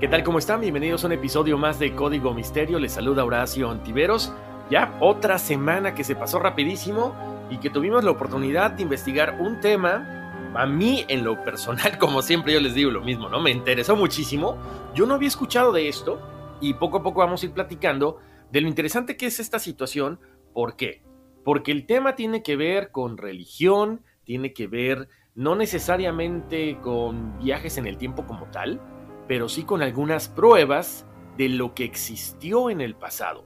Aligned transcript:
¿Qué 0.00 0.06
tal? 0.06 0.22
¿Cómo 0.22 0.38
están? 0.38 0.60
Bienvenidos 0.60 1.02
a 1.02 1.08
un 1.08 1.14
episodio 1.14 1.58
más 1.58 1.80
de 1.80 1.92
Código 1.92 2.32
Misterio. 2.32 2.78
Les 2.78 2.92
saluda 2.92 3.24
Horacio 3.24 3.68
Antiveros. 3.68 4.32
Ya 4.70 4.96
otra 5.00 5.40
semana 5.40 5.96
que 5.96 6.04
se 6.04 6.14
pasó 6.14 6.38
rapidísimo 6.38 7.16
y 7.50 7.58
que 7.58 7.68
tuvimos 7.68 8.04
la 8.04 8.12
oportunidad 8.12 8.70
de 8.70 8.84
investigar 8.84 9.40
un 9.40 9.58
tema. 9.58 10.52
A 10.54 10.66
mí, 10.66 11.04
en 11.08 11.24
lo 11.24 11.42
personal, 11.42 11.98
como 11.98 12.22
siempre 12.22 12.52
yo 12.52 12.60
les 12.60 12.74
digo 12.74 12.92
lo 12.92 13.00
mismo, 13.00 13.28
¿no? 13.28 13.40
Me 13.40 13.50
interesó 13.50 13.96
muchísimo. 13.96 14.56
Yo 14.94 15.04
no 15.04 15.14
había 15.14 15.26
escuchado 15.26 15.72
de 15.72 15.88
esto 15.88 16.20
y 16.60 16.74
poco 16.74 16.98
a 16.98 17.02
poco 17.02 17.18
vamos 17.18 17.42
a 17.42 17.46
ir 17.46 17.52
platicando 17.52 18.20
de 18.52 18.60
lo 18.60 18.68
interesante 18.68 19.16
que 19.16 19.26
es 19.26 19.40
esta 19.40 19.58
situación. 19.58 20.20
¿Por 20.54 20.76
qué? 20.76 21.02
Porque 21.44 21.72
el 21.72 21.86
tema 21.86 22.14
tiene 22.14 22.44
que 22.44 22.54
ver 22.54 22.92
con 22.92 23.18
religión, 23.18 24.04
tiene 24.22 24.52
que 24.52 24.68
ver 24.68 25.08
no 25.34 25.56
necesariamente 25.56 26.78
con 26.82 27.36
viajes 27.38 27.78
en 27.78 27.88
el 27.88 27.98
tiempo 27.98 28.26
como 28.26 28.46
tal, 28.52 28.80
pero 29.28 29.48
sí 29.48 29.62
con 29.62 29.82
algunas 29.82 30.28
pruebas 30.28 31.04
de 31.36 31.48
lo 31.48 31.74
que 31.74 31.84
existió 31.84 32.70
en 32.70 32.80
el 32.80 32.96
pasado. 32.96 33.44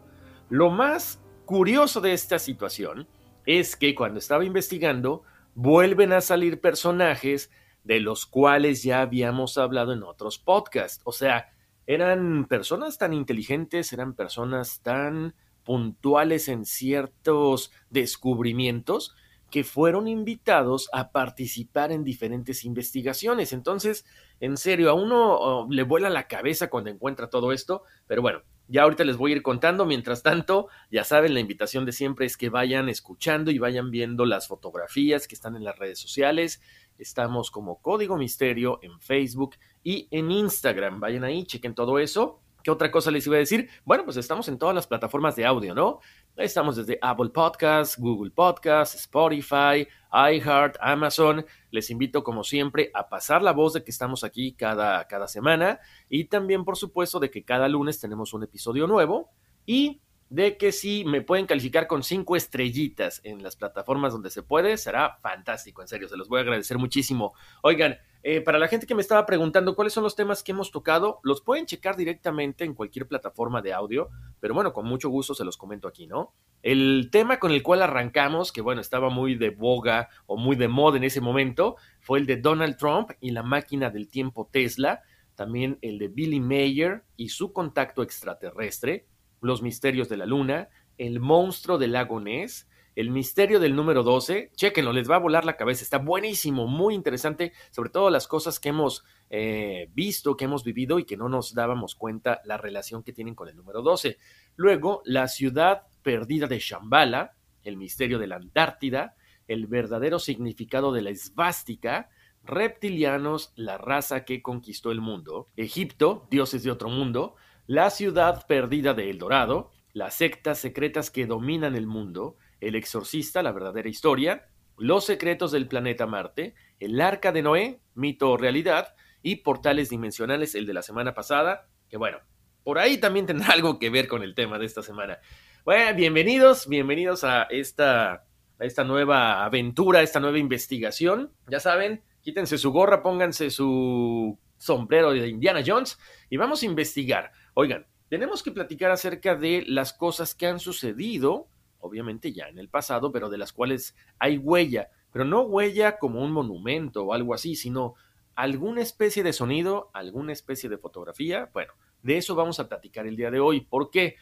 Lo 0.48 0.70
más 0.70 1.20
curioso 1.44 2.00
de 2.00 2.14
esta 2.14 2.38
situación 2.38 3.08
es 3.44 3.76
que 3.76 3.94
cuando 3.94 4.18
estaba 4.18 4.44
investigando, 4.44 5.24
vuelven 5.54 6.12
a 6.12 6.20
salir 6.20 6.60
personajes 6.60 7.50
de 7.84 8.00
los 8.00 8.26
cuales 8.26 8.82
ya 8.82 9.02
habíamos 9.02 9.58
hablado 9.58 9.92
en 9.92 10.04
otros 10.04 10.38
podcasts. 10.38 11.02
O 11.04 11.12
sea, 11.12 11.52
eran 11.86 12.46
personas 12.46 12.96
tan 12.96 13.12
inteligentes, 13.12 13.92
eran 13.92 14.14
personas 14.14 14.80
tan 14.82 15.34
puntuales 15.64 16.48
en 16.48 16.64
ciertos 16.64 17.72
descubrimientos 17.90 19.14
que 19.50 19.64
fueron 19.64 20.08
invitados 20.08 20.88
a 20.92 21.12
participar 21.12 21.92
en 21.92 22.04
diferentes 22.04 22.64
investigaciones. 22.64 23.52
Entonces, 23.52 24.06
en 24.42 24.56
serio, 24.56 24.90
a 24.90 24.94
uno 24.94 25.68
le 25.70 25.84
vuela 25.84 26.10
la 26.10 26.26
cabeza 26.26 26.68
cuando 26.68 26.90
encuentra 26.90 27.30
todo 27.30 27.52
esto, 27.52 27.84
pero 28.08 28.22
bueno, 28.22 28.42
ya 28.66 28.82
ahorita 28.82 29.04
les 29.04 29.16
voy 29.16 29.30
a 29.30 29.36
ir 29.36 29.42
contando. 29.42 29.86
Mientras 29.86 30.24
tanto, 30.24 30.66
ya 30.90 31.04
saben, 31.04 31.32
la 31.32 31.38
invitación 31.38 31.84
de 31.84 31.92
siempre 31.92 32.26
es 32.26 32.36
que 32.36 32.48
vayan 32.48 32.88
escuchando 32.88 33.52
y 33.52 33.58
vayan 33.58 33.92
viendo 33.92 34.24
las 34.24 34.48
fotografías 34.48 35.28
que 35.28 35.36
están 35.36 35.54
en 35.54 35.62
las 35.62 35.78
redes 35.78 36.00
sociales. 36.00 36.60
Estamos 36.98 37.52
como 37.52 37.80
Código 37.80 38.16
Misterio 38.16 38.80
en 38.82 38.98
Facebook 38.98 39.54
y 39.84 40.08
en 40.10 40.32
Instagram. 40.32 40.98
Vayan 40.98 41.22
ahí, 41.22 41.44
chequen 41.44 41.76
todo 41.76 42.00
eso. 42.00 42.40
¿Qué 42.62 42.70
otra 42.70 42.90
cosa 42.90 43.10
les 43.10 43.26
iba 43.26 43.36
a 43.36 43.40
decir? 43.40 43.68
Bueno, 43.84 44.04
pues 44.04 44.16
estamos 44.16 44.48
en 44.48 44.58
todas 44.58 44.74
las 44.74 44.86
plataformas 44.86 45.36
de 45.36 45.44
audio, 45.44 45.74
¿no? 45.74 46.00
Estamos 46.36 46.76
desde 46.76 46.98
Apple 47.02 47.30
Podcasts, 47.30 47.98
Google 47.98 48.30
Podcasts, 48.30 48.94
Spotify, 48.94 49.86
iHeart, 50.12 50.76
Amazon. 50.80 51.44
Les 51.70 51.90
invito, 51.90 52.22
como 52.22 52.44
siempre, 52.44 52.90
a 52.94 53.08
pasar 53.08 53.42
la 53.42 53.52
voz 53.52 53.72
de 53.72 53.82
que 53.82 53.90
estamos 53.90 54.24
aquí 54.24 54.54
cada, 54.54 55.06
cada 55.06 55.26
semana 55.28 55.80
y 56.08 56.24
también, 56.24 56.64
por 56.64 56.76
supuesto, 56.76 57.18
de 57.18 57.30
que 57.30 57.44
cada 57.44 57.68
lunes 57.68 57.98
tenemos 58.00 58.32
un 58.32 58.44
episodio 58.44 58.86
nuevo 58.86 59.30
y 59.66 60.00
de 60.32 60.56
que 60.56 60.72
si 60.72 61.04
me 61.04 61.20
pueden 61.20 61.44
calificar 61.44 61.86
con 61.86 62.02
cinco 62.02 62.36
estrellitas 62.36 63.20
en 63.22 63.42
las 63.42 63.54
plataformas 63.54 64.14
donde 64.14 64.30
se 64.30 64.42
puede, 64.42 64.78
será 64.78 65.18
fantástico, 65.20 65.82
en 65.82 65.88
serio, 65.88 66.08
se 66.08 66.16
los 66.16 66.26
voy 66.26 66.38
a 66.38 66.40
agradecer 66.40 66.78
muchísimo. 66.78 67.34
Oigan, 67.60 67.98
eh, 68.22 68.40
para 68.40 68.58
la 68.58 68.66
gente 68.68 68.86
que 68.86 68.94
me 68.94 69.02
estaba 69.02 69.26
preguntando 69.26 69.76
cuáles 69.76 69.92
son 69.92 70.04
los 70.04 70.16
temas 70.16 70.42
que 70.42 70.52
hemos 70.52 70.70
tocado, 70.70 71.20
los 71.22 71.42
pueden 71.42 71.66
checar 71.66 71.98
directamente 71.98 72.64
en 72.64 72.72
cualquier 72.72 73.06
plataforma 73.06 73.60
de 73.60 73.74
audio, 73.74 74.08
pero 74.40 74.54
bueno, 74.54 74.72
con 74.72 74.86
mucho 74.86 75.10
gusto 75.10 75.34
se 75.34 75.44
los 75.44 75.58
comento 75.58 75.86
aquí, 75.86 76.06
¿no? 76.06 76.32
El 76.62 77.10
tema 77.12 77.38
con 77.38 77.52
el 77.52 77.62
cual 77.62 77.82
arrancamos, 77.82 78.52
que 78.52 78.62
bueno, 78.62 78.80
estaba 78.80 79.10
muy 79.10 79.34
de 79.34 79.50
boga 79.50 80.08
o 80.24 80.38
muy 80.38 80.56
de 80.56 80.68
moda 80.68 80.96
en 80.96 81.04
ese 81.04 81.20
momento, 81.20 81.76
fue 82.00 82.20
el 82.20 82.24
de 82.24 82.38
Donald 82.38 82.78
Trump 82.78 83.10
y 83.20 83.32
la 83.32 83.42
máquina 83.42 83.90
del 83.90 84.08
tiempo 84.08 84.48
Tesla, 84.50 85.02
también 85.34 85.78
el 85.82 85.98
de 85.98 86.08
Billy 86.08 86.40
Mayer 86.40 87.04
y 87.18 87.28
su 87.28 87.52
contacto 87.52 88.02
extraterrestre, 88.02 89.08
los 89.42 89.62
misterios 89.62 90.08
de 90.08 90.16
la 90.16 90.26
luna, 90.26 90.68
El 90.96 91.20
monstruo 91.20 91.78
del 91.78 91.92
lago 91.92 92.20
Ness, 92.20 92.68
El 92.94 93.10
misterio 93.10 93.58
del 93.58 93.74
número 93.74 94.02
12. 94.02 94.52
Chequenlo, 94.54 94.92
les 94.92 95.10
va 95.10 95.16
a 95.16 95.20
volar 95.20 95.44
la 95.44 95.56
cabeza. 95.56 95.82
Está 95.82 95.98
buenísimo, 95.98 96.66
muy 96.66 96.94
interesante, 96.94 97.52
sobre 97.70 97.90
todo 97.90 98.10
las 98.10 98.28
cosas 98.28 98.60
que 98.60 98.68
hemos 98.68 99.04
eh, 99.30 99.88
visto, 99.94 100.36
que 100.36 100.44
hemos 100.44 100.62
vivido 100.62 100.98
y 100.98 101.04
que 101.04 101.16
no 101.16 101.28
nos 101.28 101.54
dábamos 101.54 101.94
cuenta 101.94 102.40
la 102.44 102.58
relación 102.58 103.02
que 103.02 103.12
tienen 103.12 103.34
con 103.34 103.48
el 103.48 103.56
número 103.56 103.82
12. 103.82 104.18
Luego, 104.56 105.02
La 105.04 105.26
ciudad 105.28 105.84
perdida 106.02 106.46
de 106.46 106.58
Shambhala, 106.58 107.34
El 107.62 107.76
misterio 107.76 108.18
de 108.18 108.26
la 108.26 108.36
Antártida, 108.36 109.16
El 109.48 109.66
verdadero 109.66 110.18
significado 110.18 110.92
de 110.92 111.02
la 111.02 111.10
esvástica, 111.10 112.10
reptilianos, 112.44 113.52
la 113.56 113.78
raza 113.78 114.24
que 114.24 114.42
conquistó 114.42 114.90
el 114.90 115.00
mundo, 115.00 115.48
Egipto, 115.56 116.26
dioses 116.30 116.62
de 116.62 116.70
otro 116.70 116.88
mundo, 116.88 117.36
la 117.72 117.88
ciudad 117.88 118.46
perdida 118.46 118.92
de 118.92 119.08
El 119.08 119.16
Dorado, 119.16 119.70
las 119.94 120.12
sectas 120.12 120.58
secretas 120.58 121.10
que 121.10 121.24
dominan 121.24 121.74
el 121.74 121.86
mundo, 121.86 122.36
El 122.60 122.74
exorcista, 122.74 123.42
la 123.42 123.50
verdadera 123.50 123.88
historia, 123.88 124.44
Los 124.76 125.06
secretos 125.06 125.52
del 125.52 125.68
planeta 125.68 126.06
Marte, 126.06 126.54
El 126.80 127.00
arca 127.00 127.32
de 127.32 127.40
Noé, 127.40 127.80
mito 127.94 128.32
o 128.32 128.36
realidad, 128.36 128.94
y 129.22 129.36
Portales 129.36 129.88
dimensionales, 129.88 130.54
el 130.54 130.66
de 130.66 130.74
la 130.74 130.82
semana 130.82 131.14
pasada, 131.14 131.66
que 131.88 131.96
bueno, 131.96 132.18
por 132.62 132.78
ahí 132.78 132.98
también 132.98 133.24
tendrá 133.24 133.54
algo 133.54 133.78
que 133.78 133.88
ver 133.88 134.06
con 134.06 134.22
el 134.22 134.34
tema 134.34 134.58
de 134.58 134.66
esta 134.66 134.82
semana. 134.82 135.18
Bueno, 135.64 135.96
bienvenidos, 135.96 136.68
bienvenidos 136.68 137.24
a 137.24 137.44
esta, 137.44 138.12
a 138.58 138.64
esta 138.66 138.84
nueva 138.84 139.46
aventura, 139.46 140.00
a 140.00 140.02
esta 140.02 140.20
nueva 140.20 140.36
investigación. 140.36 141.32
Ya 141.48 141.58
saben, 141.58 142.02
quítense 142.20 142.58
su 142.58 142.70
gorra, 142.70 143.02
pónganse 143.02 143.48
su 143.48 144.38
sombrero 144.58 145.12
de 145.12 145.26
Indiana 145.26 145.62
Jones 145.66 145.98
y 146.28 146.36
vamos 146.36 146.62
a 146.62 146.66
investigar. 146.66 147.32
Oigan, 147.54 147.86
tenemos 148.08 148.42
que 148.42 148.50
platicar 148.50 148.90
acerca 148.90 149.34
de 149.34 149.64
las 149.66 149.92
cosas 149.92 150.34
que 150.34 150.46
han 150.46 150.58
sucedido, 150.58 151.48
obviamente 151.80 152.32
ya 152.32 152.48
en 152.48 152.58
el 152.58 152.68
pasado, 152.68 153.12
pero 153.12 153.28
de 153.28 153.38
las 153.38 153.52
cuales 153.52 153.94
hay 154.18 154.38
huella, 154.38 154.90
pero 155.12 155.24
no 155.24 155.42
huella 155.42 155.98
como 155.98 156.22
un 156.22 156.32
monumento 156.32 157.04
o 157.04 157.12
algo 157.12 157.34
así, 157.34 157.54
sino 157.54 157.94
alguna 158.34 158.80
especie 158.80 159.22
de 159.22 159.32
sonido, 159.32 159.90
alguna 159.92 160.32
especie 160.32 160.70
de 160.70 160.78
fotografía. 160.78 161.50
Bueno, 161.52 161.74
de 162.02 162.16
eso 162.16 162.34
vamos 162.34 162.58
a 162.58 162.68
platicar 162.68 163.06
el 163.06 163.16
día 163.16 163.30
de 163.30 163.40
hoy. 163.40 163.60
¿Por 163.60 163.90
qué? 163.90 164.16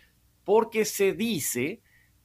Porque 0.44 0.85
se 0.85 1.12
dice 1.12 1.83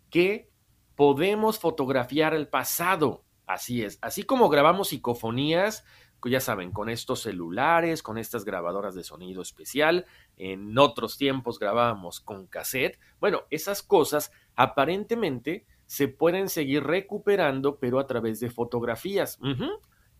que 0.09 0.49
podemos 0.95 1.59
fotografiar 1.59 2.33
el 2.33 2.47
pasado. 2.47 3.23
Así 3.45 3.83
es, 3.83 3.99
así 4.01 4.23
como 4.23 4.49
grabamos 4.49 4.89
psicofonías, 4.89 5.85
ya 6.31 6.39
saben, 6.39 6.71
con 6.71 6.89
estos 6.89 7.21
celulares, 7.21 8.01
con 8.01 8.17
estas 8.17 8.45
grabadoras 8.45 8.95
de 8.95 9.03
sonido 9.03 9.41
especial. 9.41 10.05
En 10.37 10.77
otros 10.77 11.17
tiempos 11.17 11.59
grabábamos 11.59 12.19
con 12.19 12.47
cassette. 12.47 12.99
Bueno, 13.19 13.43
esas 13.49 13.83
cosas 13.83 14.31
aparentemente 14.55 15.65
se 15.85 16.07
pueden 16.07 16.49
seguir 16.49 16.83
recuperando, 16.83 17.77
pero 17.77 17.99
a 17.99 18.07
través 18.07 18.39
de 18.39 18.49
fotografías. 18.49 19.39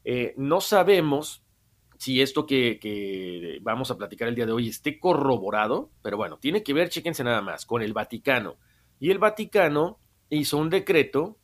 Eh, 0.04 0.34
no 0.38 0.62
sabemos 0.62 1.44
si 1.98 2.22
esto 2.22 2.46
que, 2.46 2.78
que, 2.80 3.60
vamos 3.62 3.90
a 3.90 3.98
platicar 3.98 4.28
el 4.28 4.36
día 4.36 4.46
de 4.46 4.52
hoy 4.52 4.68
esté 4.68 5.00
corroborado, 5.00 5.90
pero 6.02 6.18
bueno, 6.18 6.38
tiene 6.38 6.62
que 6.62 6.74
ver, 6.74 6.90
chéquense 6.90 7.24
nada 7.24 7.42
más, 7.42 7.66
con 7.66 7.82
el 7.82 7.94
Vaticano. 7.94 8.58
Y 9.00 9.12
el 9.12 9.18
Vaticano 9.18 10.00
hizo 10.30 10.58
un 10.58 10.70
decreto 10.70 11.38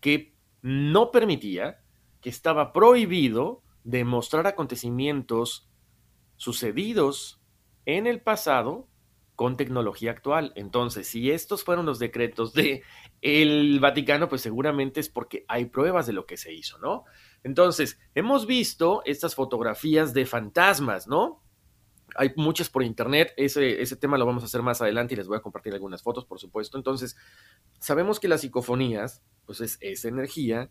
que 0.00 0.34
no 0.62 1.10
permitía, 1.10 1.80
que 2.20 2.30
estaba 2.30 2.72
prohibido 2.72 3.62
demostrar 3.88 4.46
acontecimientos 4.46 5.66
sucedidos 6.36 7.40
en 7.86 8.06
el 8.06 8.20
pasado 8.20 8.86
con 9.34 9.56
tecnología 9.56 10.10
actual. 10.10 10.52
Entonces, 10.56 11.08
si 11.08 11.30
estos 11.30 11.64
fueron 11.64 11.86
los 11.86 11.98
decretos 11.98 12.52
de 12.52 12.82
el 13.22 13.80
Vaticano, 13.80 14.28
pues 14.28 14.42
seguramente 14.42 15.00
es 15.00 15.08
porque 15.08 15.46
hay 15.48 15.66
pruebas 15.66 16.06
de 16.06 16.12
lo 16.12 16.26
que 16.26 16.36
se 16.36 16.52
hizo, 16.52 16.78
¿no? 16.78 17.04
Entonces, 17.42 17.98
hemos 18.14 18.46
visto 18.46 19.00
estas 19.06 19.34
fotografías 19.34 20.12
de 20.12 20.26
fantasmas, 20.26 21.08
¿no? 21.08 21.42
Hay 22.14 22.32
muchas 22.36 22.68
por 22.68 22.82
internet, 22.82 23.32
ese, 23.38 23.80
ese 23.80 23.96
tema 23.96 24.18
lo 24.18 24.26
vamos 24.26 24.42
a 24.42 24.46
hacer 24.46 24.60
más 24.60 24.82
adelante 24.82 25.14
y 25.14 25.16
les 25.16 25.28
voy 25.28 25.38
a 25.38 25.42
compartir 25.42 25.72
algunas 25.72 26.02
fotos, 26.02 26.26
por 26.26 26.38
supuesto. 26.38 26.76
Entonces, 26.76 27.16
sabemos 27.78 28.20
que 28.20 28.28
las 28.28 28.42
psicofonías, 28.42 29.22
pues 29.46 29.62
es 29.62 29.78
esa 29.80 30.08
energía 30.08 30.70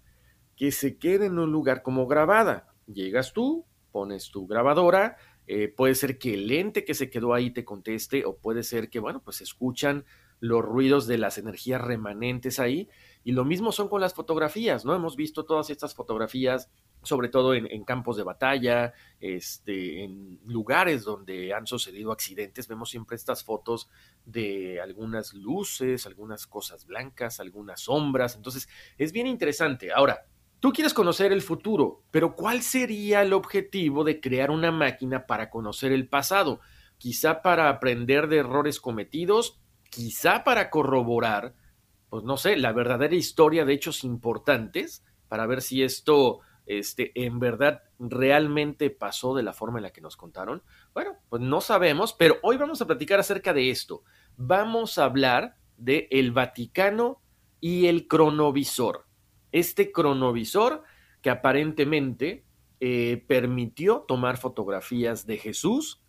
que 0.56 0.72
se 0.72 0.98
queda 1.00 1.26
en 1.26 1.40
un 1.40 1.52
lugar 1.52 1.82
como 1.82 2.06
grabada. 2.06 2.68
Llegas 2.88 3.34
tú, 3.34 3.66
pones 3.92 4.32
tu 4.32 4.48
grabadora, 4.48 5.18
eh, 5.46 5.70
puede 5.70 5.96
ser 5.96 6.18
que 6.18 6.34
el 6.34 6.52
ente 6.52 6.84
que 6.84 6.94
se 6.94 7.10
quedó 7.10 7.34
ahí 7.34 7.52
te 7.52 7.64
conteste 7.64 8.26
o 8.26 8.38
puede 8.38 8.64
ser 8.64 8.90
que, 8.90 9.00
bueno, 9.00 9.22
pues 9.24 9.42
escuchan 9.42 10.06
los 10.40 10.64
ruidos 10.64 11.08
de 11.08 11.18
las 11.18 11.38
energías 11.38 11.82
remanentes 11.82 12.60
ahí. 12.60 12.90
Y 13.24 13.32
lo 13.32 13.44
mismo 13.44 13.72
son 13.72 13.90
con 13.90 14.02
las 14.02 14.14
fotografías, 14.14 14.86
¿no? 14.86 14.94
Hemos 14.96 15.16
visto 15.16 15.46
todas 15.46 15.70
estas 15.70 15.96
fotografías, 15.96 16.70
sobre 17.02 17.30
todo 17.30 17.54
en, 17.56 17.84
campos 17.84 18.18
de 18.18 18.24
batalla, 18.24 18.94
este, 19.20 20.04
en 20.04 20.40
lugares 20.46 21.04
donde 21.04 21.54
han 21.54 21.66
sucedido 21.66 22.12
accidentes. 22.12 22.68
Vemos 22.68 22.90
siempre 22.90 23.16
estas 23.16 23.44
fotos 23.44 23.90
de 24.26 24.80
algunas 24.80 25.34
luces, 25.34 26.06
algunas 26.06 26.48
cosas 26.48 26.86
blancas, 26.86 27.40
algunas 27.40 27.82
sombras. 27.82 28.36
Entonces, 28.36 28.70
es 28.98 29.12
bien 29.12 29.28
interesante. 29.28 29.92
Ahora, 29.92 30.26
Tú 30.60 30.74
quieres 30.74 30.96
conocer 30.96 31.32
el 31.32 31.44
futuro, 31.44 32.02
pero 32.10 32.36
¿cuál 32.36 32.64
sería 32.64 33.22
el 33.22 33.34
objetivo 33.34 34.04
de 34.04 34.20
crear 34.20 34.50
una 34.50 34.72
máquina 34.72 35.28
para 35.28 35.52
conocer 35.52 35.92
el 35.92 36.10
pasado? 36.10 36.62
Quizá 36.98 37.44
para 37.44 37.70
aprender 37.70 38.28
de 38.28 38.38
errores 38.38 38.80
cometidos, 38.80 39.60
quizá 39.92 40.44
para 40.44 40.72
corroborar, 40.72 41.54
pues 42.10 42.24
no 42.24 42.38
sé, 42.38 42.58
la 42.58 42.72
verdadera 42.72 43.14
historia 43.14 43.66
de 43.66 43.74
hechos 43.74 44.04
importantes, 44.04 45.06
para 45.28 45.46
ver 45.46 45.62
si 45.62 45.84
esto 45.84 46.40
este, 46.66 47.12
en 47.14 47.38
verdad 47.38 47.84
realmente 48.00 48.90
pasó 48.90 49.36
de 49.36 49.44
la 49.44 49.54
forma 49.54 49.78
en 49.78 49.84
la 49.84 49.92
que 49.92 50.02
nos 50.02 50.18
contaron. 50.18 50.64
Bueno, 50.92 51.18
pues 51.30 51.44
no 51.44 51.62
sabemos, 51.62 52.14
pero 52.14 52.38
hoy 52.42 52.58
vamos 52.58 52.82
a 52.82 52.88
platicar 52.88 53.20
acerca 53.20 53.54
de 53.54 53.70
esto. 53.70 54.02
Vamos 54.38 54.98
a 54.98 55.04
hablar 55.04 55.56
de 55.78 56.08
el 56.10 56.32
Vaticano 56.32 57.22
y 57.60 57.86
el 57.86 58.08
cronovisor 58.08 59.07
este 59.60 59.92
cronovisor 59.92 60.84
que 61.22 61.30
aparentemente 61.30 62.46
eh, 62.80 63.24
permitió 63.28 64.06
tomar 64.08 64.38
fotografías 64.38 65.26
de 65.26 65.38
Jesús 65.38 66.02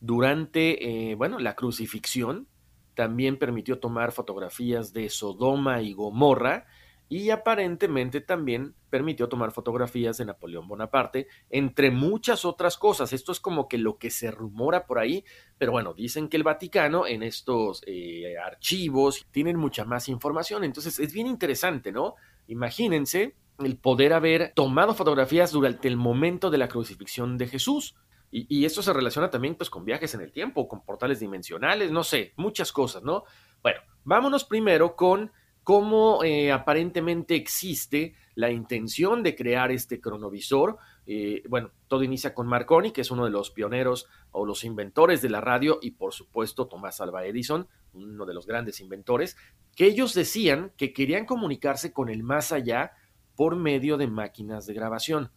durante, 0.00 1.10
eh, 1.10 1.14
bueno, 1.14 1.38
la 1.38 1.54
crucifixión, 1.54 2.48
también 2.94 3.38
permitió 3.38 3.78
tomar 3.78 4.12
fotografías 4.12 4.92
de 4.92 5.08
Sodoma 5.08 5.80
y 5.80 5.94
Gomorra 5.94 6.66
y 7.08 7.28
aparentemente 7.28 8.20
también 8.22 8.74
permitió 8.88 9.28
tomar 9.28 9.52
fotografías 9.52 10.16
de 10.16 10.24
Napoleón 10.24 10.66
Bonaparte, 10.66 11.28
entre 11.50 11.90
muchas 11.90 12.46
otras 12.46 12.78
cosas. 12.78 13.12
Esto 13.12 13.32
es 13.32 13.40
como 13.40 13.68
que 13.68 13.76
lo 13.76 13.98
que 13.98 14.10
se 14.10 14.30
rumora 14.30 14.86
por 14.86 14.98
ahí, 14.98 15.24
pero 15.58 15.72
bueno, 15.72 15.92
dicen 15.92 16.28
que 16.28 16.38
el 16.38 16.42
Vaticano 16.42 17.06
en 17.06 17.22
estos 17.22 17.82
eh, 17.86 18.36
archivos 18.38 19.26
tienen 19.30 19.56
mucha 19.58 19.84
más 19.84 20.08
información, 20.08 20.64
entonces 20.64 20.98
es 20.98 21.12
bien 21.12 21.26
interesante, 21.26 21.92
¿no? 21.92 22.14
Imagínense 22.52 23.34
el 23.58 23.78
poder 23.78 24.12
haber 24.12 24.52
tomado 24.54 24.94
fotografías 24.94 25.52
durante 25.52 25.88
el 25.88 25.96
momento 25.96 26.50
de 26.50 26.58
la 26.58 26.68
crucifixión 26.68 27.38
de 27.38 27.48
Jesús. 27.48 27.96
Y, 28.30 28.64
esto 28.64 28.82
se 28.82 28.94
relaciona 28.94 29.28
también 29.28 29.56
pues 29.56 29.68
con 29.68 29.84
viajes 29.84 30.14
en 30.14 30.22
el 30.22 30.32
tiempo, 30.32 30.66
con 30.66 30.84
portales 30.84 31.20
dimensionales, 31.20 31.90
no 31.90 32.02
sé, 32.02 32.32
muchas 32.36 32.72
cosas, 32.72 33.02
¿no? 33.02 33.24
Bueno, 33.62 33.80
vámonos 34.04 34.44
primero 34.44 34.96
con 34.96 35.32
cómo 35.62 36.24
eh, 36.24 36.50
aparentemente 36.50 37.34
existe 37.34 38.14
la 38.34 38.50
intención 38.50 39.22
de 39.22 39.34
crear 39.34 39.70
este 39.70 40.00
cronovisor. 40.00 40.78
Eh, 41.06 41.42
bueno, 41.48 41.70
todo 41.88 42.04
inicia 42.04 42.34
con 42.34 42.46
Marconi, 42.46 42.92
que 42.92 43.00
es 43.00 43.10
uno 43.10 43.24
de 43.24 43.30
los 43.30 43.50
pioneros 43.50 44.06
o 44.30 44.46
los 44.46 44.64
inventores 44.64 45.20
de 45.22 45.30
la 45.30 45.40
radio, 45.40 45.78
y 45.82 45.92
por 45.92 46.12
supuesto 46.12 46.66
Tomás 46.66 47.00
Alva 47.00 47.24
Edison, 47.26 47.66
uno 47.92 48.24
de 48.24 48.34
los 48.34 48.46
grandes 48.46 48.80
inventores, 48.80 49.36
que 49.74 49.86
ellos 49.86 50.14
decían 50.14 50.72
que 50.76 50.92
querían 50.92 51.26
comunicarse 51.26 51.92
con 51.92 52.08
el 52.08 52.22
más 52.22 52.52
allá 52.52 52.92
por 53.34 53.56
medio 53.56 53.96
de 53.96 54.06
máquinas 54.06 54.66
de 54.66 54.74
grabación. 54.74 55.30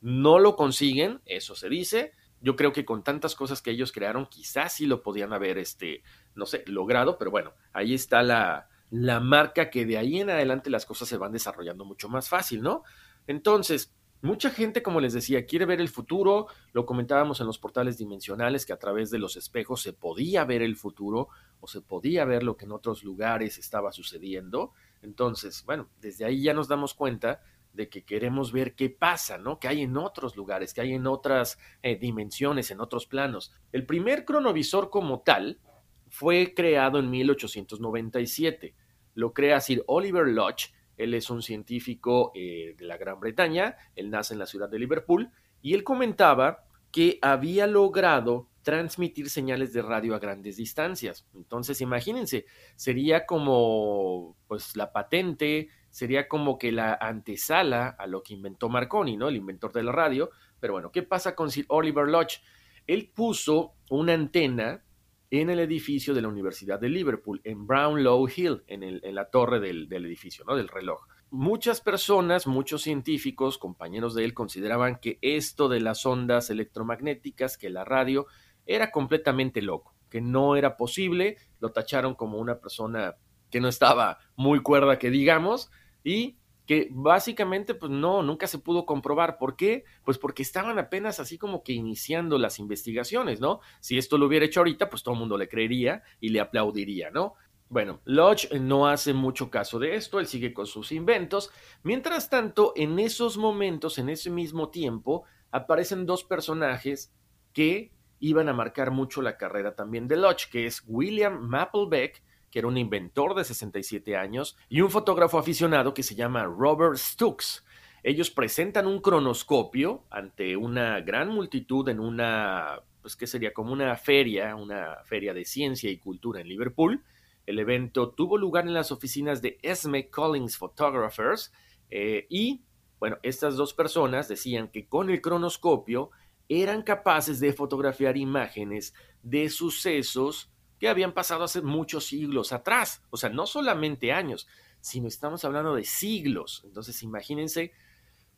No 0.00 0.38
lo 0.38 0.56
consiguen, 0.56 1.20
eso 1.26 1.54
se 1.54 1.68
dice. 1.68 2.12
Yo 2.40 2.56
creo 2.56 2.72
que 2.72 2.86
con 2.86 3.04
tantas 3.04 3.34
cosas 3.34 3.60
que 3.60 3.70
ellos 3.70 3.92
crearon, 3.92 4.26
quizás 4.26 4.74
sí 4.74 4.86
lo 4.86 5.02
podían 5.02 5.34
haber, 5.34 5.58
este, 5.58 6.02
no 6.34 6.46
sé, 6.46 6.64
logrado, 6.66 7.18
pero 7.18 7.30
bueno, 7.30 7.52
ahí 7.74 7.92
está 7.92 8.22
la, 8.22 8.68
la 8.88 9.20
marca 9.20 9.68
que 9.68 9.84
de 9.84 9.98
ahí 9.98 10.20
en 10.20 10.30
adelante 10.30 10.70
las 10.70 10.86
cosas 10.86 11.08
se 11.08 11.18
van 11.18 11.32
desarrollando 11.32 11.84
mucho 11.84 12.08
más 12.08 12.30
fácil, 12.30 12.62
¿no? 12.62 12.82
Entonces, 13.26 13.94
Mucha 14.22 14.50
gente, 14.50 14.82
como 14.82 15.00
les 15.00 15.14
decía, 15.14 15.46
quiere 15.46 15.64
ver 15.64 15.80
el 15.80 15.88
futuro, 15.88 16.46
lo 16.72 16.84
comentábamos 16.84 17.40
en 17.40 17.46
los 17.46 17.58
portales 17.58 17.96
dimensionales, 17.96 18.66
que 18.66 18.74
a 18.74 18.78
través 18.78 19.10
de 19.10 19.18
los 19.18 19.36
espejos 19.36 19.80
se 19.80 19.94
podía 19.94 20.44
ver 20.44 20.60
el 20.60 20.76
futuro 20.76 21.28
o 21.60 21.66
se 21.66 21.80
podía 21.80 22.26
ver 22.26 22.42
lo 22.42 22.54
que 22.56 22.66
en 22.66 22.72
otros 22.72 23.02
lugares 23.02 23.56
estaba 23.56 23.92
sucediendo. 23.92 24.72
Entonces, 25.00 25.64
bueno, 25.64 25.88
desde 26.02 26.26
ahí 26.26 26.42
ya 26.42 26.52
nos 26.52 26.68
damos 26.68 26.92
cuenta 26.92 27.40
de 27.72 27.88
que 27.88 28.04
queremos 28.04 28.52
ver 28.52 28.74
qué 28.74 28.90
pasa, 28.90 29.38
¿no? 29.38 29.58
Que 29.58 29.68
hay 29.68 29.82
en 29.82 29.96
otros 29.96 30.36
lugares, 30.36 30.74
que 30.74 30.82
hay 30.82 30.92
en 30.92 31.06
otras 31.06 31.58
eh, 31.82 31.96
dimensiones, 31.96 32.70
en 32.70 32.80
otros 32.80 33.06
planos. 33.06 33.54
El 33.72 33.86
primer 33.86 34.26
cronovisor 34.26 34.90
como 34.90 35.20
tal 35.20 35.60
fue 36.08 36.52
creado 36.54 36.98
en 36.98 37.08
1897. 37.08 38.74
Lo 39.14 39.32
crea 39.32 39.60
Sir 39.60 39.82
Oliver 39.86 40.26
Lodge 40.26 40.74
él 41.02 41.14
es 41.14 41.30
un 41.30 41.42
científico 41.42 42.32
eh, 42.34 42.74
de 42.76 42.84
la 42.84 42.96
Gran 42.96 43.18
Bretaña, 43.18 43.76
él 43.96 44.10
nace 44.10 44.34
en 44.34 44.38
la 44.38 44.46
ciudad 44.46 44.68
de 44.68 44.78
Liverpool 44.78 45.30
y 45.62 45.74
él 45.74 45.84
comentaba 45.84 46.64
que 46.92 47.18
había 47.22 47.66
logrado 47.66 48.48
transmitir 48.62 49.30
señales 49.30 49.72
de 49.72 49.82
radio 49.82 50.14
a 50.14 50.18
grandes 50.18 50.56
distancias. 50.56 51.26
Entonces, 51.34 51.80
imagínense, 51.80 52.46
sería 52.76 53.24
como 53.24 54.36
pues 54.46 54.76
la 54.76 54.92
patente, 54.92 55.68
sería 55.88 56.28
como 56.28 56.58
que 56.58 56.72
la 56.72 56.94
antesala 56.94 57.88
a 57.88 58.06
lo 58.06 58.22
que 58.22 58.34
inventó 58.34 58.68
Marconi, 58.68 59.16
¿no? 59.16 59.28
El 59.28 59.36
inventor 59.36 59.72
de 59.72 59.82
la 59.82 59.92
radio. 59.92 60.30
Pero 60.58 60.74
bueno, 60.74 60.92
¿qué 60.92 61.02
pasa 61.02 61.34
con 61.34 61.50
Sir 61.50 61.64
Oliver 61.68 62.06
Lodge? 62.06 62.42
Él 62.86 63.10
puso 63.14 63.74
una 63.88 64.12
antena 64.14 64.84
en 65.30 65.48
el 65.48 65.60
edificio 65.60 66.12
de 66.12 66.22
la 66.22 66.28
Universidad 66.28 66.80
de 66.80 66.88
Liverpool, 66.88 67.40
en 67.44 67.66
Brownlow 67.66 68.28
Hill, 68.28 68.64
en, 68.66 69.14
la 69.14 69.30
torre 69.30 69.60
del, 69.60 69.92
edificio, 69.92 70.44
¿no? 70.44 70.56
del 70.56 70.68
reloj. 70.68 71.06
Muchas 71.30 71.80
personas, 71.80 72.48
muchos 72.48 72.82
científicos, 72.82 73.56
compañeros 73.56 74.14
de 74.14 74.24
él, 74.24 74.34
consideraban 74.34 74.96
que 74.96 75.18
esto 75.22 75.68
de 75.68 75.80
las 75.80 76.04
ondas 76.04 76.50
electromagnéticas, 76.50 77.56
que 77.56 77.70
la 77.70 77.84
radio, 77.84 78.26
era 78.66 78.90
completamente 78.90 79.62
loco, 79.62 79.94
que 80.10 80.20
no 80.20 80.56
era 80.56 80.76
posible, 80.76 81.36
lo 81.60 81.70
tacharon 81.70 82.14
como 82.14 82.38
una 82.38 82.58
persona 82.58 83.14
que 83.50 83.60
no 83.60 83.68
estaba 83.68 84.18
muy 84.34 84.60
cuerda, 84.60 84.98
que 84.98 85.10
digamos, 85.10 85.70
y 86.02 86.39
que 86.70 86.86
básicamente 86.92 87.74
pues 87.74 87.90
no, 87.90 88.22
nunca 88.22 88.46
se 88.46 88.60
pudo 88.60 88.86
comprobar. 88.86 89.38
¿Por 89.38 89.56
qué? 89.56 89.82
Pues 90.04 90.18
porque 90.18 90.44
estaban 90.44 90.78
apenas 90.78 91.18
así 91.18 91.36
como 91.36 91.64
que 91.64 91.72
iniciando 91.72 92.38
las 92.38 92.60
investigaciones, 92.60 93.40
¿no? 93.40 93.58
Si 93.80 93.98
esto 93.98 94.16
lo 94.18 94.26
hubiera 94.26 94.46
hecho 94.46 94.60
ahorita, 94.60 94.88
pues 94.88 95.02
todo 95.02 95.14
el 95.14 95.18
mundo 95.18 95.36
le 95.36 95.48
creería 95.48 96.04
y 96.20 96.28
le 96.28 96.38
aplaudiría, 96.38 97.10
¿no? 97.10 97.34
Bueno, 97.68 98.00
Lodge 98.04 98.52
no 98.60 98.86
hace 98.86 99.12
mucho 99.12 99.50
caso 99.50 99.80
de 99.80 99.96
esto, 99.96 100.20
él 100.20 100.28
sigue 100.28 100.54
con 100.54 100.68
sus 100.68 100.92
inventos. 100.92 101.50
Mientras 101.82 102.30
tanto, 102.30 102.72
en 102.76 103.00
esos 103.00 103.36
momentos, 103.36 103.98
en 103.98 104.08
ese 104.08 104.30
mismo 104.30 104.68
tiempo, 104.68 105.24
aparecen 105.50 106.06
dos 106.06 106.22
personajes 106.22 107.12
que 107.52 107.90
iban 108.20 108.48
a 108.48 108.52
marcar 108.52 108.92
mucho 108.92 109.22
la 109.22 109.36
carrera 109.38 109.74
también 109.74 110.06
de 110.06 110.18
Lodge, 110.18 110.48
que 110.48 110.66
es 110.66 110.84
William 110.86 111.48
Maplebeck 111.48 112.22
que 112.50 112.58
era 112.58 112.68
un 112.68 112.76
inventor 112.76 113.34
de 113.34 113.44
67 113.44 114.16
años, 114.16 114.56
y 114.68 114.80
un 114.80 114.90
fotógrafo 114.90 115.38
aficionado 115.38 115.94
que 115.94 116.02
se 116.02 116.14
llama 116.14 116.44
Robert 116.44 116.96
Stokes. 116.96 117.62
Ellos 118.02 118.30
presentan 118.30 118.86
un 118.86 119.00
cronoscopio 119.00 120.04
ante 120.10 120.56
una 120.56 121.00
gran 121.00 121.28
multitud 121.28 121.88
en 121.88 122.00
una, 122.00 122.80
pues 123.02 123.14
que 123.14 123.26
sería 123.26 123.52
como 123.52 123.72
una 123.72 123.94
feria, 123.96 124.56
una 124.56 124.96
feria 125.04 125.34
de 125.34 125.44
ciencia 125.44 125.90
y 125.90 125.98
cultura 125.98 126.40
en 126.40 126.48
Liverpool. 126.48 127.04
El 127.46 127.58
evento 127.58 128.10
tuvo 128.10 128.38
lugar 128.38 128.66
en 128.66 128.74
las 128.74 128.90
oficinas 128.90 129.42
de 129.42 129.58
Esme 129.62 130.08
Collins 130.08 130.56
Photographers 130.56 131.52
eh, 131.90 132.26
y, 132.30 132.62
bueno, 132.98 133.18
estas 133.22 133.56
dos 133.56 133.74
personas 133.74 134.28
decían 134.28 134.68
que 134.68 134.86
con 134.86 135.10
el 135.10 135.20
cronoscopio 135.20 136.10
eran 136.48 136.82
capaces 136.82 137.38
de 137.38 137.52
fotografiar 137.52 138.16
imágenes 138.16 138.94
de 139.22 139.48
sucesos 139.50 140.50
que 140.80 140.88
habían 140.88 141.12
pasado 141.12 141.44
hace 141.44 141.60
muchos 141.60 142.06
siglos 142.06 142.52
atrás. 142.52 143.02
O 143.10 143.18
sea, 143.18 143.28
no 143.28 143.46
solamente 143.46 144.12
años, 144.12 144.48
sino 144.80 145.06
estamos 145.06 145.44
hablando 145.44 145.74
de 145.74 145.84
siglos. 145.84 146.62
Entonces, 146.64 147.02
imagínense 147.02 147.72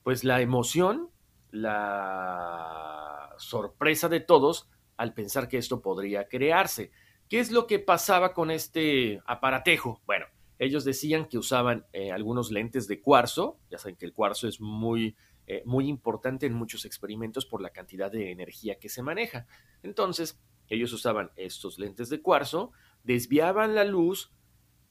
pues 0.02 0.24
la 0.24 0.40
emoción, 0.40 1.08
la 1.52 3.30
sorpresa 3.38 4.08
de 4.08 4.18
todos 4.18 4.68
al 4.96 5.14
pensar 5.14 5.48
que 5.48 5.56
esto 5.56 5.80
podría 5.80 6.26
crearse. 6.26 6.90
¿Qué 7.28 7.38
es 7.38 7.52
lo 7.52 7.68
que 7.68 7.78
pasaba 7.78 8.34
con 8.34 8.50
este 8.50 9.22
aparatejo? 9.24 10.00
Bueno, 10.04 10.26
ellos 10.58 10.84
decían 10.84 11.26
que 11.26 11.38
usaban 11.38 11.86
eh, 11.92 12.10
algunos 12.10 12.50
lentes 12.50 12.88
de 12.88 13.00
cuarzo, 13.00 13.58
ya 13.70 13.78
saben 13.78 13.94
que 13.94 14.04
el 14.04 14.12
cuarzo 14.12 14.48
es 14.48 14.60
muy, 14.60 15.14
eh, 15.46 15.62
muy 15.64 15.86
importante 15.86 16.46
en 16.46 16.54
muchos 16.54 16.84
experimentos 16.84 17.46
por 17.46 17.62
la 17.62 17.70
cantidad 17.70 18.10
de 18.10 18.32
energía 18.32 18.80
que 18.80 18.88
se 18.88 19.02
maneja. 19.02 19.46
Entonces, 19.84 20.40
ellos 20.72 20.92
usaban 20.92 21.30
estos 21.36 21.78
lentes 21.78 22.08
de 22.08 22.22
cuarzo, 22.22 22.72
desviaban 23.04 23.74
la 23.74 23.84
luz 23.84 24.32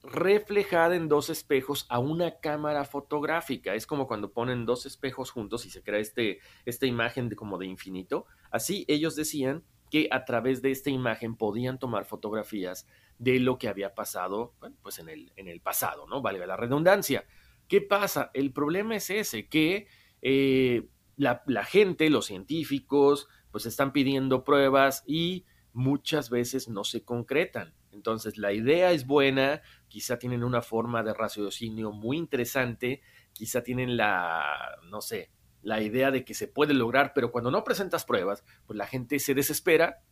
reflejada 0.02 0.96
en 0.96 1.08
dos 1.08 1.30
espejos 1.30 1.86
a 1.88 1.98
una 1.98 2.38
cámara 2.40 2.84
fotográfica. 2.84 3.74
Es 3.74 3.86
como 3.86 4.06
cuando 4.06 4.32
ponen 4.32 4.66
dos 4.66 4.86
espejos 4.86 5.30
juntos 5.30 5.66
y 5.66 5.70
se 5.70 5.82
crea 5.82 6.00
este, 6.00 6.40
esta 6.64 6.86
imagen 6.86 7.28
de 7.28 7.36
como 7.36 7.58
de 7.58 7.66
infinito. 7.66 8.26
Así 8.50 8.84
ellos 8.88 9.16
decían 9.16 9.64
que 9.90 10.08
a 10.10 10.24
través 10.24 10.62
de 10.62 10.70
esta 10.70 10.90
imagen 10.90 11.36
podían 11.36 11.78
tomar 11.78 12.04
fotografías 12.04 12.86
de 13.18 13.38
lo 13.38 13.58
que 13.58 13.68
había 13.68 13.94
pasado, 13.94 14.54
pues 14.82 14.98
en 14.98 15.08
el, 15.08 15.32
en 15.36 15.48
el 15.48 15.60
pasado, 15.60 16.06
¿no? 16.06 16.22
Valga 16.22 16.46
la 16.46 16.56
redundancia. 16.56 17.24
¿Qué 17.68 17.80
pasa? 17.80 18.30
El 18.34 18.52
problema 18.52 18.96
es 18.96 19.10
ese, 19.10 19.48
que 19.48 19.86
eh, 20.22 20.88
la, 21.16 21.42
la 21.46 21.64
gente, 21.64 22.10
los 22.10 22.26
científicos, 22.26 23.28
pues 23.52 23.66
están 23.66 23.92
pidiendo 23.92 24.44
pruebas 24.44 25.04
y 25.06 25.44
muchas 25.72 26.30
veces 26.30 26.68
no 26.68 26.84
se 26.84 27.04
concretan. 27.04 27.74
Entonces, 27.92 28.38
la 28.38 28.52
idea 28.52 28.92
es 28.92 29.06
buena, 29.06 29.62
quizá 29.88 30.18
tienen 30.18 30.44
una 30.44 30.62
forma 30.62 31.02
de 31.02 31.14
raciocinio 31.14 31.92
muy 31.92 32.16
interesante, 32.16 33.02
quizá 33.32 33.62
tienen 33.62 33.96
la, 33.96 34.44
no 34.88 35.00
sé, 35.00 35.30
la 35.62 35.80
idea 35.80 36.10
de 36.10 36.24
que 36.24 36.34
se 36.34 36.48
puede 36.48 36.74
lograr, 36.74 37.12
pero 37.14 37.30
cuando 37.30 37.50
no 37.50 37.64
presentas 37.64 38.04
pruebas, 38.04 38.44
pues 38.66 38.76
la 38.76 38.86
gente 38.86 39.18
se 39.18 39.34
desespera 39.34 40.02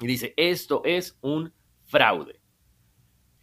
y 0.00 0.06
dice, 0.06 0.34
esto 0.36 0.82
es 0.84 1.18
un 1.20 1.54
fraude. 1.84 2.40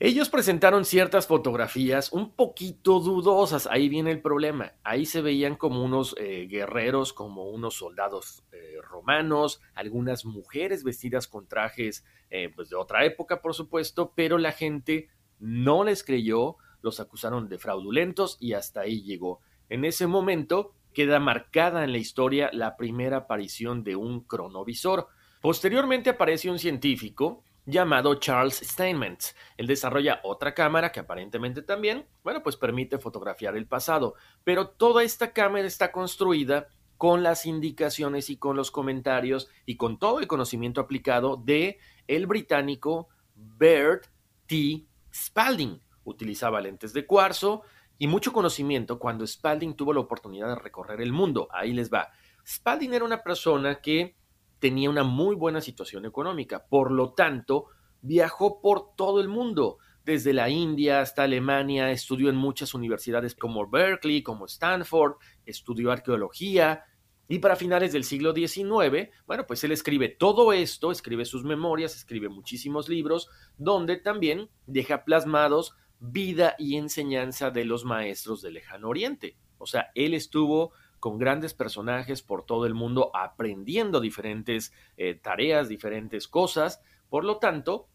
Ellos 0.03 0.29
presentaron 0.29 0.83
ciertas 0.83 1.27
fotografías 1.27 2.11
un 2.11 2.31
poquito 2.31 2.99
dudosas, 3.01 3.67
ahí 3.67 3.87
viene 3.87 4.09
el 4.09 4.19
problema. 4.19 4.73
Ahí 4.83 5.05
se 5.05 5.21
veían 5.21 5.55
como 5.55 5.83
unos 5.83 6.15
eh, 6.17 6.47
guerreros, 6.49 7.13
como 7.13 7.51
unos 7.51 7.75
soldados 7.75 8.43
eh, 8.51 8.77
romanos, 8.81 9.61
algunas 9.75 10.25
mujeres 10.25 10.83
vestidas 10.83 11.27
con 11.27 11.47
trajes 11.47 12.03
eh, 12.31 12.49
pues 12.49 12.69
de 12.69 12.77
otra 12.77 13.05
época, 13.05 13.43
por 13.43 13.53
supuesto, 13.53 14.11
pero 14.15 14.39
la 14.39 14.53
gente 14.53 15.09
no 15.37 15.83
les 15.83 16.03
creyó, 16.03 16.55
los 16.81 16.99
acusaron 16.99 17.47
de 17.47 17.59
fraudulentos 17.59 18.37
y 18.39 18.53
hasta 18.53 18.81
ahí 18.81 19.03
llegó. 19.03 19.41
En 19.69 19.85
ese 19.85 20.07
momento 20.07 20.73
queda 20.95 21.19
marcada 21.19 21.83
en 21.83 21.91
la 21.91 21.99
historia 21.99 22.49
la 22.53 22.75
primera 22.75 23.17
aparición 23.17 23.83
de 23.83 23.95
un 23.95 24.21
cronovisor. 24.21 25.09
Posteriormente 25.41 26.09
aparece 26.09 26.49
un 26.49 26.57
científico 26.57 27.43
llamado 27.71 28.15
Charles 28.15 28.61
Steinmetz. 28.63 29.35
Él 29.57 29.67
desarrolla 29.67 30.19
otra 30.23 30.53
cámara 30.53 30.91
que 30.91 30.99
aparentemente 30.99 31.61
también, 31.61 32.05
bueno, 32.23 32.43
pues 32.43 32.57
permite 32.57 32.99
fotografiar 32.99 33.55
el 33.55 33.67
pasado, 33.67 34.15
pero 34.43 34.69
toda 34.69 35.03
esta 35.03 35.33
cámara 35.33 35.65
está 35.65 35.91
construida 35.91 36.67
con 36.97 37.23
las 37.23 37.47
indicaciones 37.47 38.29
y 38.29 38.37
con 38.37 38.55
los 38.55 38.69
comentarios 38.69 39.49
y 39.65 39.75
con 39.75 39.97
todo 39.97 40.19
el 40.19 40.27
conocimiento 40.27 40.81
aplicado 40.81 41.35
de 41.35 41.79
el 42.07 42.27
británico 42.27 43.09
Bert 43.33 44.05
T. 44.45 44.85
Spalding. 45.11 45.81
Utilizaba 46.03 46.61
lentes 46.61 46.93
de 46.93 47.07
cuarzo 47.07 47.63
y 47.97 48.07
mucho 48.07 48.31
conocimiento 48.33 48.99
cuando 48.99 49.25
Spalding 49.25 49.75
tuvo 49.75 49.93
la 49.93 49.99
oportunidad 49.99 50.49
de 50.49 50.55
recorrer 50.55 51.01
el 51.01 51.11
mundo. 51.11 51.47
Ahí 51.51 51.73
les 51.73 51.91
va. 51.91 52.11
Spalding 52.47 52.93
era 52.93 53.05
una 53.05 53.23
persona 53.23 53.81
que 53.81 54.15
tenía 54.61 54.89
una 54.89 55.03
muy 55.03 55.35
buena 55.35 55.59
situación 55.59 56.05
económica. 56.05 56.65
Por 56.69 56.91
lo 56.91 57.13
tanto, 57.13 57.65
viajó 58.01 58.61
por 58.61 58.95
todo 58.95 59.19
el 59.19 59.27
mundo, 59.27 59.79
desde 60.05 60.33
la 60.33 60.49
India 60.49 61.01
hasta 61.01 61.23
Alemania, 61.23 61.91
estudió 61.91 62.29
en 62.29 62.35
muchas 62.35 62.73
universidades 62.73 63.35
como 63.35 63.69
Berkeley, 63.69 64.23
como 64.23 64.45
Stanford, 64.45 65.15
estudió 65.45 65.91
arqueología. 65.91 66.85
Y 67.27 67.39
para 67.39 67.55
finales 67.55 67.91
del 67.91 68.03
siglo 68.03 68.33
XIX, 68.33 69.09
bueno, 69.25 69.47
pues 69.47 69.63
él 69.63 69.71
escribe 69.71 70.09
todo 70.09 70.53
esto, 70.53 70.91
escribe 70.91 71.25
sus 71.25 71.43
memorias, 71.43 71.95
escribe 71.95 72.29
muchísimos 72.29 72.87
libros, 72.87 73.29
donde 73.57 73.97
también 73.97 74.49
deja 74.67 75.03
plasmados 75.05 75.75
vida 75.99 76.55
y 76.59 76.77
enseñanza 76.77 77.49
de 77.49 77.65
los 77.65 77.83
maestros 77.83 78.41
del 78.41 78.55
lejano 78.55 78.89
oriente. 78.89 79.37
O 79.57 79.65
sea, 79.65 79.91
él 79.95 80.13
estuvo 80.13 80.73
con 81.01 81.17
grandes 81.17 81.55
personajes 81.55 82.21
por 82.21 82.45
todo 82.45 82.67
el 82.67 82.75
mundo 82.75 83.09
aprendiendo 83.13 83.99
diferentes 83.99 84.71
eh, 84.97 85.15
tareas, 85.15 85.67
diferentes 85.67 86.27
cosas. 86.27 86.79
Por 87.09 87.25
lo 87.25 87.39
tanto, 87.39 87.89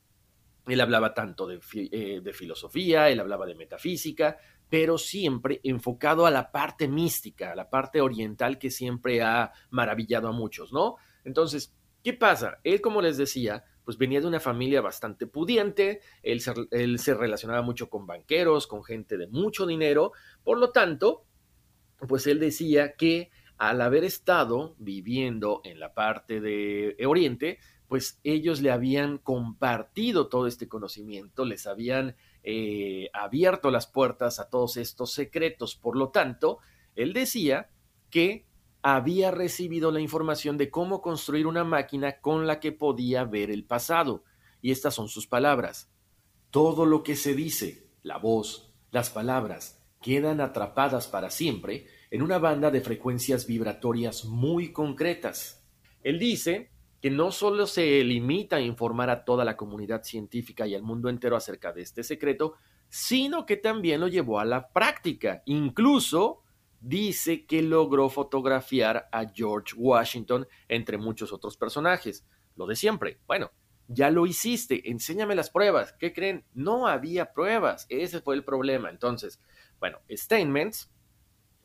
él 0.67 0.81
hablaba 0.81 1.15
tanto 1.15 1.47
de, 1.47 1.61
eh, 1.93 2.21
de, 2.21 2.33
filosofía, 2.33 3.09
él 3.09 3.21
hablaba 3.21 3.47
de 3.47 3.55
metafísica, 3.55 4.39
pero 4.69 4.99
siempre 4.99 5.61
enfocado 5.63 6.27
a 6.27 6.33
la 6.33 6.51
parte 6.51 6.89
mística, 6.89 7.53
a 7.53 7.55
la 7.55 7.71
parte 7.71 8.01
oriental 8.01 8.59
que 8.59 8.73
siempre 8.73 9.23
ha 9.23 9.53
maravillado 9.71 10.27
a 10.27 10.33
muchos, 10.33 10.73
¿no? 10.73 10.97
Entonces, 11.25 11.73
¿qué 12.03 12.13
pasa? 12.13 12.59
Él, 12.65 12.81
como 12.81 13.01
les 13.01 13.17
decía, 13.17 13.65
pues 13.85 13.99
venía 13.99 14.21
de 14.21 14.27
una 14.27 14.41
familia 14.41 14.81
bastante 14.81 15.29
pudiente, 15.29 16.01
él 16.25 16.43
él 16.73 16.99
se 16.99 17.15
relacionaba 17.15 17.63
mucho 17.63 17.89
con 17.89 18.05
banqueros, 18.05 18.67
con 18.67 18.83
gente 18.83 19.17
de 19.17 19.29
mucho 19.29 19.65
dinero, 19.65 20.11
por 20.43 20.59
lo 20.59 20.73
tanto, 20.73 21.26
pues 22.09 22.27
él 22.27 22.41
decía 22.41 22.97
que 22.97 23.31
al 23.59 23.81
haber 23.81 24.05
estado 24.05 24.75
viviendo 24.79 25.61
en 25.65 25.81
la 25.81 25.95
parte 25.95 26.41
de 26.41 26.97
Oriente, 27.07 27.59
pues 27.89 28.21
ellos 28.25 28.61
le 28.61 28.71
habían 28.71 29.19
compartido 29.19 30.29
todo 30.29 30.47
este 30.47 30.69
conocimiento, 30.69 31.45
les 31.45 31.67
habían 31.67 32.17
eh, 32.43 33.09
abierto 33.13 33.71
las 33.71 33.87
puertas 33.87 34.39
a 34.41 34.51
todos 34.51 34.77
estos 34.77 35.13
secretos. 35.13 35.77
Por 35.77 35.97
lo 35.97 36.11
tanto, 36.11 36.59
él 36.95 37.13
decía 37.13 37.71
que 38.11 38.47
había 38.83 39.31
recibido 39.31 39.91
la 39.91 40.01
información 40.01 40.59
de 40.59 40.71
cómo 40.71 41.01
construir 41.01 41.47
una 41.47 41.65
máquina 41.65 42.21
con 42.21 42.47
la 42.47 42.61
que 42.61 42.73
podía 42.73 43.25
ver 43.25 43.51
el 43.51 43.65
pasado. 43.65 44.25
Y 44.61 44.71
estas 44.71 44.95
son 44.95 45.09
sus 45.09 45.27
palabras. 45.27 45.91
Todo 46.51 46.87
lo 46.87 47.03
que 47.03 47.17
se 47.17 47.35
dice, 47.35 47.89
la 48.03 48.19
voz, 48.19 48.73
las 48.91 49.11
palabras, 49.11 49.76
quedan 50.07 50.41
atrapadas 50.41 51.09
para 51.09 51.31
siempre 51.31 51.89
en 52.13 52.23
una 52.23 52.39
banda 52.39 52.71
de 52.71 52.81
frecuencias 52.81 53.45
vibratorias 53.45 54.25
muy 54.25 54.73
concretas. 54.73 55.67
Él 56.05 56.21
dice 56.21 56.71
que 57.03 57.11
no 57.11 57.33
solo 57.33 57.67
se 57.67 58.05
limita 58.05 58.55
a 58.55 58.61
informar 58.61 59.11
a 59.11 59.25
toda 59.25 59.45
la 59.45 59.57
comunidad 59.57 60.05
científica 60.05 60.65
y 60.65 60.77
al 60.77 60.85
mundo 60.85 61.09
entero 61.09 61.35
acerca 61.35 61.73
de 61.73 61.83
este 61.83 62.05
secreto, 62.05 62.55
sino 62.89 63.47
que 63.47 63.57
también 63.57 63.99
lo 63.99 64.07
llevó 64.07 64.39
a 64.39 64.45
la 64.45 64.69
práctica. 64.69 65.43
Incluso 65.45 66.45
dice 66.79 67.45
que 67.45 67.63
logró 67.63 68.09
fotografiar 68.09 69.09
a 69.11 69.27
George 69.35 69.75
Washington 69.77 70.47
entre 70.69 70.99
muchos 70.99 71.33
otros 71.33 71.57
personajes. 71.57 72.25
Lo 72.55 72.69
de 72.69 72.77
siempre. 72.77 73.19
Bueno, 73.27 73.51
ya 73.89 74.11
lo 74.11 74.25
hiciste, 74.25 74.89
enséñame 74.89 75.35
las 75.35 75.51
pruebas. 75.51 75.95
¿Qué 75.99 76.13
creen? 76.13 76.45
No 76.55 76.87
había 76.87 77.33
pruebas. 77.33 77.87
Ese 77.89 78.21
fue 78.21 78.37
el 78.37 78.45
problema. 78.45 78.89
Entonces, 78.89 79.41
bueno, 79.81 79.99
Steinmetz 80.11 80.91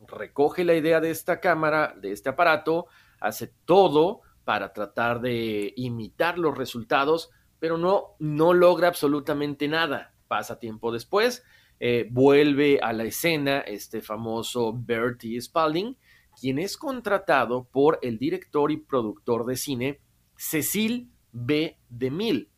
recoge 0.08 0.64
la 0.64 0.76
idea 0.76 1.00
de 1.00 1.12
esta 1.12 1.40
cámara, 1.40 1.94
de 1.98 2.12
este 2.12 2.30
aparato, 2.30 2.88
hace 3.20 3.54
todo 3.66 4.22
para 4.44 4.74
tratar 4.74 5.22
de 5.22 5.74
imitar 5.76 6.38
los 6.38 6.58
resultados, 6.58 7.30
pero 7.60 7.78
no, 7.78 8.16
no 8.20 8.54
logra 8.54 8.88
absolutamente 8.88 9.68
nada. 9.68 10.14
Pasa 10.28 10.60
tiempo 10.60 10.92
después, 10.92 11.44
eh, 11.80 12.08
vuelve 12.10 12.80
a 12.82 12.94
la 12.94 13.04
escena 13.04 13.60
este 13.60 14.02
famoso 14.02 14.74
Bertie 14.74 15.40
Spalding, 15.40 15.98
quien 16.40 16.60
es 16.60 16.78
contratado 16.78 17.66
por 17.66 18.00
el 18.02 18.18
director 18.18 18.72
y 18.72 18.78
productor 18.78 19.46
de 19.46 19.56
cine 19.56 20.00
Cecil 20.36 21.12
B. 21.32 21.78
DeMille. 21.90 22.51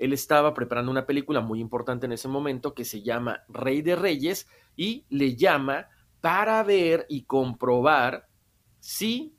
Él 0.00 0.14
estaba 0.14 0.54
preparando 0.54 0.90
una 0.90 1.06
película 1.06 1.40
muy 1.40 1.60
importante 1.60 2.06
en 2.06 2.12
ese 2.12 2.26
momento 2.26 2.74
que 2.74 2.84
se 2.84 3.02
llama 3.02 3.44
Rey 3.48 3.82
de 3.82 3.96
Reyes 3.96 4.48
y 4.76 5.04
le 5.10 5.36
llama 5.36 5.88
para 6.22 6.62
ver 6.62 7.06
y 7.08 7.24
comprobar 7.24 8.26
si 8.80 9.36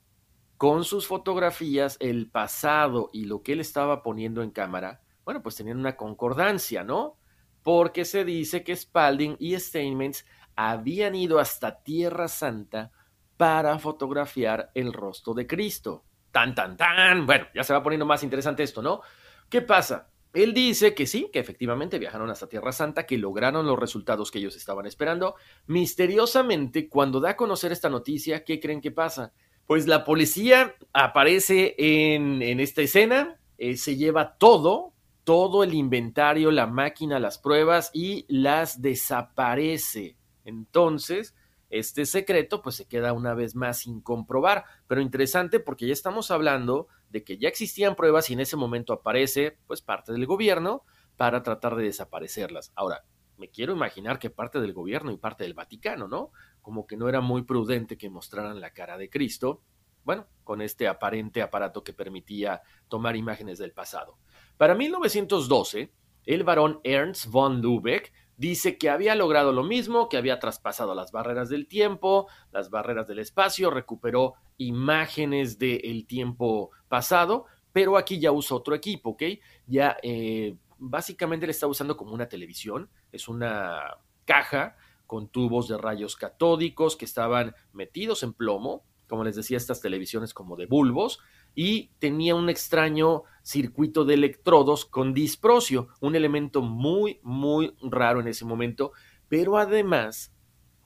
con 0.58 0.84
sus 0.84 1.08
fotografías 1.08 1.98
el 2.00 2.30
pasado 2.30 3.10
y 3.12 3.26
lo 3.26 3.42
que 3.42 3.54
él 3.54 3.60
estaba 3.60 4.04
poniendo 4.04 4.44
en 4.44 4.52
cámara, 4.52 5.02
bueno, 5.26 5.42
pues 5.42 5.56
tenían 5.56 5.80
una 5.80 5.96
concordancia, 5.96 6.84
¿no? 6.84 7.18
Porque 7.64 8.06
se 8.06 8.24
dice 8.24 8.64
que 8.64 8.76
Spalding 8.76 9.38
y 9.40 9.60
Steinmetz 9.60 10.26
habían 10.56 11.16
ido 11.16 11.40
hasta 11.40 11.82
Tierra 11.82 12.28
Santa 12.28 12.92
para 13.38 13.80
fotografiar 13.80 14.70
el 14.76 14.94
rostro 14.94 15.34
de 15.34 15.48
Cristo. 15.48 16.06
Tan, 16.32 16.54
tan, 16.54 16.78
tan. 16.78 17.26
Bueno, 17.26 17.48
ya 17.56 17.64
se 17.64 17.74
va 17.74 17.82
poniendo 17.82 18.06
más 18.06 18.22
interesante 18.22 18.62
esto, 18.62 18.84
¿no? 18.84 19.02
¿Qué 19.50 19.62
pasa? 19.62 20.11
Él 20.34 20.54
dice 20.54 20.96
que 20.96 21.08
sí, 21.08 21.30
que 21.32 21.40
efectivamente 21.40 22.00
viajaron 22.00 22.30
hasta 22.30 22.48
Tierra 22.48 22.72
Santa, 22.72 23.06
que 23.06 23.18
lograron 23.18 23.66
los 23.66 23.78
resultados 23.78 24.32
que 24.32 24.40
ellos 24.40 24.56
estaban 24.56 24.86
esperando. 24.86 25.36
Misteriosamente, 25.68 26.88
cuando 26.88 27.20
da 27.20 27.32
a 27.32 27.36
conocer 27.36 27.72
esta 27.72 27.90
noticia, 27.90 28.46
¿qué 28.46 28.60
creen 28.60 28.80
que 28.80 28.92
pasa? 28.92 29.34
Pues 29.66 29.88
la 29.88 30.06
policía 30.06 30.76
aparece 30.94 31.76
en, 31.78 32.42
esta 32.60 32.82
escena, 32.82 33.40
eh, 33.58 33.76
se 33.76 33.98
lleva 33.98 34.38
todo, 34.38 34.94
todo 35.26 35.64
el 35.64 35.74
inventario, 35.74 36.52
la 36.52 36.66
máquina, 36.66 37.20
las 37.20 37.38
pruebas 37.38 37.92
y 37.94 38.26
las 38.30 38.82
desaparece. 38.82 40.16
Entonces, 40.46 41.36
este 41.70 42.06
secreto 42.06 42.62
pues 42.62 42.76
se 42.76 42.88
queda 42.88 43.14
una 43.14 43.34
vez 43.34 43.56
más 43.56 43.80
sin 43.80 44.02
comprobar, 44.02 44.66
pero 44.88 45.02
interesante 45.02 45.60
porque 45.60 45.88
ya 45.88 45.94
estamos 45.94 46.32
hablando 46.32 46.88
de 47.12 47.24
que 47.24 47.38
ya 47.38 47.50
existían 47.50 47.96
pruebas 47.96 48.30
y 48.30 48.34
en 48.34 48.40
ese 48.40 48.58
momento 48.58 48.94
aparece 48.94 49.58
pues 49.68 49.82
parte 49.82 50.14
del 50.14 50.26
gobierno 50.26 50.84
para 51.18 51.44
tratar 51.44 51.76
de 51.76 51.84
desaparecerlas. 51.84 52.72
Ahora, 52.76 53.04
me 53.38 53.50
quiero 53.50 53.74
imaginar 53.74 54.20
que 54.20 54.30
parte 54.30 54.62
del 54.62 54.74
gobierno 54.74 55.12
y 55.12 55.18
parte 55.18 55.44
del 55.44 55.54
Vaticano, 55.54 56.08
¿no? 56.08 56.32
Como 56.62 56.88
que 56.88 56.96
no 56.96 57.10
era 57.10 57.22
muy 57.22 57.44
prudente 57.44 57.98
que 57.98 58.10
mostraran 58.10 58.62
la 58.62 58.72
cara 58.72 58.98
de 58.98 59.10
Cristo, 59.10 59.62
bueno, 60.04 60.28
con 60.44 60.62
este 60.62 60.88
aparente 60.88 61.42
aparato 61.42 61.84
que 61.84 61.94
permitía 61.94 62.62
tomar 62.88 63.16
imágenes 63.16 63.60
del 63.60 63.74
pasado. 63.74 64.18
Para 64.58 64.76
1912, 64.76 65.92
el 66.26 66.44
varón 66.44 66.80
Ernst 66.84 67.28
von 67.28 67.62
Lübeck 67.62 68.14
dice 68.42 68.80
que 68.80 68.90
había 68.90 69.14
logrado 69.14 69.52
lo 69.52 69.64
mismo, 69.64 70.10
que 70.10 70.18
había 70.18 70.40
traspasado 70.40 70.96
las 70.96 71.12
barreras 71.12 71.48
del 71.48 71.68
tiempo, 71.68 72.28
las 72.52 72.72
barreras 72.72 73.08
del 73.08 73.20
espacio, 73.20 73.70
recuperó 73.70 74.34
imágenes 74.58 75.60
del 75.60 76.08
tiempo 76.08 76.72
pasado, 76.90 77.46
pero 77.72 77.98
aquí 77.98 78.20
ya 78.20 78.32
usa 78.32 78.58
otro 78.58 78.74
equipo, 78.74 79.12
¿ok? 79.12 79.24
Ya 79.68 79.96
eh, 80.02 80.56
básicamente 80.80 81.46
le 81.46 81.52
está 81.52 81.68
usando 81.68 81.96
como 81.96 82.16
una 82.16 82.28
televisión, 82.28 82.90
es 83.12 83.28
una 83.28 83.80
caja 84.26 84.76
con 85.06 85.28
tubos 85.28 85.68
de 85.68 85.78
rayos 85.78 86.16
catódicos 86.16 86.96
que 86.96 87.06
estaban 87.06 87.54
metidos 87.74 88.24
en 88.24 88.34
plomo, 88.34 88.84
como 89.08 89.24
les 89.24 89.36
decía, 89.36 89.58
estas 89.58 89.82
televisiones 89.82 90.34
como 90.34 90.56
de 90.56 90.66
bulbos, 90.66 91.20
y 91.56 91.92
tenía 92.00 92.36
un 92.36 92.50
extraño 92.50 93.24
circuito 93.44 94.06
de 94.06 94.14
electrodos 94.14 94.86
con 94.86 95.14
disprocio, 95.14 95.90
un 96.00 96.16
elemento 96.16 96.62
muy, 96.62 97.20
muy 97.24 97.76
raro 97.82 98.20
en 98.20 98.28
ese 98.28 98.46
momento, 98.46 98.92
pero 99.28 99.58
además 99.58 100.34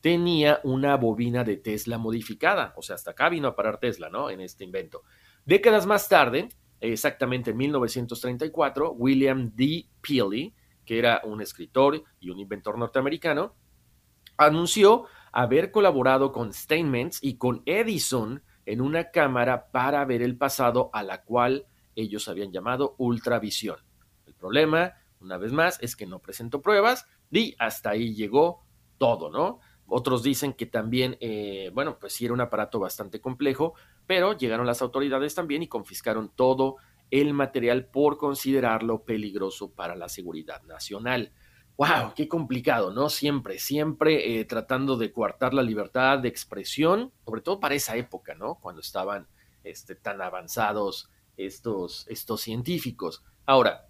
tenía 0.02 0.60
una 0.64 0.96
bobina 0.98 1.44
de 1.44 1.58
Tesla 1.58 1.98
modificada, 1.98 2.74
o 2.78 2.82
sea, 2.82 2.96
hasta 2.96 3.12
acá 3.12 3.30
vino 3.30 3.48
a 3.48 3.56
parar 3.56 3.80
Tesla, 3.80 4.10
¿no? 4.10 4.30
En 4.30 4.40
este 4.40 4.64
invento. 4.64 5.04
Décadas 5.46 5.86
más 5.86 6.08
tarde, 6.08 6.50
exactamente 6.80 7.52
en 7.52 7.58
1934, 7.58 8.92
William 8.92 9.52
D. 9.56 9.88
Peely, 10.02 10.54
que 10.86 11.00
era 11.00 11.22
un 11.24 11.42
escritor 11.42 12.04
y 12.20 12.30
un 12.30 12.40
inventor 12.40 12.78
norteamericano, 12.78 13.56
anunció 14.38 15.06
haber 15.32 15.72
colaborado 15.72 16.32
con 16.32 16.54
Steinmetz 16.54 17.20
y 17.22 17.38
con 17.38 17.64
Edison 17.66 18.44
en 18.66 18.82
una 18.82 19.12
cámara 19.12 19.72
para 19.72 20.04
ver 20.06 20.22
el 20.22 20.38
pasado 20.38 20.90
a 20.94 21.04
la 21.04 21.24
cual 21.24 21.68
ellos 21.96 22.28
habían 22.28 22.52
llamado 22.52 22.96
ultravisión. 22.98 23.78
El 24.26 24.34
problema, 24.34 24.94
una 25.20 25.38
vez 25.38 25.52
más, 25.52 25.82
es 25.82 25.96
que 25.96 26.06
no 26.06 26.20
presentó 26.20 26.62
pruebas 26.62 27.08
y 27.32 27.56
hasta 27.60 27.92
ahí 27.92 28.14
llegó 28.14 28.66
todo, 28.98 29.30
¿no? 29.30 29.60
Otros 29.88 30.24
dicen 30.24 30.54
que 30.54 30.66
también, 30.66 31.18
eh, 31.20 31.70
bueno, 31.74 32.00
pues 32.00 32.14
sí 32.14 32.26
era 32.26 32.34
un 32.34 32.42
aparato 32.42 32.80
bastante 32.80 33.22
complejo, 33.22 33.76
pero 34.08 34.36
llegaron 34.36 34.66
las 34.66 34.82
autoridades 34.82 35.36
también 35.36 35.62
y 35.64 35.68
confiscaron 35.68 36.32
todo 36.36 36.78
el 37.12 37.34
material 37.34 37.86
por 37.86 38.18
considerarlo 38.18 39.04
peligroso 39.04 39.72
para 39.72 39.96
la 39.96 40.10
seguridad 40.10 40.64
nacional 40.64 41.32
wow, 41.78 42.14
qué 42.16 42.28
complicado, 42.28 42.92
¿no? 42.92 43.10
Siempre, 43.10 43.60
siempre 43.60 44.40
eh, 44.40 44.46
tratando 44.46 44.98
de 44.98 45.12
coartar 45.12 45.54
la 45.54 45.62
libertad 45.62 46.20
de 46.20 46.30
expresión, 46.30 47.12
sobre 47.26 47.42
todo 47.42 47.60
para 47.60 47.76
esa 47.76 47.98
época, 47.98 48.34
¿no? 48.36 48.56
Cuando 48.56 48.82
estaban 48.82 49.28
este, 49.64 49.96
tan 49.96 50.22
avanzados 50.22 51.10
estos, 51.38 52.08
estos 52.08 52.42
científicos. 52.42 53.24
Ahora, 53.46 53.88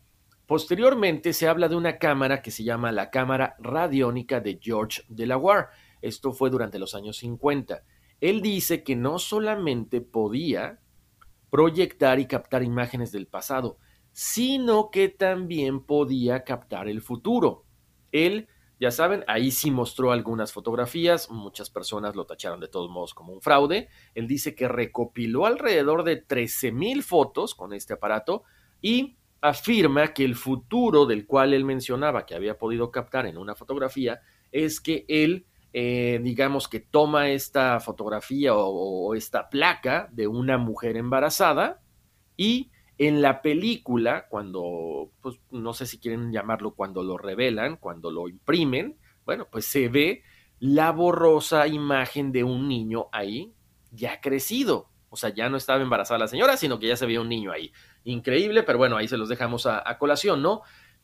posteriormente 0.48 1.34
se 1.34 1.48
habla 1.48 1.68
de 1.68 1.76
una 1.76 1.98
cámara 1.98 2.42
que 2.42 2.52
se 2.52 2.64
llama 2.64 2.92
la 2.92 3.12
cámara 3.12 3.56
radiónica 3.60 4.40
de 4.40 4.60
George 4.62 5.04
Delaware. 5.08 5.68
Esto 6.02 6.34
fue 6.34 6.50
durante 6.50 6.80
los 6.80 6.96
años 6.96 7.18
50. 7.18 7.84
Él 8.20 8.42
dice 8.42 8.84
que 8.84 8.96
no 8.96 9.20
solamente 9.20 10.02
podía 10.02 10.80
proyectar 11.52 12.20
y 12.20 12.26
captar 12.26 12.64
imágenes 12.64 13.12
del 13.12 13.28
pasado, 13.28 13.78
sino 14.12 14.92
que 14.92 15.10
también 15.10 15.84
podía 15.84 16.44
captar 16.44 16.88
el 16.88 17.02
futuro. 17.02 17.65
Él, 18.16 18.48
ya 18.80 18.92
saben, 18.92 19.24
ahí 19.28 19.52
sí 19.52 19.72
mostró 19.72 20.12
algunas 20.12 20.54
fotografías, 20.54 21.30
muchas 21.30 21.70
personas 21.70 22.16
lo 22.16 22.26
tacharon 22.26 22.60
de 22.60 22.68
todos 22.68 22.90
modos 22.90 23.14
como 23.14 23.34
un 23.34 23.42
fraude. 23.42 23.90
Él 24.14 24.28
dice 24.28 24.56
que 24.56 24.68
recopiló 24.68 25.46
alrededor 25.46 26.04
de 26.04 26.26
13.000 26.26 27.02
fotos 27.04 27.56
con 27.56 27.74
este 27.74 27.94
aparato 27.94 28.44
y 28.82 29.18
afirma 29.42 30.14
que 30.14 30.24
el 30.24 30.36
futuro 30.36 31.06
del 31.06 31.26
cual 31.26 31.54
él 31.54 31.66
mencionaba 31.66 32.26
que 32.26 32.36
había 32.36 32.58
podido 32.58 32.90
captar 32.90 33.26
en 33.26 33.38
una 33.38 33.54
fotografía 33.54 34.22
es 34.52 34.80
que 34.80 35.06
él, 35.08 35.46
eh, 35.74 36.20
digamos 36.24 36.68
que 36.68 36.80
toma 36.80 37.30
esta 37.30 37.80
fotografía 37.80 38.56
o 38.56 39.14
esta 39.14 39.50
placa 39.50 40.08
de 40.12 40.28
una 40.28 40.58
mujer 40.58 40.98
embarazada 40.98 41.82
y 42.38 42.72
en 42.98 43.22
la 43.22 43.42
película, 43.42 44.28
cuando, 44.30 45.12
pues 45.22 45.40
no 45.52 45.74
sé 45.74 45.86
si 45.86 46.00
quieren 46.00 46.32
llamarlo 46.32 46.76
cuando 46.76 47.04
lo 47.04 47.18
revelan, 47.18 47.78
cuando 47.78 48.10
lo 48.10 48.30
imprimen, 48.30 48.98
bueno, 49.26 49.48
pues 49.52 49.66
se 49.66 49.90
ve 49.90 50.24
la 50.60 50.92
borrosa 50.92 51.68
imagen 51.68 52.32
de 52.32 52.44
un 52.44 52.68
niño 52.68 53.08
ahí 53.12 53.54
ya 53.92 54.22
crecido. 54.22 54.90
O 55.10 55.18
sea, 55.18 55.34
ya 55.34 55.50
no 55.50 55.58
estaba 55.58 55.82
embarazada 55.82 56.20
la 56.20 56.28
señora, 56.28 56.58
sino 56.58 56.80
que 56.80 56.88
ya 56.88 56.98
se 56.98 57.06
veía 57.06 57.22
un 57.22 57.30
niño 57.30 57.52
ahí. 57.52 57.72
Increíble, 58.04 58.64
pero 58.64 58.78
bueno, 58.78 58.98
ahí 58.98 59.08
se 59.08 59.18
los 59.18 59.30
dejamos 59.30 59.66
a, 59.66 59.98
colación, 59.98 60.42
¿no? 60.42 60.62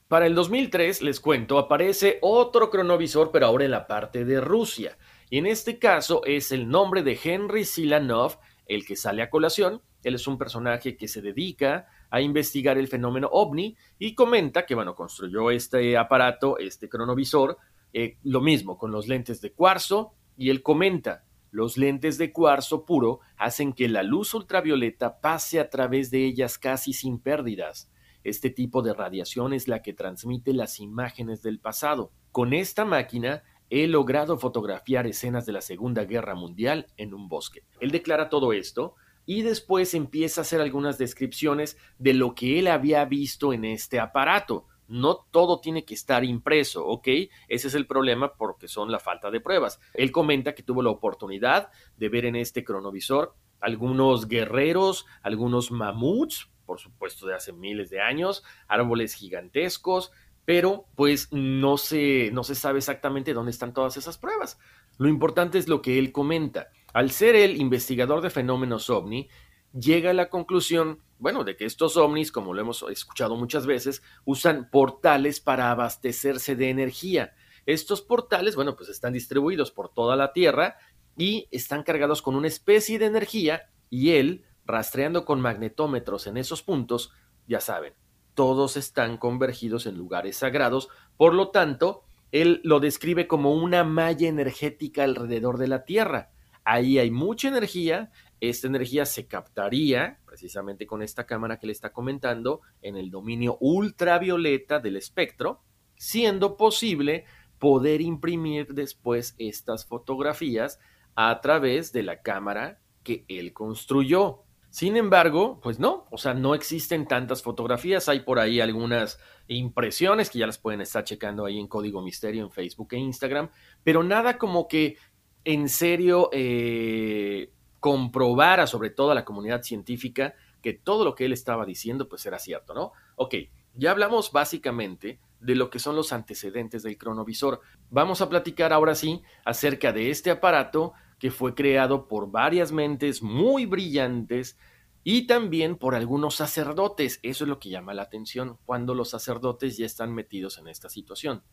Para 0.07 0.27
el 0.27 0.35
2003, 0.35 1.01
les 1.01 1.21
cuento, 1.21 1.57
aparece 1.57 2.19
otro 2.21 2.69
cronovisor, 2.69 3.31
pero 3.31 3.45
ahora 3.45 3.63
en 3.63 3.71
la 3.71 3.87
parte 3.87 4.25
de 4.25 4.41
Rusia. 4.41 4.97
Y 5.29 5.37
en 5.37 5.45
este 5.45 5.79
caso 5.79 6.23
es 6.25 6.51
el 6.51 6.67
nombre 6.67 7.03
de 7.03 7.17
Henry 7.23 7.63
Silanov, 7.63 8.39
el 8.65 8.85
que 8.85 8.97
sale 8.97 9.21
a 9.21 9.29
colación, 9.29 9.81
él 10.03 10.15
es 10.15 10.27
un 10.27 10.37
personaje 10.37 10.97
que 10.97 11.07
se 11.07 11.21
dedica 11.21 11.87
a 12.09 12.21
investigar 12.21 12.77
el 12.77 12.87
fenómeno 12.87 13.29
ovni 13.31 13.75
y 13.99 14.15
comenta 14.15 14.65
que, 14.65 14.75
bueno, 14.75 14.95
construyó 14.95 15.51
este 15.51 15.97
aparato, 15.97 16.57
este 16.57 16.89
cronovisor, 16.89 17.57
eh, 17.93 18.17
lo 18.23 18.41
mismo 18.41 18.77
con 18.77 18.91
los 18.91 19.07
lentes 19.07 19.41
de 19.41 19.53
cuarzo 19.53 20.13
y 20.37 20.49
él 20.49 20.63
comenta, 20.63 21.25
los 21.51 21.77
lentes 21.77 22.17
de 22.17 22.31
cuarzo 22.31 22.85
puro 22.85 23.19
hacen 23.37 23.73
que 23.73 23.89
la 23.89 24.03
luz 24.03 24.33
ultravioleta 24.33 25.19
pase 25.19 25.59
a 25.59 25.69
través 25.69 26.09
de 26.09 26.25
ellas 26.25 26.57
casi 26.57 26.93
sin 26.93 27.19
pérdidas. 27.19 27.91
Este 28.23 28.49
tipo 28.49 28.81
de 28.81 28.93
radiación 28.93 29.53
es 29.53 29.67
la 29.67 29.81
que 29.81 29.93
transmite 29.93 30.53
las 30.53 30.79
imágenes 30.79 31.41
del 31.41 31.59
pasado. 31.59 32.11
Con 32.31 32.53
esta 32.53 32.85
máquina 32.85 33.43
he 33.69 33.87
logrado 33.87 34.37
fotografiar 34.37 35.07
escenas 35.07 35.45
de 35.45 35.53
la 35.53 35.61
Segunda 35.61 36.05
Guerra 36.05 36.35
Mundial 36.35 36.87
en 36.97 37.13
un 37.13 37.27
bosque. 37.27 37.63
Él 37.79 37.91
declara 37.91 38.29
todo 38.29 38.53
esto 38.53 38.95
y 39.25 39.41
después 39.43 39.93
empieza 39.93 40.41
a 40.41 40.43
hacer 40.43 40.61
algunas 40.61 40.97
descripciones 40.97 41.77
de 41.99 42.13
lo 42.13 42.35
que 42.35 42.59
él 42.59 42.67
había 42.67 43.05
visto 43.05 43.53
en 43.53 43.65
este 43.65 43.99
aparato. 43.99 44.67
No 44.87 45.25
todo 45.31 45.61
tiene 45.61 45.85
que 45.85 45.93
estar 45.93 46.23
impreso, 46.23 46.85
¿ok? 46.85 47.07
Ese 47.47 47.67
es 47.67 47.75
el 47.75 47.87
problema 47.87 48.33
porque 48.35 48.67
son 48.67 48.91
la 48.91 48.99
falta 48.99 49.31
de 49.31 49.39
pruebas. 49.39 49.79
Él 49.93 50.11
comenta 50.11 50.53
que 50.53 50.63
tuvo 50.63 50.81
la 50.81 50.89
oportunidad 50.89 51.69
de 51.97 52.09
ver 52.09 52.25
en 52.25 52.35
este 52.35 52.63
cronovisor 52.63 53.35
algunos 53.61 54.27
guerreros, 54.27 55.05
algunos 55.21 55.71
mamuts, 55.71 56.49
por 56.65 56.79
supuesto 56.79 57.27
de 57.27 57.35
hace 57.35 57.53
miles 57.53 57.89
de 57.89 58.01
años, 58.01 58.43
árboles 58.67 59.13
gigantescos, 59.13 60.11
pero 60.45 60.85
pues 60.95 61.29
no 61.31 61.77
se, 61.77 62.31
no 62.33 62.43
se 62.43 62.55
sabe 62.55 62.79
exactamente 62.79 63.33
dónde 63.33 63.51
están 63.51 63.73
todas 63.73 63.95
esas 63.97 64.17
pruebas. 64.17 64.59
Lo 64.97 65.07
importante 65.07 65.57
es 65.57 65.67
lo 65.67 65.81
que 65.81 65.99
él 65.99 66.11
comenta. 66.11 66.69
Al 66.93 67.11
ser 67.11 67.35
el 67.35 67.59
investigador 67.59 68.21
de 68.21 68.29
fenómenos 68.29 68.89
ovni, 68.89 69.29
llega 69.73 70.09
a 70.09 70.13
la 70.13 70.29
conclusión, 70.29 71.01
bueno, 71.19 71.43
de 71.43 71.55
que 71.55 71.65
estos 71.65 71.97
ovnis, 71.97 72.31
como 72.31 72.53
lo 72.53 72.61
hemos 72.61 72.83
escuchado 72.89 73.35
muchas 73.35 73.65
veces, 73.65 74.03
usan 74.25 74.69
portales 74.69 75.39
para 75.39 75.71
abastecerse 75.71 76.55
de 76.55 76.69
energía. 76.69 77.33
Estos 77.65 78.01
portales, 78.01 78.55
bueno, 78.55 78.75
pues 78.75 78.89
están 78.89 79.13
distribuidos 79.13 79.71
por 79.71 79.93
toda 79.93 80.15
la 80.15 80.33
Tierra 80.33 80.77
y 81.15 81.47
están 81.51 81.83
cargados 81.83 82.21
con 82.21 82.35
una 82.35 82.47
especie 82.47 82.99
de 82.99 83.05
energía 83.05 83.69
y 83.89 84.11
él, 84.11 84.45
rastreando 84.65 85.25
con 85.25 85.41
magnetómetros 85.41 86.27
en 86.27 86.37
esos 86.37 86.63
puntos, 86.63 87.11
ya 87.47 87.59
saben, 87.59 87.93
todos 88.33 88.77
están 88.77 89.17
convergidos 89.17 89.85
en 89.85 89.97
lugares 89.97 90.37
sagrados, 90.37 90.89
por 91.17 91.33
lo 91.33 91.49
tanto, 91.49 92.03
él 92.31 92.61
lo 92.63 92.79
describe 92.79 93.27
como 93.27 93.53
una 93.53 93.83
malla 93.83 94.27
energética 94.27 95.03
alrededor 95.03 95.57
de 95.57 95.67
la 95.67 95.83
Tierra. 95.83 96.30
Ahí 96.63 96.99
hay 96.99 97.11
mucha 97.11 97.47
energía, 97.47 98.11
esta 98.39 98.67
energía 98.67 99.05
se 99.05 99.27
captaría 99.27 100.19
precisamente 100.25 100.85
con 100.85 101.01
esta 101.01 101.25
cámara 101.25 101.57
que 101.57 101.67
le 101.67 101.73
está 101.73 101.91
comentando 101.91 102.61
en 102.81 102.97
el 102.97 103.09
dominio 103.09 103.57
ultravioleta 103.59 104.79
del 104.79 104.95
espectro, 104.95 105.61
siendo 105.95 106.57
posible 106.57 107.25
poder 107.59 108.01
imprimir 108.01 108.73
después 108.73 109.35
estas 109.37 109.85
fotografías 109.85 110.79
a 111.15 111.39
través 111.41 111.91
de 111.91 112.03
la 112.03 112.21
cámara 112.21 112.79
que 113.03 113.25
él 113.27 113.53
construyó. 113.53 114.43
Sin 114.71 114.95
embargo, 114.95 115.59
pues 115.61 115.79
no, 115.79 116.07
o 116.11 116.17
sea, 116.17 116.33
no 116.33 116.55
existen 116.55 117.05
tantas 117.05 117.43
fotografías, 117.43 118.07
hay 118.07 118.21
por 118.21 118.39
ahí 118.39 118.61
algunas 118.61 119.19
impresiones 119.47 120.29
que 120.29 120.39
ya 120.39 120.47
las 120.47 120.59
pueden 120.59 120.79
estar 120.79 121.03
checando 121.03 121.45
ahí 121.45 121.59
en 121.59 121.67
Código 121.67 122.01
Misterio 122.01 122.41
en 122.43 122.51
Facebook 122.51 122.87
e 122.91 122.97
Instagram, 122.97 123.49
pero 123.83 124.01
nada 124.01 124.37
como 124.37 124.69
que 124.69 124.95
en 125.43 125.69
serio 125.69 126.29
eh, 126.31 127.51
comprobara 127.79 128.67
sobre 128.67 128.89
todo 128.89 129.11
a 129.11 129.15
la 129.15 129.25
comunidad 129.25 129.63
científica 129.63 130.35
que 130.61 130.73
todo 130.73 131.03
lo 131.03 131.15
que 131.15 131.25
él 131.25 131.33
estaba 131.33 131.65
diciendo 131.65 132.07
pues 132.07 132.25
era 132.25 132.39
cierto, 132.39 132.73
¿no? 132.73 132.91
Ok, 133.15 133.35
ya 133.75 133.91
hablamos 133.91 134.31
básicamente 134.31 135.19
de 135.39 135.55
lo 135.55 135.69
que 135.69 135.79
son 135.79 135.95
los 135.95 136.13
antecedentes 136.13 136.83
del 136.83 136.97
cronovisor. 136.97 137.61
Vamos 137.89 138.21
a 138.21 138.29
platicar 138.29 138.71
ahora 138.71 138.95
sí 138.95 139.23
acerca 139.43 139.91
de 139.91 140.11
este 140.11 140.29
aparato 140.29 140.93
que 141.17 141.31
fue 141.31 141.55
creado 141.55 142.07
por 142.07 142.31
varias 142.31 142.71
mentes 142.71 143.21
muy 143.21 143.65
brillantes 143.65 144.57
y 145.03 145.25
también 145.27 145.77
por 145.77 145.95
algunos 145.95 146.35
sacerdotes. 146.35 147.19
Eso 147.23 147.43
es 147.43 147.47
lo 147.47 147.59
que 147.59 147.69
llama 147.69 147.93
la 147.93 148.03
atención 148.03 148.57
cuando 148.65 148.93
los 148.93 149.09
sacerdotes 149.09 149.77
ya 149.77 149.85
están 149.85 150.13
metidos 150.13 150.57
en 150.59 150.67
esta 150.67 150.89
situación. 150.89 151.43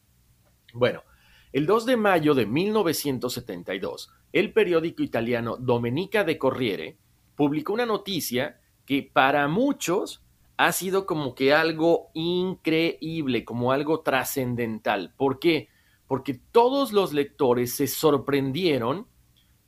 Bueno, 0.74 1.02
el 1.52 1.66
2 1.66 1.86
de 1.86 1.96
mayo 1.96 2.34
de 2.34 2.46
1972, 2.46 4.10
el 4.32 4.52
periódico 4.52 5.02
italiano 5.02 5.56
Domenica 5.56 6.24
de 6.24 6.36
Corriere 6.36 6.98
publicó 7.36 7.72
una 7.72 7.86
noticia 7.86 8.60
que 8.84 9.02
para 9.02 9.48
muchos 9.48 10.22
ha 10.58 10.72
sido 10.72 11.06
como 11.06 11.34
que 11.34 11.54
algo 11.54 12.10
increíble, 12.14 13.44
como 13.44 13.72
algo 13.72 14.00
trascendental. 14.00 15.14
¿Por 15.16 15.38
qué? 15.38 15.68
Porque 16.06 16.34
todos 16.34 16.92
los 16.92 17.12
lectores 17.12 17.74
se 17.74 17.86
sorprendieron 17.86 19.06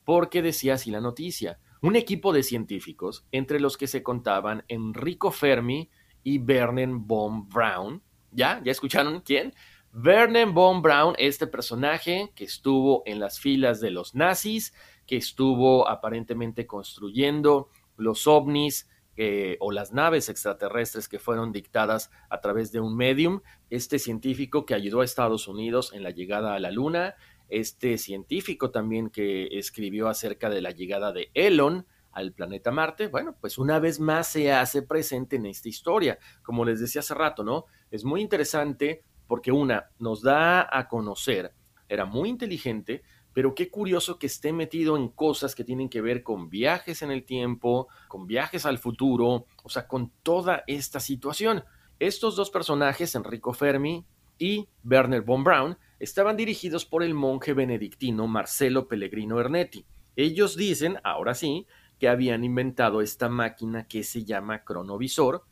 porque 0.04 0.42
decía 0.42 0.74
así 0.74 0.90
la 0.90 1.00
noticia. 1.00 1.60
Un 1.80 1.96
equipo 1.96 2.32
de 2.32 2.42
científicos, 2.42 3.26
entre 3.32 3.60
los 3.60 3.78
que 3.78 3.86
se 3.86 4.02
contaban 4.02 4.64
Enrico 4.68 5.30
Fermi 5.30 5.88
y 6.22 6.38
Werner 6.38 6.88
von 6.90 7.48
Braun, 7.48 8.02
¿ya? 8.32 8.60
¿Ya 8.64 8.72
escucharon 8.72 9.20
quién? 9.20 9.54
Werner 9.92 10.46
von 10.46 10.82
Braun, 10.82 11.14
este 11.18 11.48
personaje 11.48 12.30
que 12.36 12.44
estuvo 12.44 13.02
en 13.06 13.18
las 13.18 13.40
filas 13.40 13.80
de 13.80 13.90
los 13.90 14.14
nazis, 14.14 14.72
que 15.06 15.16
estuvo 15.16 15.88
aparentemente 15.88 16.66
construyendo 16.66 17.68
los 17.96 18.28
ovnis 18.28 18.88
eh, 19.16 19.56
o 19.58 19.72
las 19.72 19.92
naves 19.92 20.28
extraterrestres 20.28 21.08
que 21.08 21.18
fueron 21.18 21.50
dictadas 21.50 22.10
a 22.28 22.40
través 22.40 22.70
de 22.70 22.78
un 22.80 22.96
medium, 22.96 23.40
este 23.68 23.98
científico 23.98 24.64
que 24.64 24.74
ayudó 24.74 25.00
a 25.00 25.04
Estados 25.04 25.48
Unidos 25.48 25.92
en 25.92 26.04
la 26.04 26.10
llegada 26.10 26.54
a 26.54 26.60
la 26.60 26.70
Luna, 26.70 27.16
este 27.48 27.98
científico 27.98 28.70
también 28.70 29.10
que 29.10 29.48
escribió 29.58 30.08
acerca 30.08 30.48
de 30.48 30.62
la 30.62 30.70
llegada 30.70 31.12
de 31.12 31.30
Elon 31.34 31.84
al 32.12 32.32
planeta 32.32 32.70
Marte, 32.70 33.08
bueno, 33.08 33.36
pues 33.40 33.58
una 33.58 33.78
vez 33.78 34.00
más 34.00 34.28
se 34.28 34.52
hace 34.52 34.82
presente 34.82 35.36
en 35.36 35.46
esta 35.46 35.68
historia. 35.68 36.18
Como 36.42 36.64
les 36.64 36.80
decía 36.80 37.00
hace 37.00 37.14
rato, 37.14 37.44
¿no? 37.44 37.66
Es 37.90 38.04
muy 38.04 38.20
interesante 38.20 39.04
porque 39.30 39.52
una 39.52 39.92
nos 40.00 40.22
da 40.22 40.66
a 40.76 40.88
conocer, 40.88 41.52
era 41.88 42.04
muy 42.04 42.28
inteligente, 42.28 43.04
pero 43.32 43.54
qué 43.54 43.70
curioso 43.70 44.18
que 44.18 44.26
esté 44.26 44.52
metido 44.52 44.96
en 44.96 45.06
cosas 45.06 45.54
que 45.54 45.62
tienen 45.62 45.88
que 45.88 46.00
ver 46.00 46.24
con 46.24 46.50
viajes 46.50 47.00
en 47.02 47.12
el 47.12 47.22
tiempo, 47.22 47.86
con 48.08 48.26
viajes 48.26 48.66
al 48.66 48.78
futuro, 48.78 49.46
o 49.62 49.68
sea, 49.68 49.86
con 49.86 50.10
toda 50.24 50.64
esta 50.66 50.98
situación. 50.98 51.62
Estos 52.00 52.34
dos 52.34 52.50
personajes, 52.50 53.14
Enrico 53.14 53.52
Fermi 53.52 54.04
y 54.36 54.66
Werner 54.82 55.22
von 55.22 55.44
Braun, 55.44 55.78
estaban 56.00 56.36
dirigidos 56.36 56.84
por 56.84 57.04
el 57.04 57.14
monje 57.14 57.52
benedictino 57.52 58.26
Marcelo 58.26 58.88
Pellegrino 58.88 59.38
Ernetti. 59.38 59.86
Ellos 60.16 60.56
dicen, 60.56 60.98
ahora 61.04 61.36
sí, 61.36 61.68
que 62.00 62.08
habían 62.08 62.42
inventado 62.42 63.00
esta 63.00 63.28
máquina 63.28 63.86
que 63.86 64.02
se 64.02 64.24
llama 64.24 64.64
cronovisor, 64.64 65.44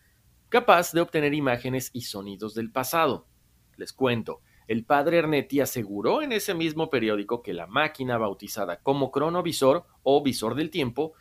capaz 0.48 0.90
de 0.90 1.00
obtener 1.00 1.32
imágenes 1.32 1.90
y 1.92 2.00
sonidos 2.00 2.56
del 2.56 2.72
pasado. 2.72 3.28
Les 3.78 3.92
cuento, 3.92 4.40
el 4.66 4.84
padre 4.84 5.18
Ernetti 5.18 5.60
aseguró 5.60 6.20
en 6.20 6.32
ese 6.32 6.52
mismo 6.52 6.90
periódico 6.90 7.42
que 7.42 7.54
la 7.54 7.68
máquina 7.68 8.18
bautizada 8.18 8.80
como 8.80 9.12
cronovisor 9.12 9.86
o 10.02 10.20
visor 10.20 10.56
del 10.56 10.70
tiempo 10.70 11.12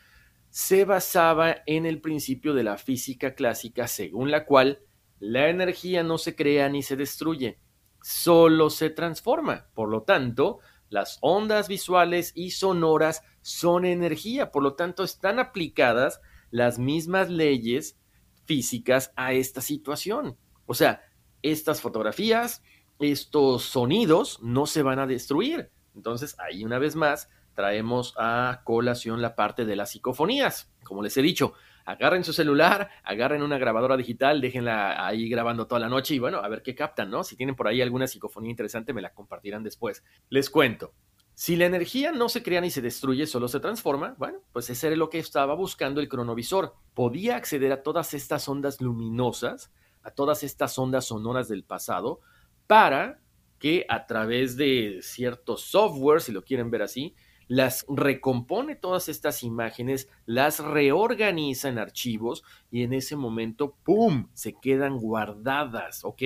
se 0.50 0.84
basaba 0.84 1.58
en 1.68 1.86
el 1.86 2.02
principio 2.02 2.56
de 2.56 2.64
la 2.64 2.80
física 2.80 3.36
clásica 3.36 3.88
según 3.88 4.32
la 4.32 4.46
cual 4.46 4.80
la 5.20 5.50
energía 5.50 6.02
no 6.02 6.18
se 6.18 6.36
crea 6.36 6.68
ni 6.68 6.82
se 6.82 6.96
destruye, 6.96 7.60
solo 8.02 8.72
se 8.72 8.90
transforma. 8.90 9.68
Por 9.76 9.90
lo 9.90 10.02
tanto, 10.02 10.58
las 10.90 11.20
ondas 11.22 11.68
visuales 11.68 12.32
y 12.34 12.52
sonoras 12.52 13.22
son 13.42 13.86
energía, 13.86 14.52
por 14.52 14.64
lo 14.64 14.74
tanto 14.74 15.04
están 15.04 15.38
aplicadas 15.38 16.22
las 16.50 16.80
mismas 16.80 17.30
leyes 17.30 18.00
físicas 18.46 19.14
a 19.16 19.34
esta 19.34 19.62
situación. 19.62 20.38
O 20.66 20.74
sea, 20.74 21.04
estas 21.42 21.82
fotografías, 21.82 22.64
estos 23.00 23.64
sonidos 23.64 24.40
no 24.42 24.66
se 24.66 24.84
van 24.84 25.00
a 25.00 25.08
destruir. 25.08 25.70
Entonces, 25.96 26.36
ahí 26.40 26.64
una 26.64 26.80
vez 26.80 26.96
más 26.96 27.30
traemos 27.54 28.14
a 28.18 28.62
colación 28.64 29.22
la 29.22 29.36
parte 29.36 29.66
de 29.66 29.76
las 29.76 29.92
psicofonías. 29.92 30.72
Como 30.84 31.02
les 31.02 31.18
he 31.18 31.22
dicho, 31.22 31.54
agarren 31.86 32.24
su 32.24 32.34
celular, 32.34 32.90
agarren 33.04 33.42
una 33.42 33.58
grabadora 33.58 33.98
digital, 33.98 34.42
déjenla 34.42 35.08
ahí 35.08 35.28
grabando 35.30 35.68
toda 35.68 35.80
la 35.80 35.90
noche 35.90 36.14
y 36.14 36.20
bueno, 36.20 36.38
a 36.40 36.48
ver 36.50 36.62
qué 36.62 36.76
captan, 36.76 37.10
¿no? 37.10 37.24
Si 37.24 37.36
tienen 37.36 37.56
por 37.56 37.68
ahí 37.68 37.82
alguna 37.82 38.08
psicofonía 38.08 38.52
interesante, 38.52 38.94
me 38.94 39.02
la 39.02 39.14
compartirán 39.14 39.64
después. 39.64 40.04
Les 40.30 40.50
cuento. 40.50 40.94
Si 41.34 41.56
la 41.56 41.66
energía 41.66 42.12
no 42.12 42.30
se 42.30 42.44
crea 42.44 42.62
ni 42.62 42.72
se 42.72 42.82
destruye, 42.82 43.26
solo 43.26 43.48
se 43.48 43.60
transforma, 43.60 44.16
bueno, 44.18 44.40
pues 44.52 44.70
ese 44.70 44.88
era 44.88 44.96
lo 44.96 45.10
que 45.10 45.20
estaba 45.20 45.56
buscando 45.56 46.02
el 46.02 46.10
cronovisor. 46.10 46.74
Podía 46.94 47.38
acceder 47.38 47.72
a 47.72 47.84
todas 47.84 48.14
estas 48.14 48.50
ondas 48.50 48.82
luminosas, 48.82 49.72
a 50.08 50.12
todas 50.12 50.42
estas 50.42 50.80
ondas 50.80 51.04
sonoras 51.06 51.50
del 51.50 51.66
pasado, 51.66 52.22
para 52.66 53.20
que 53.60 53.86
a 53.90 54.08
través 54.08 54.56
de 54.56 55.00
ciertos 55.02 55.64
software, 55.64 56.22
si 56.22 56.32
lo 56.32 56.46
quieren 56.46 56.72
ver 56.72 56.82
así, 56.82 57.14
las 57.50 57.86
recompone 57.90 58.76
todas 58.76 59.10
estas 59.10 59.44
imágenes, 59.44 60.10
las 60.26 60.60
reorganiza 60.60 61.68
en 61.68 61.78
archivos 61.78 62.44
y 62.72 62.84
en 62.84 62.94
ese 62.94 63.18
momento, 63.18 63.76
¡pum!, 63.84 64.30
se 64.34 64.54
quedan 64.54 64.98
guardadas, 64.98 66.06
¿ok? 66.06 66.24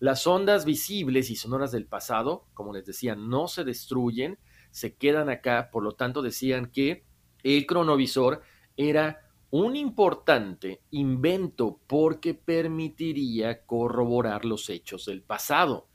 Las 0.00 0.26
ondas 0.26 0.64
visibles 0.64 1.30
y 1.30 1.36
sonoras 1.36 1.70
del 1.70 1.86
pasado, 1.86 2.48
como 2.52 2.72
les 2.72 2.84
decía, 2.84 3.14
no 3.14 3.46
se 3.46 3.62
destruyen, 3.62 4.40
se 4.72 4.96
quedan 4.96 5.28
acá, 5.28 5.70
por 5.70 5.84
lo 5.84 5.92
tanto 5.92 6.20
decían 6.20 6.66
que 6.66 7.04
el 7.44 7.64
cronovisor 7.64 8.42
era 8.76 9.23
un 9.50 9.76
importante 9.76 10.82
invento 10.90 11.80
porque 11.86 12.34
permitiría 12.34 13.64
corroborar 13.64 14.44
los 14.44 14.68
hechos 14.70 15.06
del 15.06 15.22
pasado. 15.22 15.88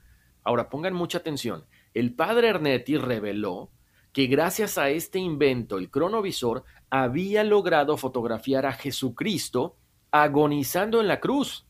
Ahora 0.43 0.69
pongan 0.69 0.93
mucha 0.93 1.17
atención, 1.19 1.65
el 1.93 2.13
padre 2.13 2.49
Ernetti 2.49 2.97
reveló 2.97 3.71
que 4.13 4.27
gracias 4.27 4.77
a 4.77 4.89
este 4.89 5.19
invento 5.19 5.77
el 5.77 5.91
cronovisor 5.91 6.63
había 6.89 7.43
logrado 7.43 7.97
fotografiar 7.97 8.65
a 8.65 8.73
Jesucristo 8.73 9.75
agonizando 10.11 11.01
en 11.01 11.07
la 11.07 11.19
cruz. 11.19 11.65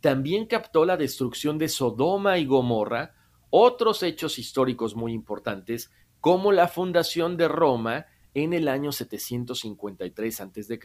También 0.00 0.46
captó 0.46 0.84
la 0.84 0.96
destrucción 0.96 1.58
de 1.58 1.68
Sodoma 1.68 2.38
y 2.38 2.46
Gomorra, 2.46 3.14
otros 3.50 4.02
hechos 4.02 4.38
históricos 4.38 4.94
muy 4.94 5.12
importantes, 5.12 5.90
como 6.20 6.52
la 6.52 6.68
fundación 6.68 7.36
de 7.36 7.48
Roma 7.48 8.06
en 8.36 8.52
el 8.52 8.68
año 8.68 8.92
753 8.92 10.40
a.C. 10.42 10.78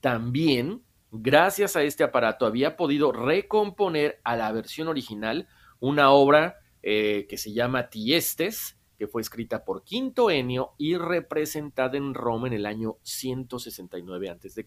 También, 0.00 0.82
gracias 1.10 1.74
a 1.74 1.82
este 1.82 2.04
aparato, 2.04 2.46
había 2.46 2.76
podido 2.76 3.10
recomponer 3.10 4.20
a 4.22 4.36
la 4.36 4.52
versión 4.52 4.86
original 4.86 5.48
una 5.80 6.12
obra 6.12 6.60
eh, 6.84 7.26
que 7.28 7.36
se 7.36 7.52
llama 7.52 7.88
Tiestes, 7.88 8.78
que 8.96 9.08
fue 9.08 9.22
escrita 9.22 9.64
por 9.64 9.82
Quinto 9.82 10.30
Enio 10.30 10.74
y 10.78 10.96
representada 10.96 11.96
en 11.96 12.14
Roma 12.14 12.46
en 12.46 12.52
el 12.52 12.66
año 12.66 12.98
169 13.02 14.30
a.C. 14.30 14.64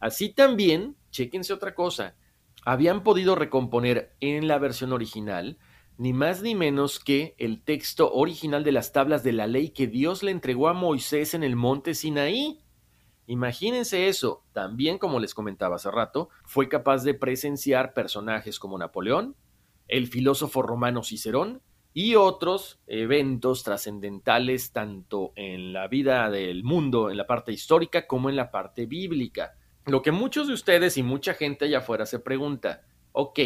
Así 0.00 0.30
también, 0.30 0.96
chéquense 1.10 1.52
otra 1.52 1.74
cosa, 1.74 2.16
habían 2.64 3.02
podido 3.02 3.34
recomponer 3.34 4.14
en 4.20 4.48
la 4.48 4.58
versión 4.58 4.94
original 4.94 5.58
ni 5.98 6.12
más 6.12 6.42
ni 6.42 6.54
menos 6.54 6.98
que 6.98 7.34
el 7.38 7.62
texto 7.62 8.12
original 8.12 8.64
de 8.64 8.72
las 8.72 8.92
tablas 8.92 9.22
de 9.22 9.32
la 9.32 9.46
ley 9.46 9.70
que 9.70 9.86
Dios 9.86 10.22
le 10.22 10.30
entregó 10.30 10.68
a 10.68 10.72
Moisés 10.72 11.34
en 11.34 11.42
el 11.42 11.56
monte 11.56 11.94
Sinaí. 11.94 12.60
Imagínense 13.26 14.08
eso. 14.08 14.44
También, 14.52 14.98
como 14.98 15.20
les 15.20 15.34
comentaba 15.34 15.76
hace 15.76 15.90
rato, 15.90 16.28
fue 16.44 16.68
capaz 16.68 17.04
de 17.04 17.14
presenciar 17.14 17.94
personajes 17.94 18.58
como 18.58 18.78
Napoleón, 18.78 19.36
el 19.88 20.06
filósofo 20.06 20.62
romano 20.62 21.02
Cicerón 21.02 21.62
y 21.94 22.14
otros 22.14 22.80
eventos 22.86 23.64
trascendentales 23.64 24.72
tanto 24.72 25.32
en 25.36 25.72
la 25.72 25.88
vida 25.88 26.30
del 26.30 26.64
mundo, 26.64 27.10
en 27.10 27.16
la 27.16 27.26
parte 27.26 27.52
histórica, 27.52 28.06
como 28.06 28.30
en 28.30 28.36
la 28.36 28.50
parte 28.50 28.86
bíblica. 28.86 29.54
Lo 29.86 30.00
que 30.00 30.12
muchos 30.12 30.46
de 30.46 30.54
ustedes 30.54 30.96
y 30.96 31.02
mucha 31.02 31.34
gente 31.34 31.66
allá 31.66 31.78
afuera 31.78 32.06
se 32.06 32.18
pregunta, 32.18 32.82
ok, 33.12 33.38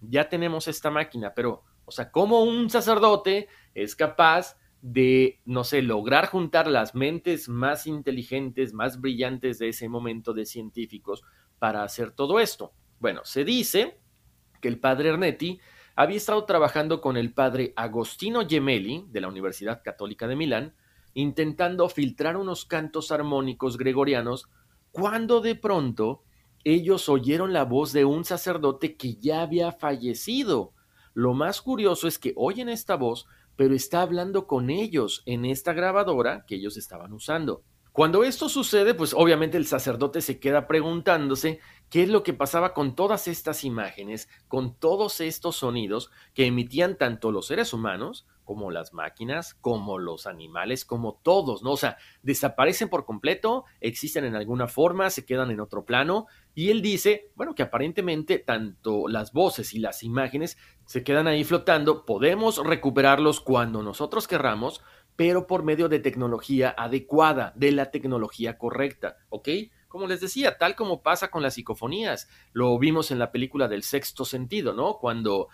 ya 0.00 0.28
tenemos 0.28 0.68
esta 0.68 0.90
máquina, 0.90 1.32
pero, 1.34 1.64
o 1.88 1.90
sea, 1.90 2.10
¿cómo 2.10 2.44
un 2.44 2.70
sacerdote 2.70 3.48
es 3.74 3.96
capaz 3.96 4.56
de, 4.82 5.40
no 5.44 5.64
sé, 5.64 5.82
lograr 5.82 6.26
juntar 6.26 6.68
las 6.68 6.94
mentes 6.94 7.48
más 7.48 7.86
inteligentes, 7.86 8.74
más 8.74 9.00
brillantes 9.00 9.58
de 9.58 9.70
ese 9.70 9.88
momento 9.88 10.32
de 10.34 10.46
científicos 10.46 11.22
para 11.58 11.82
hacer 11.82 12.12
todo 12.12 12.38
esto? 12.38 12.72
Bueno, 13.00 13.22
se 13.24 13.44
dice 13.44 14.00
que 14.60 14.68
el 14.68 14.78
padre 14.78 15.08
Ernetti 15.08 15.60
había 15.96 16.18
estado 16.18 16.44
trabajando 16.44 17.00
con 17.00 17.16
el 17.16 17.32
padre 17.32 17.72
Agostino 17.74 18.46
Gemelli 18.46 19.06
de 19.08 19.20
la 19.20 19.28
Universidad 19.28 19.82
Católica 19.82 20.28
de 20.28 20.36
Milán, 20.36 20.74
intentando 21.14 21.88
filtrar 21.88 22.36
unos 22.36 22.64
cantos 22.66 23.10
armónicos 23.10 23.78
gregorianos, 23.78 24.48
cuando 24.92 25.40
de 25.40 25.54
pronto 25.54 26.22
ellos 26.64 27.08
oyeron 27.08 27.52
la 27.52 27.64
voz 27.64 27.92
de 27.92 28.04
un 28.04 28.24
sacerdote 28.24 28.96
que 28.96 29.14
ya 29.14 29.42
había 29.42 29.72
fallecido. 29.72 30.74
Lo 31.18 31.34
más 31.34 31.62
curioso 31.62 32.06
es 32.06 32.16
que 32.16 32.32
oyen 32.36 32.68
esta 32.68 32.94
voz, 32.94 33.26
pero 33.56 33.74
está 33.74 34.02
hablando 34.02 34.46
con 34.46 34.70
ellos 34.70 35.24
en 35.26 35.46
esta 35.46 35.72
grabadora 35.72 36.44
que 36.46 36.54
ellos 36.54 36.76
estaban 36.76 37.12
usando. 37.12 37.64
Cuando 37.90 38.22
esto 38.22 38.48
sucede, 38.48 38.94
pues 38.94 39.14
obviamente 39.14 39.56
el 39.56 39.66
sacerdote 39.66 40.20
se 40.20 40.38
queda 40.38 40.68
preguntándose 40.68 41.58
qué 41.90 42.02
es 42.02 42.08
lo 42.08 42.22
que 42.22 42.34
pasaba 42.34 42.74
con 42.74 42.94
todas 42.94 43.28
estas 43.28 43.64
imágenes, 43.64 44.28
con 44.48 44.74
todos 44.74 45.20
estos 45.20 45.56
sonidos 45.56 46.10
que 46.34 46.46
emitían 46.46 46.96
tanto 46.96 47.32
los 47.32 47.46
seres 47.46 47.72
humanos 47.72 48.26
como 48.48 48.70
las 48.70 48.94
máquinas, 48.94 49.52
como 49.52 49.98
los 49.98 50.26
animales, 50.26 50.86
como 50.86 51.20
todos, 51.22 51.62
¿no? 51.62 51.72
O 51.72 51.76
sea, 51.76 51.98
desaparecen 52.22 52.88
por 52.88 53.04
completo, 53.04 53.66
existen 53.80 54.24
en 54.24 54.36
alguna 54.36 54.68
forma, 54.68 55.10
se 55.10 55.26
quedan 55.26 55.50
en 55.50 55.60
otro 55.60 55.84
plano, 55.84 56.28
y 56.54 56.70
él 56.70 56.80
dice, 56.80 57.30
bueno, 57.34 57.54
que 57.54 57.62
aparentemente 57.62 58.38
tanto 58.38 59.06
las 59.06 59.34
voces 59.34 59.74
y 59.74 59.80
las 59.80 60.02
imágenes 60.02 60.56
se 60.86 61.04
quedan 61.04 61.26
ahí 61.26 61.44
flotando, 61.44 62.06
podemos 62.06 62.56
recuperarlos 62.64 63.42
cuando 63.42 63.82
nosotros 63.82 64.26
querramos, 64.26 64.80
pero 65.14 65.46
por 65.46 65.62
medio 65.62 65.90
de 65.90 65.98
tecnología 65.98 66.74
adecuada, 66.78 67.52
de 67.54 67.72
la 67.72 67.90
tecnología 67.90 68.56
correcta, 68.56 69.18
¿ok? 69.28 69.48
Como 69.88 70.06
les 70.06 70.20
decía, 70.20 70.58
tal 70.58 70.76
como 70.76 71.02
pasa 71.02 71.30
con 71.30 71.42
las 71.42 71.54
psicofonías, 71.54 72.28
lo 72.52 72.78
vimos 72.78 73.10
en 73.10 73.18
la 73.18 73.32
película 73.32 73.68
del 73.68 73.82
sexto 73.82 74.24
sentido, 74.24 74.74
¿no? 74.74 74.98
Cuando 74.98 75.48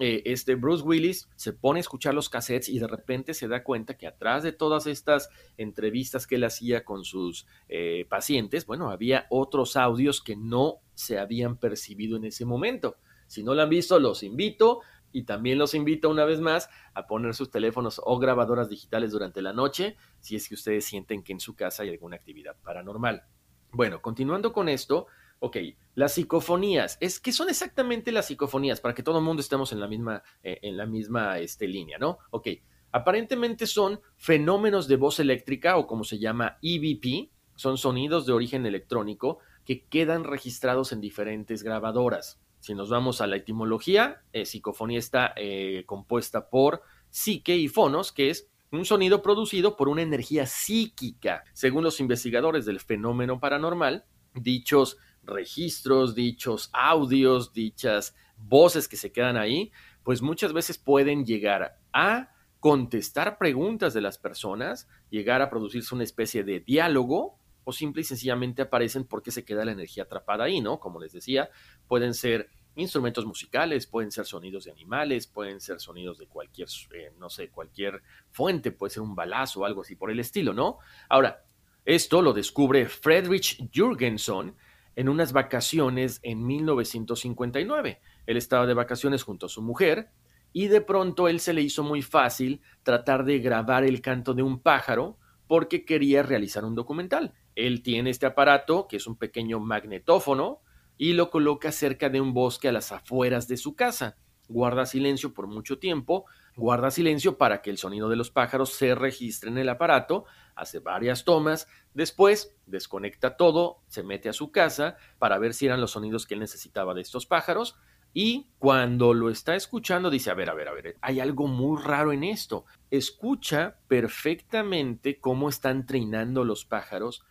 eh, 0.00 0.22
este 0.26 0.54
Bruce 0.54 0.84
Willis 0.84 1.28
se 1.34 1.52
pone 1.52 1.78
a 1.78 1.80
escuchar 1.80 2.14
los 2.14 2.28
cassettes 2.28 2.68
y 2.68 2.78
de 2.78 2.86
repente 2.86 3.34
se 3.34 3.48
da 3.48 3.64
cuenta 3.64 3.96
que 3.96 4.06
atrás 4.06 4.44
de 4.44 4.52
todas 4.52 4.86
estas 4.86 5.28
entrevistas 5.56 6.26
que 6.26 6.36
él 6.36 6.44
hacía 6.44 6.84
con 6.84 7.04
sus 7.04 7.46
eh, 7.68 8.06
pacientes, 8.08 8.64
bueno, 8.64 8.90
había 8.90 9.26
otros 9.28 9.76
audios 9.76 10.22
que 10.22 10.36
no 10.36 10.76
se 10.94 11.18
habían 11.18 11.56
percibido 11.56 12.16
en 12.16 12.24
ese 12.24 12.44
momento. 12.44 12.96
Si 13.26 13.42
no 13.42 13.54
lo 13.54 13.62
han 13.62 13.70
visto, 13.70 13.98
los 13.98 14.22
invito 14.22 14.80
y 15.12 15.24
también 15.24 15.58
los 15.58 15.74
invito 15.74 16.10
una 16.10 16.24
vez 16.24 16.40
más 16.40 16.70
a 16.94 17.06
poner 17.06 17.34
sus 17.34 17.50
teléfonos 17.50 18.00
o 18.04 18.18
grabadoras 18.18 18.68
digitales 18.68 19.10
durante 19.10 19.42
la 19.42 19.52
noche 19.52 19.96
si 20.20 20.36
es 20.36 20.48
que 20.48 20.54
ustedes 20.54 20.84
sienten 20.84 21.22
que 21.22 21.32
en 21.32 21.40
su 21.40 21.56
casa 21.56 21.82
hay 21.82 21.90
alguna 21.90 22.16
actividad 22.16 22.56
paranormal. 22.62 23.24
Bueno, 23.72 24.00
continuando 24.00 24.52
con 24.52 24.68
esto, 24.68 25.06
Ok, 25.40 25.56
las 25.94 26.14
psicofonías. 26.14 26.98
Es 27.00 27.20
que 27.20 27.32
son 27.32 27.48
exactamente 27.48 28.10
las 28.10 28.26
psicofonías 28.26 28.80
para 28.80 28.94
que 28.94 29.04
todo 29.04 29.18
el 29.18 29.24
mundo 29.24 29.40
estemos 29.40 29.72
en 29.72 29.80
la 29.80 29.86
misma, 29.86 30.22
eh, 30.42 30.58
en 30.62 30.76
la 30.76 30.84
misma 30.86 31.38
este, 31.38 31.68
línea, 31.68 31.96
¿no? 31.98 32.18
Ok, 32.30 32.48
aparentemente 32.90 33.66
son 33.66 34.00
fenómenos 34.16 34.88
de 34.88 34.96
voz 34.96 35.20
eléctrica 35.20 35.76
o 35.76 35.86
como 35.86 36.02
se 36.02 36.18
llama 36.18 36.58
EVP, 36.62 37.30
son 37.54 37.78
sonidos 37.78 38.26
de 38.26 38.32
origen 38.32 38.66
electrónico 38.66 39.38
que 39.64 39.84
quedan 39.84 40.24
registrados 40.24 40.92
en 40.92 41.00
diferentes 41.00 41.62
grabadoras. 41.62 42.40
Si 42.58 42.74
nos 42.74 42.90
vamos 42.90 43.20
a 43.20 43.28
la 43.28 43.36
etimología, 43.36 44.22
eh, 44.32 44.44
psicofonía 44.44 44.98
está 44.98 45.34
eh, 45.36 45.84
compuesta 45.86 46.50
por 46.50 46.82
psique 47.10 47.56
y 47.56 47.68
fonos, 47.68 48.10
que 48.10 48.30
es 48.30 48.48
un 48.70 48.84
sonido 48.84 49.22
producido 49.22 49.76
por 49.76 49.88
una 49.88 50.02
energía 50.02 50.46
psíquica. 50.46 51.44
Según 51.52 51.84
los 51.84 52.00
investigadores 52.00 52.66
del 52.66 52.80
fenómeno 52.80 53.40
paranormal, 53.40 54.04
dichos 54.34 54.98
registros, 55.22 56.14
dichos 56.14 56.70
audios, 56.72 57.52
dichas 57.52 58.14
voces 58.36 58.88
que 58.88 58.96
se 58.96 59.12
quedan 59.12 59.36
ahí, 59.36 59.72
pues 60.02 60.22
muchas 60.22 60.52
veces 60.52 60.78
pueden 60.78 61.24
llegar 61.24 61.78
a 61.92 62.30
contestar 62.60 63.38
preguntas 63.38 63.94
de 63.94 64.00
las 64.00 64.18
personas, 64.18 64.88
llegar 65.10 65.42
a 65.42 65.50
producirse 65.50 65.94
una 65.94 66.04
especie 66.04 66.44
de 66.44 66.60
diálogo 66.60 67.38
o 67.64 67.72
simple 67.72 68.00
y 68.00 68.04
sencillamente 68.04 68.62
aparecen 68.62 69.04
porque 69.04 69.30
se 69.30 69.44
queda 69.44 69.64
la 69.64 69.72
energía 69.72 70.04
atrapada 70.04 70.44
ahí, 70.44 70.60
¿no? 70.60 70.80
Como 70.80 71.00
les 71.00 71.12
decía, 71.12 71.50
pueden 71.86 72.14
ser 72.14 72.48
instrumentos 72.76 73.26
musicales, 73.26 73.86
pueden 73.86 74.10
ser 74.10 74.24
sonidos 74.24 74.64
de 74.64 74.70
animales, 74.70 75.26
pueden 75.26 75.60
ser 75.60 75.80
sonidos 75.80 76.18
de 76.18 76.26
cualquier, 76.26 76.68
eh, 76.94 77.12
no 77.18 77.28
sé, 77.28 77.50
cualquier 77.50 78.02
fuente, 78.30 78.70
puede 78.70 78.92
ser 78.92 79.02
un 79.02 79.14
balazo 79.14 79.60
o 79.60 79.64
algo 79.64 79.82
así 79.82 79.96
por 79.96 80.10
el 80.10 80.20
estilo, 80.20 80.52
¿no? 80.52 80.78
Ahora, 81.08 81.44
esto 81.84 82.22
lo 82.22 82.32
descubre 82.32 82.86
Friedrich 82.86 83.68
Jürgenson 83.72 84.54
en 84.94 85.08
unas 85.08 85.32
vacaciones 85.32 86.20
en 86.22 86.44
1959. 86.46 88.00
Él 88.26 88.36
estaba 88.36 88.66
de 88.66 88.74
vacaciones 88.74 89.22
junto 89.22 89.46
a 89.46 89.48
su 89.48 89.62
mujer 89.62 90.10
y 90.52 90.68
de 90.68 90.80
pronto 90.80 91.28
él 91.28 91.40
se 91.40 91.52
le 91.52 91.62
hizo 91.62 91.82
muy 91.82 92.02
fácil 92.02 92.60
tratar 92.82 93.24
de 93.24 93.38
grabar 93.38 93.84
el 93.84 94.00
canto 94.00 94.34
de 94.34 94.42
un 94.42 94.60
pájaro 94.60 95.18
porque 95.46 95.84
quería 95.84 96.22
realizar 96.22 96.64
un 96.64 96.74
documental. 96.74 97.32
Él 97.54 97.82
tiene 97.82 98.10
este 98.10 98.26
aparato 98.26 98.86
que 98.88 98.96
es 98.96 99.06
un 99.06 99.16
pequeño 99.16 99.60
magnetófono 99.60 100.60
y 100.98 101.14
lo 101.14 101.30
coloca 101.30 101.72
cerca 101.72 102.10
de 102.10 102.20
un 102.20 102.34
bosque 102.34 102.68
a 102.68 102.72
las 102.72 102.92
afueras 102.92 103.48
de 103.48 103.56
su 103.56 103.74
casa. 103.74 104.16
Guarda 104.48 104.84
silencio 104.84 105.32
por 105.32 105.46
mucho 105.46 105.78
tiempo, 105.78 106.26
guarda 106.56 106.90
silencio 106.90 107.38
para 107.38 107.62
que 107.62 107.70
el 107.70 107.78
sonido 107.78 108.08
de 108.08 108.16
los 108.16 108.30
pájaros 108.30 108.72
se 108.72 108.94
registre 108.94 109.50
en 109.50 109.58
el 109.58 109.68
aparato 109.68 110.24
hace 110.56 110.80
varias 110.80 111.24
tomas, 111.24 111.68
después 111.94 112.56
desconecta 112.66 113.36
todo, 113.36 113.82
se 113.86 114.02
mete 114.02 114.28
a 114.28 114.32
su 114.32 114.50
casa 114.50 114.96
para 115.18 115.38
ver 115.38 115.54
si 115.54 115.66
eran 115.66 115.80
los 115.80 115.92
sonidos 115.92 116.26
que 116.26 116.34
él 116.34 116.40
necesitaba 116.40 116.94
de 116.94 117.02
estos 117.02 117.26
pájaros 117.26 117.76
y 118.12 118.50
cuando 118.58 119.14
lo 119.14 119.30
está 119.30 119.54
escuchando 119.54 120.10
dice, 120.10 120.30
a 120.30 120.34
ver, 120.34 120.50
a 120.50 120.54
ver, 120.54 120.68
a 120.68 120.72
ver, 120.72 120.96
hay 121.00 121.20
algo 121.20 121.46
muy 121.46 121.80
raro 121.80 122.12
en 122.12 122.24
esto. 122.24 122.64
Escucha 122.90 123.78
perfectamente 123.86 125.20
cómo 125.20 125.48
están 125.48 125.86
treinando 125.86 126.44
los 126.44 126.64
pájaros, 126.64 127.24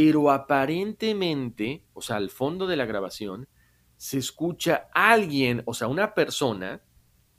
pero 0.00 0.30
aparentemente, 0.30 1.82
o 1.92 2.00
sea, 2.02 2.18
al 2.18 2.30
fondo 2.30 2.68
de 2.68 2.76
la 2.76 2.86
grabación, 2.86 3.48
se 3.96 4.18
escucha 4.18 4.88
alguien, 4.94 5.64
o 5.66 5.74
sea, 5.74 5.88
una 5.88 6.14
persona 6.14 6.82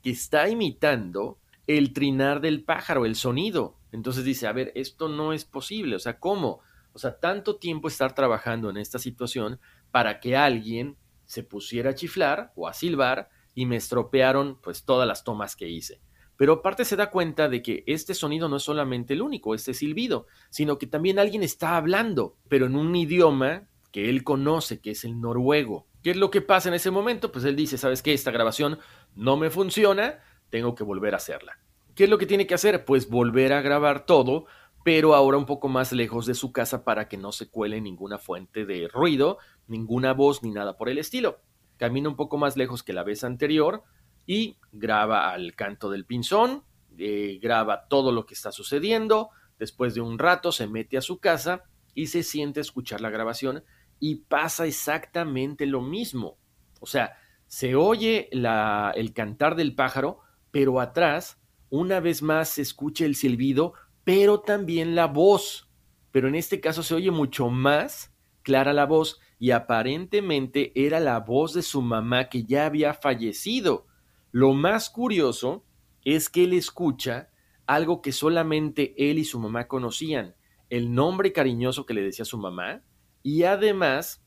que 0.04 0.10
está 0.10 0.50
imitando 0.50 1.40
el 1.68 1.94
trinar 1.94 2.42
del 2.42 2.66
pájaro, 2.66 3.06
el 3.06 3.16
sonido. 3.16 3.78
Entonces 3.94 4.26
dice, 4.26 4.46
a 4.46 4.52
ver, 4.52 4.74
esto 4.76 5.08
no 5.08 5.32
es 5.32 5.46
posible, 5.46 5.96
o 5.96 6.00
sea, 6.00 6.20
¿cómo? 6.20 6.60
O 6.92 7.00
sea, 7.00 7.18
tanto 7.18 7.56
tiempo 7.56 7.88
estar 7.88 8.14
trabajando 8.14 8.70
en 8.70 8.76
esta 8.76 9.00
situación 9.00 9.62
para 9.90 10.20
que 10.20 10.36
alguien 10.36 10.98
se 11.24 11.44
pusiera 11.44 11.92
a 11.92 11.96
chiflar 11.96 12.52
o 12.58 12.68
a 12.68 12.74
silbar 12.74 13.30
y 13.56 13.68
me 13.68 13.78
estropearon 13.78 14.60
pues 14.62 14.84
todas 14.84 15.08
las 15.08 15.24
tomas 15.24 15.56
que 15.56 15.70
hice. 15.70 16.02
Pero 16.40 16.54
aparte 16.54 16.86
se 16.86 16.96
da 16.96 17.12
cuenta 17.12 17.50
de 17.50 17.62
que 17.62 17.84
este 17.86 18.14
sonido 18.14 18.48
no 18.48 18.56
es 18.56 18.64
solamente 18.64 19.14
el 19.14 19.22
único, 19.22 19.54
este 19.54 19.74
silbido, 19.74 20.26
sino 20.50 20.78
que 20.78 20.88
también 20.88 21.20
alguien 21.20 21.44
está 21.44 21.76
hablando, 21.76 22.38
pero 22.48 22.68
en 22.68 22.78
un 22.78 22.96
idioma 22.96 23.68
que 23.92 24.10
él 24.10 24.24
conoce, 24.24 24.80
que 24.80 24.92
es 24.92 25.04
el 25.04 25.20
noruego. 25.20 25.90
¿Qué 26.02 26.12
es 26.12 26.16
lo 26.16 26.32
que 26.32 26.40
pasa 26.40 26.70
en 26.70 26.76
ese 26.76 26.92
momento? 26.92 27.34
Pues 27.34 27.44
él 27.44 27.58
dice, 27.58 27.78
¿sabes 27.78 28.02
qué? 28.02 28.14
Esta 28.14 28.32
grabación 28.32 28.80
no 29.16 29.36
me 29.36 29.50
funciona, 29.50 30.20
tengo 30.50 30.76
que 30.76 30.86
volver 30.86 31.14
a 31.14 31.18
hacerla. 31.18 31.60
¿Qué 31.94 32.06
es 32.06 32.10
lo 32.10 32.18
que 32.18 32.26
tiene 32.26 32.48
que 32.48 32.54
hacer? 32.54 32.86
Pues 32.86 33.10
volver 33.10 33.52
a 33.52 33.62
grabar 33.62 34.06
todo, 34.06 34.46
pero 34.86 35.16
ahora 35.16 35.38
un 35.38 35.46
poco 35.46 35.68
más 35.68 35.92
lejos 35.92 36.26
de 36.26 36.36
su 36.36 36.54
casa 36.54 36.86
para 36.86 37.10
que 37.10 37.18
no 37.18 37.34
se 37.34 37.50
cuele 37.50 37.82
ninguna 37.82 38.18
fuente 38.18 38.66
de 38.66 38.88
ruido, 38.88 39.40
ninguna 39.68 40.14
voz 40.14 40.42
ni 40.42 40.52
nada 40.52 40.78
por 40.78 40.88
el 40.88 41.00
estilo. 41.00 41.42
Camina 41.76 42.08
un 42.08 42.16
poco 42.16 42.38
más 42.38 42.56
lejos 42.56 42.82
que 42.82 42.94
la 42.94 43.04
vez 43.04 43.26
anterior 43.26 43.84
y 44.30 44.58
graba 44.72 45.32
al 45.32 45.56
canto 45.56 45.90
del 45.90 46.06
pinzón, 46.06 46.64
eh, 47.00 47.40
graba 47.42 47.88
todo 47.88 48.12
lo 48.12 48.28
que 48.28 48.36
está 48.36 48.52
sucediendo, 48.52 49.32
después 49.58 49.96
de 49.96 50.02
un 50.02 50.20
rato 50.20 50.52
se 50.52 50.68
mete 50.68 51.00
a 51.00 51.02
su 51.02 51.18
casa 51.18 51.64
y 51.96 52.06
se 52.06 52.22
siente 52.22 52.60
a 52.60 52.62
escuchar 52.62 53.02
la 53.02 53.10
grabación 53.10 53.64
y 54.00 54.18
pasa 54.18 54.68
exactamente 54.68 55.66
lo 55.66 55.82
mismo. 55.82 56.38
O 56.80 56.86
sea, 56.86 57.18
se 57.48 57.74
oye 57.74 58.30
el 58.32 59.14
cantar 59.16 59.56
del 59.56 59.74
pájaro, 59.74 60.20
pero 60.52 60.80
atrás, 60.80 61.42
una 61.72 62.00
vez 62.00 62.22
más 62.22 62.50
se 62.50 62.62
escucha 62.62 63.06
el 63.06 63.16
silbido, 63.16 63.74
pero 64.04 64.42
también 64.42 64.94
la 64.94 65.08
voz. 65.08 65.72
Pero 66.12 66.28
en 66.28 66.36
este 66.36 66.60
caso 66.60 66.84
se 66.84 66.94
oye 66.94 67.10
mucho 67.10 67.50
más 67.50 68.14
clara 68.44 68.74
la 68.74 68.86
voz 68.86 69.20
y 69.40 69.50
aparentemente 69.50 70.72
era 70.76 71.00
la 71.00 71.20
voz 71.20 71.56
de 71.56 71.64
su 71.64 71.82
mamá 71.82 72.30
que 72.30 72.44
ya 72.44 72.68
había 72.68 72.94
fallecido. 72.94 73.89
Lo 74.32 74.54
más 74.54 74.90
curioso 74.90 75.66
es 76.04 76.30
que 76.30 76.44
él 76.44 76.54
escucha 76.54 77.30
algo 77.66 78.02
que 78.02 78.12
solamente 78.12 78.94
él 78.98 79.20
y 79.20 79.26
su 79.26 79.40
mamá 79.40 79.68
conocían, 79.68 80.36
el 80.70 80.94
nombre 80.94 81.34
cariñoso 81.34 81.86
que 81.86 81.94
le 81.94 82.02
decía 82.02 82.26
su 82.26 82.38
mamá, 82.38 82.84
y 83.22 83.44
además 83.44 84.24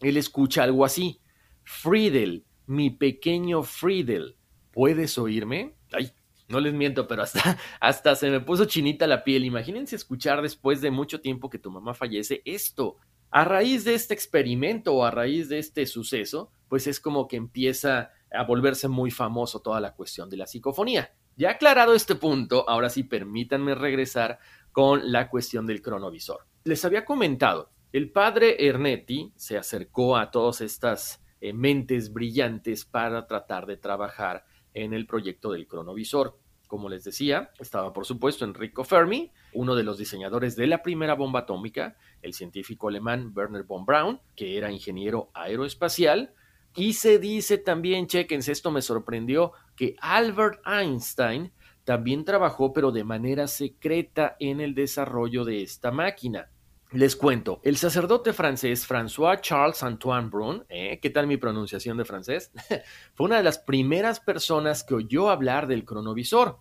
él 0.00 0.16
escucha 0.16 0.62
algo 0.62 0.84
así, 0.84 1.20
Friedel, 1.64 2.44
mi 2.66 2.90
pequeño 2.90 3.62
Friedel, 3.62 4.36
¿puedes 4.72 5.18
oírme? 5.18 5.74
Ay, 5.92 6.12
no 6.48 6.60
les 6.60 6.74
miento, 6.74 7.08
pero 7.08 7.22
hasta, 7.22 7.58
hasta 7.80 8.14
se 8.14 8.30
me 8.30 8.40
puso 8.40 8.66
chinita 8.66 9.06
la 9.06 9.24
piel. 9.24 9.44
Imagínense 9.44 9.96
escuchar 9.96 10.42
después 10.42 10.80
de 10.80 10.90
mucho 10.90 11.20
tiempo 11.20 11.50
que 11.50 11.58
tu 11.58 11.70
mamá 11.70 11.94
fallece 11.94 12.42
esto. 12.44 12.96
A 13.30 13.44
raíz 13.44 13.84
de 13.84 13.94
este 13.94 14.14
experimento 14.14 14.94
o 14.94 15.04
a 15.04 15.10
raíz 15.10 15.48
de 15.48 15.58
este 15.58 15.86
suceso, 15.86 16.52
pues 16.68 16.86
es 16.86 17.00
como 17.00 17.26
que 17.26 17.36
empieza 17.36 18.12
a 18.36 18.44
volverse 18.44 18.88
muy 18.88 19.10
famoso 19.10 19.60
toda 19.60 19.80
la 19.80 19.94
cuestión 19.94 20.28
de 20.30 20.36
la 20.36 20.46
psicofonía. 20.46 21.12
Ya 21.36 21.50
aclarado 21.50 21.94
este 21.94 22.14
punto, 22.14 22.68
ahora 22.68 22.88
sí 22.88 23.02
permítanme 23.02 23.74
regresar 23.74 24.38
con 24.72 25.12
la 25.12 25.28
cuestión 25.28 25.66
del 25.66 25.82
cronovisor. 25.82 26.46
Les 26.64 26.84
había 26.84 27.04
comentado, 27.04 27.70
el 27.92 28.10
padre 28.10 28.66
Ernetti 28.66 29.32
se 29.36 29.56
acercó 29.56 30.16
a 30.16 30.30
todas 30.30 30.60
estas 30.60 31.22
eh, 31.40 31.52
mentes 31.52 32.12
brillantes 32.12 32.84
para 32.84 33.26
tratar 33.26 33.66
de 33.66 33.76
trabajar 33.76 34.44
en 34.74 34.92
el 34.92 35.06
proyecto 35.06 35.52
del 35.52 35.66
cronovisor. 35.66 36.38
Como 36.66 36.88
les 36.88 37.04
decía, 37.04 37.50
estaba 37.58 37.92
por 37.92 38.04
supuesto 38.04 38.44
Enrico 38.44 38.82
Fermi, 38.84 39.30
uno 39.54 39.74
de 39.74 39.84
los 39.84 39.98
diseñadores 39.98 40.56
de 40.56 40.66
la 40.66 40.82
primera 40.82 41.14
bomba 41.14 41.40
atómica, 41.40 41.96
el 42.22 42.34
científico 42.34 42.88
alemán 42.88 43.32
Werner 43.34 43.62
von 43.62 43.86
Braun, 43.86 44.20
que 44.34 44.58
era 44.58 44.72
ingeniero 44.72 45.30
aeroespacial, 45.32 46.34
y 46.76 46.92
se 46.92 47.18
dice 47.18 47.58
también, 47.58 48.06
chequense, 48.06 48.52
esto 48.52 48.70
me 48.70 48.82
sorprendió, 48.82 49.52
que 49.74 49.96
Albert 50.00 50.60
Einstein 50.66 51.52
también 51.84 52.24
trabajó, 52.24 52.72
pero 52.72 52.92
de 52.92 53.04
manera 53.04 53.46
secreta, 53.46 54.36
en 54.40 54.60
el 54.60 54.74
desarrollo 54.74 55.44
de 55.44 55.62
esta 55.62 55.90
máquina. 55.90 56.50
Les 56.92 57.16
cuento, 57.16 57.60
el 57.64 57.76
sacerdote 57.76 58.32
francés 58.32 58.88
François 58.88 59.40
Charles 59.40 59.82
Antoine 59.82 60.30
Brun, 60.30 60.64
¿eh? 60.68 60.98
¿qué 61.00 61.10
tal 61.10 61.26
mi 61.26 61.36
pronunciación 61.36 61.96
de 61.96 62.04
francés? 62.04 62.52
Fue 63.14 63.26
una 63.26 63.38
de 63.38 63.42
las 63.42 63.58
primeras 63.58 64.20
personas 64.20 64.84
que 64.84 64.94
oyó 64.94 65.30
hablar 65.30 65.66
del 65.66 65.84
cronovisor. 65.84 66.58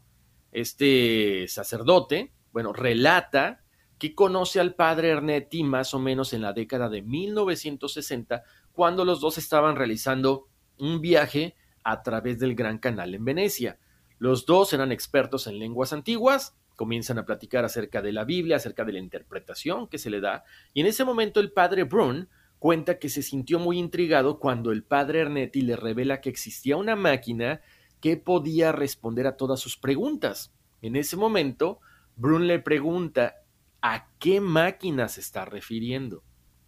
Este 0.51 1.47
sacerdote, 1.47 2.33
bueno, 2.51 2.73
relata 2.73 3.63
que 3.97 4.15
conoce 4.15 4.59
al 4.59 4.75
padre 4.75 5.09
Ernetti 5.09 5.63
más 5.63 5.93
o 5.93 5.99
menos 5.99 6.33
en 6.33 6.41
la 6.41 6.53
década 6.53 6.89
de 6.89 7.01
1960, 7.01 8.43
cuando 8.75 9.05
los 9.05 9.21
dos 9.21 9.37
estaban 9.37 9.75
realizando 9.75 10.47
un 10.77 11.01
viaje 11.01 11.55
a 11.83 12.03
través 12.03 12.39
del 12.39 12.55
Gran 12.55 12.77
Canal 12.77 13.15
en 13.15 13.25
Venecia. 13.25 13.79
Los 14.19 14.45
dos 14.45 14.73
eran 14.73 14.91
expertos 14.91 15.47
en 15.47 15.59
lenguas 15.59 15.93
antiguas, 15.93 16.55
comienzan 16.75 17.17
a 17.17 17.25
platicar 17.25 17.65
acerca 17.65 18.01
de 18.01 18.11
la 18.11 18.25
Biblia, 18.25 18.57
acerca 18.57 18.83
de 18.83 18.93
la 18.93 18.99
interpretación 18.99 19.87
que 19.87 19.97
se 19.97 20.09
le 20.09 20.19
da, 20.19 20.43
y 20.73 20.81
en 20.81 20.87
ese 20.87 21.05
momento 21.05 21.39
el 21.39 21.51
padre 21.51 21.83
Brun 21.83 22.29
cuenta 22.59 22.99
que 22.99 23.09
se 23.09 23.21
sintió 23.21 23.59
muy 23.59 23.77
intrigado 23.77 24.39
cuando 24.39 24.71
el 24.71 24.83
padre 24.83 25.21
Ernetti 25.21 25.61
le 25.61 25.75
revela 25.75 26.21
que 26.21 26.29
existía 26.29 26.77
una 26.77 26.95
máquina 26.95 27.61
que 28.01 28.17
podía 28.17 28.71
responder 28.71 29.27
a 29.27 29.37
todas 29.37 29.59
sus 29.59 29.77
preguntas. 29.77 30.53
En 30.81 30.95
ese 30.95 31.15
momento, 31.15 31.79
Brun 32.15 32.47
le 32.47 32.59
pregunta 32.59 33.35
a 33.81 34.09
qué 34.19 34.41
máquina 34.41 35.07
se 35.07 35.21
está 35.21 35.45
refiriendo. 35.45 36.23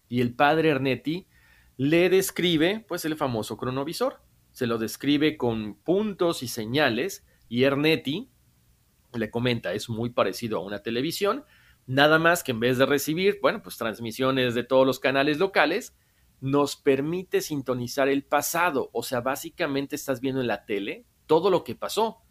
Y 0.09 0.21
el 0.21 0.35
padre 0.35 0.69
Ernetti 0.69 1.27
le 1.77 2.09
describe, 2.09 2.83
pues, 2.87 3.05
el 3.05 3.15
famoso 3.15 3.57
cronovisor. 3.57 4.21
Se 4.51 4.67
lo 4.67 4.77
describe 4.77 5.37
con 5.37 5.75
puntos 5.75 6.43
y 6.43 6.47
señales, 6.47 7.25
y 7.47 7.63
Ernetti, 7.63 8.29
le 9.13 9.29
comenta, 9.31 9.73
es 9.73 9.89
muy 9.89 10.09
parecido 10.09 10.57
a 10.57 10.63
una 10.63 10.79
televisión, 10.79 11.45
nada 11.85 12.19
más 12.19 12.43
que 12.43 12.51
en 12.51 12.59
vez 12.59 12.77
de 12.77 12.85
recibir, 12.85 13.39
bueno, 13.41 13.61
pues 13.61 13.77
transmisiones 13.77 14.53
de 14.53 14.63
todos 14.63 14.85
los 14.85 14.99
canales 14.99 15.37
locales, 15.39 15.95
nos 16.39 16.75
permite 16.75 17.41
sintonizar 17.41 18.09
el 18.09 18.23
pasado, 18.23 18.89
o 18.93 19.01
sea, 19.03 19.21
básicamente 19.21 19.95
estás 19.95 20.21
viendo 20.21 20.41
en 20.41 20.47
la 20.47 20.65
tele 20.65 21.05
todo 21.25 21.49
lo 21.49 21.63
que 21.63 21.75
pasó, 21.75 22.21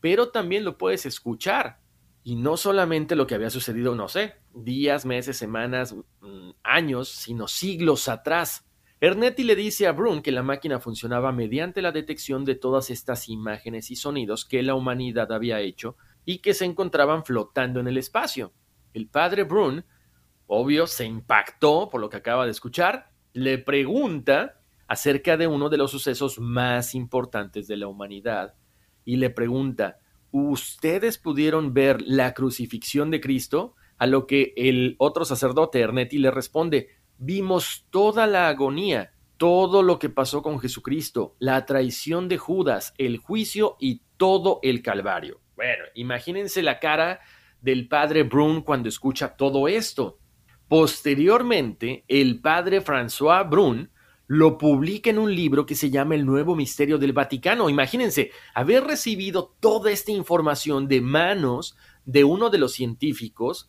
pero 0.00 0.30
también 0.30 0.64
lo 0.64 0.78
puedes 0.78 1.06
escuchar. 1.06 1.80
Y 2.22 2.34
no 2.34 2.56
solamente 2.56 3.14
lo 3.14 3.26
que 3.26 3.36
había 3.36 3.50
sucedido, 3.50 3.94
no 3.94 4.08
sé, 4.08 4.34
días, 4.52 5.06
meses, 5.06 5.36
semanas, 5.36 5.94
mm, 6.20 6.50
años, 6.64 7.08
sino 7.08 7.46
siglos 7.46 8.08
atrás. 8.08 8.65
Ernetti 8.98 9.44
le 9.44 9.56
dice 9.56 9.86
a 9.86 9.92
Brun 9.92 10.22
que 10.22 10.32
la 10.32 10.42
máquina 10.42 10.80
funcionaba 10.80 11.30
mediante 11.30 11.82
la 11.82 11.92
detección 11.92 12.46
de 12.46 12.54
todas 12.54 12.88
estas 12.88 13.28
imágenes 13.28 13.90
y 13.90 13.96
sonidos 13.96 14.46
que 14.46 14.62
la 14.62 14.74
humanidad 14.74 15.32
había 15.32 15.60
hecho 15.60 15.96
y 16.24 16.38
que 16.38 16.54
se 16.54 16.64
encontraban 16.64 17.24
flotando 17.24 17.78
en 17.78 17.88
el 17.88 17.98
espacio. 17.98 18.54
El 18.94 19.08
padre 19.08 19.42
Brun, 19.42 19.84
obvio, 20.46 20.86
se 20.86 21.04
impactó 21.04 21.90
por 21.90 22.00
lo 22.00 22.08
que 22.08 22.16
acaba 22.16 22.46
de 22.46 22.52
escuchar, 22.52 23.10
le 23.34 23.58
pregunta 23.58 24.62
acerca 24.88 25.36
de 25.36 25.46
uno 25.46 25.68
de 25.68 25.76
los 25.76 25.90
sucesos 25.90 26.38
más 26.38 26.94
importantes 26.94 27.66
de 27.66 27.76
la 27.76 27.88
humanidad 27.88 28.54
y 29.04 29.16
le 29.16 29.28
pregunta, 29.28 29.98
¿ustedes 30.30 31.18
pudieron 31.18 31.74
ver 31.74 32.00
la 32.00 32.32
crucifixión 32.32 33.10
de 33.10 33.20
Cristo? 33.20 33.74
A 33.98 34.06
lo 34.06 34.26
que 34.26 34.54
el 34.56 34.96
otro 34.98 35.26
sacerdote, 35.26 35.80
Ernetti, 35.80 36.18
le 36.18 36.30
responde, 36.30 36.88
vimos 37.18 37.86
toda 37.90 38.26
la 38.26 38.48
agonía, 38.48 39.12
todo 39.36 39.82
lo 39.82 39.98
que 39.98 40.08
pasó 40.08 40.42
con 40.42 40.58
Jesucristo, 40.58 41.36
la 41.38 41.66
traición 41.66 42.28
de 42.28 42.38
Judas, 42.38 42.94
el 42.98 43.18
juicio 43.18 43.76
y 43.78 44.02
todo 44.16 44.60
el 44.62 44.82
Calvario. 44.82 45.40
Bueno, 45.56 45.84
imagínense 45.94 46.62
la 46.62 46.78
cara 46.78 47.20
del 47.60 47.88
padre 47.88 48.22
Brun 48.22 48.62
cuando 48.62 48.88
escucha 48.88 49.36
todo 49.36 49.68
esto. 49.68 50.18
Posteriormente, 50.68 52.04
el 52.08 52.40
padre 52.40 52.82
François 52.82 53.48
Brun 53.48 53.90
lo 54.26 54.58
publica 54.58 55.10
en 55.10 55.18
un 55.18 55.34
libro 55.34 55.64
que 55.66 55.76
se 55.76 55.90
llama 55.90 56.16
El 56.16 56.26
Nuevo 56.26 56.56
Misterio 56.56 56.98
del 56.98 57.12
Vaticano. 57.12 57.70
Imagínense 57.70 58.32
haber 58.54 58.84
recibido 58.84 59.54
toda 59.60 59.92
esta 59.92 60.10
información 60.10 60.88
de 60.88 61.00
manos 61.00 61.76
de 62.04 62.24
uno 62.24 62.50
de 62.50 62.58
los 62.58 62.72
científicos 62.72 63.68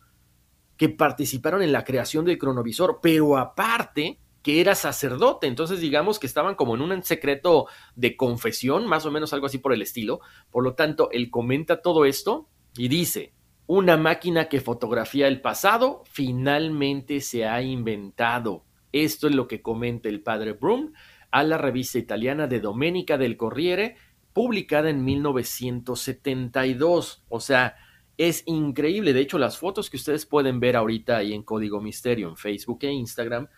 que 0.78 0.88
participaron 0.88 1.60
en 1.60 1.72
la 1.72 1.84
creación 1.84 2.24
del 2.24 2.38
cronovisor, 2.38 3.00
pero 3.02 3.36
aparte 3.36 4.18
que 4.42 4.62
era 4.62 4.74
sacerdote, 4.74 5.46
entonces 5.46 5.78
digamos 5.80 6.18
que 6.18 6.26
estaban 6.26 6.54
como 6.54 6.74
en 6.74 6.80
un 6.80 7.02
secreto 7.02 7.66
de 7.96 8.16
confesión, 8.16 8.86
más 8.86 9.04
o 9.04 9.10
menos 9.10 9.34
algo 9.34 9.44
así 9.46 9.58
por 9.58 9.74
el 9.74 9.82
estilo. 9.82 10.20
Por 10.50 10.64
lo 10.64 10.72
tanto, 10.74 11.10
él 11.10 11.30
comenta 11.30 11.82
todo 11.82 12.06
esto 12.06 12.48
y 12.76 12.88
dice, 12.88 13.34
una 13.66 13.98
máquina 13.98 14.48
que 14.48 14.62
fotografía 14.62 15.28
el 15.28 15.42
pasado 15.42 16.02
finalmente 16.10 17.20
se 17.20 17.44
ha 17.44 17.60
inventado. 17.60 18.64
Esto 18.92 19.26
es 19.26 19.34
lo 19.34 19.46
que 19.48 19.60
comenta 19.60 20.08
el 20.08 20.22
padre 20.22 20.52
Brum 20.52 20.94
a 21.30 21.42
la 21.42 21.58
revista 21.58 21.98
italiana 21.98 22.46
de 22.46 22.60
Domenica 22.60 23.18
del 23.18 23.36
Corriere, 23.36 23.96
publicada 24.32 24.88
en 24.88 25.04
1972. 25.04 27.24
O 27.28 27.40
sea, 27.40 27.76
es 28.18 28.42
increíble. 28.46 29.14
De 29.14 29.20
hecho, 29.20 29.38
las 29.38 29.56
fotos 29.56 29.88
que 29.88 29.96
ustedes 29.96 30.26
pueden 30.26 30.60
ver 30.60 30.76
ahorita 30.76 31.16
ahí 31.16 31.32
en 31.32 31.42
Código 31.42 31.80
Misterio 31.80 32.28
en 32.28 32.36
Facebook 32.36 32.80
e 32.82 32.92
Instagram 32.92 33.48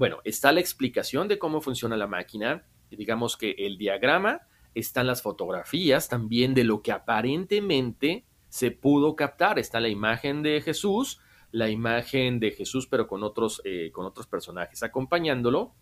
bueno, 0.00 0.20
está 0.24 0.50
la 0.50 0.60
explicación 0.60 1.28
de 1.28 1.38
cómo 1.38 1.60
funciona 1.60 1.94
la 1.94 2.06
máquina, 2.06 2.64
digamos 2.90 3.36
que 3.36 3.50
el 3.58 3.76
diagrama, 3.76 4.40
están 4.74 5.06
las 5.06 5.20
fotografías 5.20 6.08
también 6.08 6.54
de 6.54 6.64
lo 6.64 6.80
que 6.80 6.90
aparentemente 6.90 8.24
se 8.48 8.70
pudo 8.70 9.14
captar. 9.14 9.58
Está 9.58 9.78
la 9.78 9.90
imagen 9.90 10.42
de 10.42 10.62
Jesús, 10.62 11.20
la 11.50 11.68
imagen 11.68 12.40
de 12.40 12.52
Jesús, 12.52 12.86
pero 12.86 13.06
con 13.06 13.22
otros, 13.22 13.60
eh, 13.64 13.90
con 13.92 14.06
otros 14.06 14.26
personajes 14.26 14.82
acompañándolo. 14.82 15.74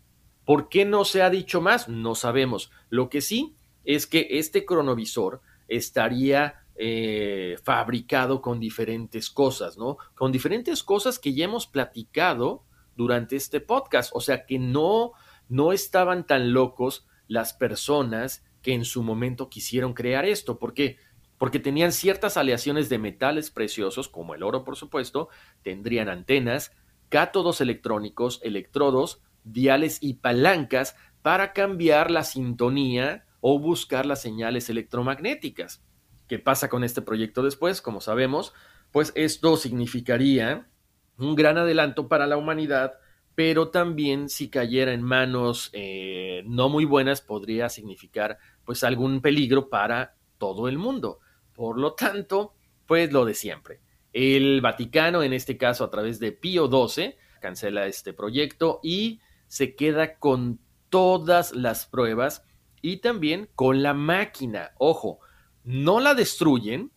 ¿Por 0.43 0.67
qué 0.67 0.83
no 0.83 1.05
se 1.05 1.21
ha 1.21 1.29
dicho 1.29 1.61
más? 1.61 1.87
No 1.87 2.13
sabemos. 2.13 2.71
Lo 2.89 3.09
que 3.09 3.21
sí 3.21 3.55
es 3.85 4.05
que 4.05 4.27
este 4.31 4.65
cronovisor 4.65 5.41
estaría 5.69 6.65
eh, 6.81 7.57
fabricado 7.61 8.41
con 8.41 8.57
diferentes 8.57 9.29
cosas, 9.29 9.77
¿no? 9.77 9.97
Con 10.15 10.31
diferentes 10.31 10.81
cosas 10.81 11.19
que 11.19 11.33
ya 11.33 11.43
hemos 11.43 11.67
platicado 11.67 12.63
durante 12.95 13.35
este 13.35 13.59
podcast. 13.59 14.11
O 14.13 14.21
sea 14.21 14.45
que 14.45 14.59
no, 14.59 15.11
no 15.49 15.73
estaban 15.73 16.25
tan 16.25 16.53
locos 16.53 17.05
las 17.27 17.51
personas 17.51 18.45
que 18.61 18.73
en 18.73 18.85
su 18.85 19.03
momento 19.03 19.49
quisieron 19.49 19.93
crear 19.93 20.23
esto. 20.23 20.57
¿Por 20.57 20.73
qué? 20.73 20.95
Porque 21.37 21.59
tenían 21.59 21.91
ciertas 21.91 22.37
aleaciones 22.37 22.87
de 22.87 22.97
metales 22.97 23.51
preciosos, 23.51 24.07
como 24.07 24.33
el 24.33 24.41
oro, 24.41 24.63
por 24.63 24.77
supuesto, 24.77 25.27
tendrían 25.63 26.07
antenas, 26.07 26.71
cátodos 27.09 27.59
electrónicos, 27.59 28.39
electrodos, 28.41 29.21
diales 29.43 29.97
y 29.99 30.13
palancas 30.13 30.95
para 31.21 31.51
cambiar 31.51 32.09
la 32.09 32.23
sintonía 32.23 33.25
o 33.41 33.59
buscar 33.59 34.05
las 34.05 34.21
señales 34.21 34.69
electromagnéticas. 34.69 35.83
¿Qué 36.29 36.37
pasa 36.37 36.69
con 36.69 36.83
este 36.83 37.01
proyecto 37.01 37.41
después? 37.41 37.81
Como 37.81 38.01
sabemos, 38.01 38.53
pues 38.91 39.11
esto 39.15 39.57
significaría 39.57 40.69
un 41.17 41.33
gran 41.33 41.57
adelanto 41.57 42.07
para 42.07 42.27
la 42.27 42.37
humanidad, 42.37 42.93
pero 43.33 43.69
también 43.69 44.29
si 44.29 44.47
cayera 44.47 44.93
en 44.93 45.01
manos 45.01 45.71
eh, 45.73 46.43
no 46.45 46.69
muy 46.69 46.85
buenas 46.85 47.21
podría 47.21 47.67
significar 47.67 48.37
pues 48.63 48.83
algún 48.83 49.21
peligro 49.21 49.69
para 49.69 50.17
todo 50.37 50.67
el 50.67 50.77
mundo. 50.77 51.19
Por 51.55 51.79
lo 51.79 51.93
tanto, 51.93 52.53
pues 52.85 53.11
lo 53.11 53.25
de 53.25 53.33
siempre. 53.33 53.81
El 54.13 54.61
Vaticano, 54.61 55.23
en 55.23 55.33
este 55.33 55.57
caso 55.57 55.83
a 55.83 55.89
través 55.89 56.19
de 56.19 56.31
Pío 56.31 56.69
XII, 56.69 57.15
cancela 57.41 57.87
este 57.87 58.13
proyecto 58.13 58.79
y 58.83 59.19
se 59.47 59.75
queda 59.75 60.19
con 60.19 60.59
todas 60.89 61.55
las 61.55 61.87
pruebas 61.87 62.45
y 62.83 62.97
también 62.97 63.49
con 63.55 63.81
la 63.81 63.95
máquina. 63.95 64.73
Ojo, 64.77 65.21
no 65.63 65.99
la 65.99 66.13
destruyen, 66.13 66.91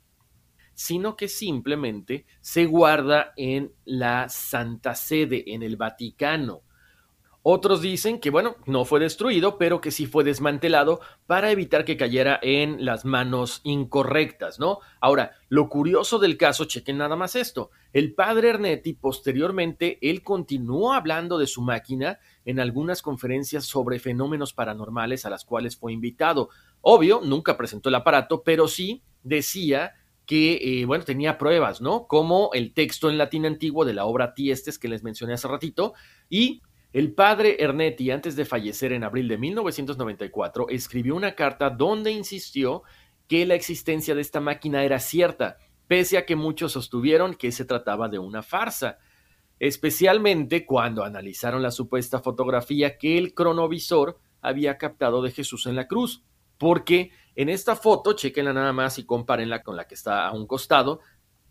sino 0.75 1.17
que 1.17 1.29
simplemente 1.29 2.27
se 2.41 2.65
guarda 2.67 3.33
en 3.37 3.73
la 3.85 4.29
Santa 4.29 4.95
Sede, 4.95 5.45
en 5.55 5.63
el 5.63 5.77
Vaticano. 5.77 6.63
Otros 7.45 7.83
dicen 7.83 8.21
que, 8.21 8.31
bueno, 8.31 8.55
no 8.67 8.85
fue 8.85 9.01
destruido, 9.01 9.59
pero 9.59 9.81
que 9.81 9.91
sí 9.91 10.07
fue 10.07 10.23
desmantelado 10.23 11.01
para 11.27 11.51
evitar 11.51 11.85
que 11.85 11.97
cayera 11.97 12.39
en 12.41 12.85
las 12.85 13.05
manos 13.05 13.61
incorrectas, 13.65 14.61
¿no? 14.61 14.79
Ahora, 15.01 15.33
lo 15.49 15.69
curioso 15.69 16.21
del 16.21 16.37
caso, 16.37 16.67
chequen 16.67 16.99
nada 16.99 17.17
más 17.17 17.35
esto. 17.35 17.73
El 17.93 18.15
padre 18.15 18.51
Ernetti, 18.51 18.93
posteriormente, 18.93 19.99
él 20.03 20.23
continuó 20.23 20.93
hablando 20.93 21.37
de 21.37 21.49
su 21.49 21.63
máquina 21.63 22.21
en 22.45 22.61
algunas 22.61 23.03
conferencias 23.03 23.65
sobre 23.65 23.99
fenómenos 23.99 24.53
paranormales 24.53 25.27
a 25.27 25.31
las 25.31 25.45
cuales 25.45 25.77
fue 25.77 25.93
invitado. 25.93 26.49
Obvio, 26.83 27.21
nunca 27.25 27.57
presentó 27.57 27.89
el 27.89 27.95
aparato, 27.95 28.43
pero 28.43 28.69
sí 28.69 29.03
decía 29.23 29.95
que, 30.27 30.81
eh, 30.81 30.85
bueno, 30.85 31.05
tenía 31.05 31.39
pruebas, 31.39 31.81
¿no? 31.81 32.07
Como 32.07 32.51
el 32.53 32.75
texto 32.75 33.09
en 33.09 33.19
latín 33.19 33.47
antiguo 33.47 33.85
de 33.85 33.95
la 33.95 34.05
obra 34.05 34.35
Tiestes 34.35 34.79
que 34.79 34.89
les 34.89 35.03
mencioné 35.03 35.35
hace 35.35 35.49
ratito 35.49 35.95
y 36.29 36.63
el 36.93 37.15
padre 37.15 37.57
Ernetti, 37.63 38.11
antes 38.11 38.37
de 38.37 38.45
fallecer 38.45 38.93
en 38.93 39.03
abril 39.03 39.27
de 39.27 39.39
1994, 39.39 40.69
escribió 40.69 41.17
una 41.17 41.35
carta 41.35 41.71
donde 41.71 42.11
insistió 42.11 42.83
que 43.29 43.47
la 43.47 43.55
existencia 43.55 44.15
de 44.15 44.21
esta 44.21 44.41
máquina 44.41 44.85
era 44.85 44.99
cierta, 44.99 45.57
pese 45.87 46.19
a 46.19 46.27
que 46.27 46.37
muchos 46.37 46.73
sostuvieron 46.73 47.35
que 47.35 47.51
se 47.51 47.65
trataba 47.65 48.11
de 48.11 48.19
una 48.19 48.43
farsa, 48.43 48.99
especialmente 49.59 50.67
cuando 50.67 51.03
analizaron 51.03 51.63
la 51.63 51.71
supuesta 51.71 52.21
fotografía 52.21 52.99
que 52.99 53.17
el 53.17 53.33
cronovisor 53.33 54.19
había 54.43 54.77
captado 54.77 55.23
de 55.23 55.31
Jesús 55.31 55.67
en 55.67 55.77
la 55.77 55.89
cruz, 55.89 56.25
porque 56.63 57.11
en 57.35 57.49
esta 57.49 57.75
foto, 57.75 58.13
chequenla 58.13 58.53
nada 58.53 58.73
más 58.73 58.97
y 58.97 59.05
compárenla 59.05 59.65
con 59.65 59.77
la 59.77 59.89
que 59.89 59.97
está 59.97 60.29
a 60.29 60.33
un 60.33 60.47
costado, 60.47 61.01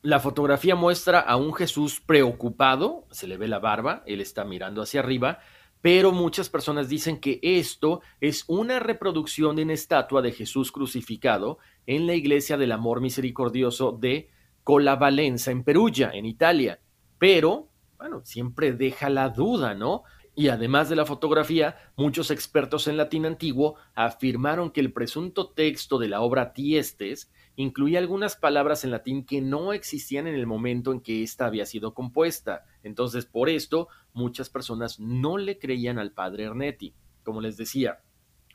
la 0.02 0.22
fotografía 0.22 0.74
muestra 0.74 1.20
a 1.20 1.36
un 1.36 1.54
Jesús 1.54 2.00
preocupado, 2.00 3.04
se 3.12 3.28
le 3.28 3.36
ve 3.36 3.50
la 3.50 3.60
barba, 3.60 4.04
él 4.06 4.22
está 4.22 4.46
mirando 4.46 4.82
hacia 4.82 5.02
arriba, 5.02 5.40
pero 5.82 6.14
muchas 6.14 6.48
personas 6.48 6.88
dicen 6.88 7.20
que 7.20 7.42
esto 7.44 8.00
es 8.22 8.46
una 8.48 8.80
reproducción 8.80 9.58
de 9.58 9.64
una 9.64 9.74
estatua 9.74 10.22
de 10.22 10.32
Jesús 10.32 10.72
crucificado 10.72 11.58
en 11.88 12.08
la 12.08 12.14
iglesia 12.14 12.56
del 12.56 12.72
amor 12.72 13.02
misericordioso 13.02 13.92
de 13.92 14.30
Colavalenza 14.64 15.52
en 15.52 15.66
Perugia, 15.66 16.10
en 16.14 16.26
Italia. 16.26 16.80
Pero, 17.20 17.68
bueno, 17.98 18.22
siempre 18.24 18.72
deja 18.72 19.10
la 19.10 19.28
duda, 19.28 19.74
¿no? 19.74 20.04
Y 20.34 20.48
además 20.48 20.88
de 20.88 20.96
la 20.96 21.06
fotografía, 21.06 21.76
muchos 21.98 22.32
expertos 22.32 22.88
en 22.88 22.96
latín 22.96 23.26
antiguo 23.26 23.76
afirmaron 23.96 24.72
que 24.72 24.80
el 24.80 24.94
presunto 24.94 25.50
texto 25.50 26.00
de 26.00 26.08
la 26.08 26.22
obra 26.22 26.54
Tiestes 26.54 27.32
incluía 27.58 28.00
algunas 28.00 28.38
palabras 28.38 28.86
en 28.86 28.92
latín 28.92 29.26
que 29.26 29.42
no 29.42 29.74
existían 29.74 30.28
en 30.28 30.36
el 30.36 30.48
momento 30.48 30.94
en 30.94 31.02
que 31.02 31.22
ésta 31.22 31.46
había 31.46 31.66
sido 31.66 31.94
compuesta. 31.94 32.64
Entonces, 32.82 33.26
por 33.26 33.50
esto, 33.50 33.90
muchas 34.14 34.50
personas 34.50 35.00
no 35.00 35.38
le 35.38 35.60
creían 35.60 36.00
al 36.00 36.14
padre 36.14 36.46
Ernetti. 36.46 36.96
Como 37.24 37.42
les 37.42 37.58
decía, 37.58 38.00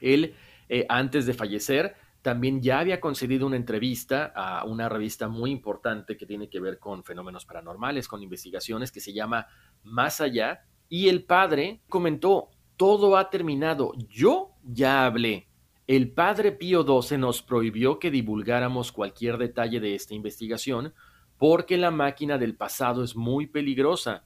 él, 0.01 0.35
eh, 0.69 0.87
antes 0.89 1.27
de 1.27 1.35
fallecer, 1.35 1.95
también 2.23 2.61
ya 2.61 2.81
había 2.81 3.01
concedido 3.01 3.47
una 3.47 3.57
entrevista 3.57 4.33
a 4.35 4.65
una 4.65 4.89
revista 4.89 5.29
muy 5.29 5.51
importante 5.53 6.17
que 6.17 6.27
tiene 6.27 6.49
que 6.49 6.59
ver 6.59 6.79
con 6.79 7.05
fenómenos 7.05 7.45
paranormales, 7.45 8.09
con 8.09 8.23
investigaciones, 8.23 8.91
que 8.91 9.01
se 9.01 9.13
llama 9.13 9.47
Más 9.85 10.21
allá. 10.21 10.65
Y 10.89 11.09
el 11.09 11.25
padre 11.25 11.81
comentó, 11.89 12.51
todo 12.77 13.17
ha 13.17 13.31
terminado, 13.31 13.93
yo 14.09 14.53
ya 14.63 15.05
hablé, 15.07 15.49
el 15.87 16.11
padre 16.11 16.51
Pío 16.51 16.83
XII 16.83 17.17
nos 17.17 17.43
prohibió 17.43 18.01
que 18.01 18.11
divulgáramos 18.11 18.91
cualquier 18.91 19.39
detalle 19.39 19.79
de 19.79 19.95
esta 19.95 20.15
investigación 20.15 20.93
porque 21.39 21.77
la 21.77 21.93
máquina 21.93 22.39
del 22.39 22.57
pasado 22.57 23.05
es 23.05 23.15
muy 23.15 23.47
peligrosa. 23.47 24.25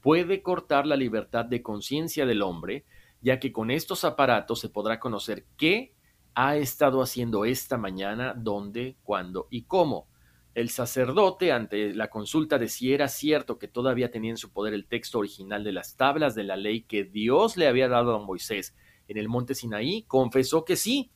Puede 0.00 0.42
cortar 0.42 0.86
la 0.86 0.94
libertad 0.94 1.44
de 1.44 1.60
conciencia 1.60 2.24
del 2.24 2.42
hombre, 2.42 2.84
ya 3.20 3.40
que 3.40 3.50
con 3.50 3.72
estos 3.72 4.04
aparatos 4.04 4.60
se 4.60 4.68
podrá 4.68 5.00
conocer 5.00 5.46
qué 5.56 5.92
ha 6.34 6.56
estado 6.56 7.02
haciendo 7.02 7.44
esta 7.44 7.78
mañana, 7.78 8.32
dónde, 8.36 8.96
cuándo 9.02 9.48
y 9.50 9.62
cómo. 9.62 10.06
El 10.54 10.68
sacerdote, 10.68 11.50
ante 11.50 11.94
la 11.94 12.10
consulta 12.10 12.58
de 12.58 12.68
si 12.68 12.92
era 12.92 13.08
cierto 13.08 13.58
que 13.58 13.68
todavía 13.68 14.10
tenía 14.10 14.30
en 14.30 14.36
su 14.36 14.52
poder 14.52 14.74
el 14.74 14.86
texto 14.86 15.18
original 15.18 15.64
de 15.64 15.72
las 15.72 15.96
tablas 15.96 16.34
de 16.34 16.44
la 16.44 16.56
ley 16.56 16.82
que 16.82 17.04
Dios 17.04 17.56
le 17.56 17.68
había 17.68 17.88
dado 17.88 18.14
a 18.14 18.24
Moisés 18.24 18.76
en 19.08 19.16
el 19.16 19.28
monte 19.28 19.54
Sinaí, 19.54 20.02
confesó 20.02 20.64
que 20.64 20.76
sí, 20.76 21.10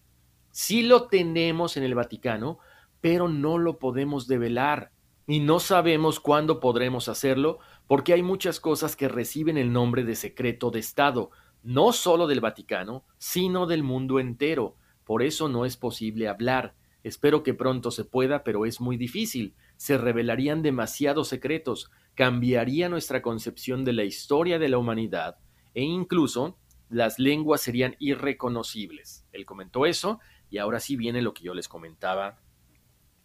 sí 0.50 0.82
lo 0.82 1.08
tenemos 1.08 1.76
en 1.76 1.82
el 1.82 1.94
Vaticano, 1.94 2.58
pero 3.00 3.28
no 3.28 3.58
lo 3.58 3.78
podemos 3.78 4.26
develar 4.26 4.90
y 5.26 5.40
no 5.40 5.60
sabemos 5.60 6.20
cuándo 6.20 6.60
podremos 6.60 7.08
hacerlo 7.08 7.58
porque 7.86 8.12
hay 8.12 8.22
muchas 8.22 8.60
cosas 8.60 8.96
que 8.96 9.08
reciben 9.08 9.58
el 9.58 9.72
nombre 9.72 10.04
de 10.04 10.16
secreto 10.16 10.70
de 10.70 10.78
Estado, 10.78 11.30
no 11.62 11.92
solo 11.92 12.26
del 12.26 12.40
Vaticano, 12.40 13.04
sino 13.18 13.66
del 13.66 13.82
mundo 13.82 14.18
entero. 14.18 14.76
Por 15.04 15.22
eso 15.22 15.48
no 15.48 15.64
es 15.66 15.76
posible 15.76 16.28
hablar. 16.28 16.74
Espero 17.06 17.42
que 17.44 17.54
pronto 17.54 17.92
se 17.92 18.04
pueda, 18.04 18.42
pero 18.42 18.66
es 18.66 18.80
muy 18.80 18.96
difícil. 18.96 19.54
Se 19.76 19.96
revelarían 19.96 20.62
demasiados 20.62 21.28
secretos, 21.28 21.88
cambiaría 22.16 22.88
nuestra 22.88 23.22
concepción 23.22 23.84
de 23.84 23.92
la 23.92 24.02
historia 24.02 24.58
de 24.58 24.68
la 24.68 24.78
humanidad 24.78 25.38
e 25.72 25.84
incluso 25.84 26.58
las 26.88 27.20
lenguas 27.20 27.60
serían 27.60 27.94
irreconocibles. 28.00 29.24
Él 29.30 29.46
comentó 29.46 29.86
eso 29.86 30.18
y 30.50 30.58
ahora 30.58 30.80
sí 30.80 30.96
viene 30.96 31.22
lo 31.22 31.32
que 31.32 31.44
yo 31.44 31.54
les 31.54 31.68
comentaba 31.68 32.40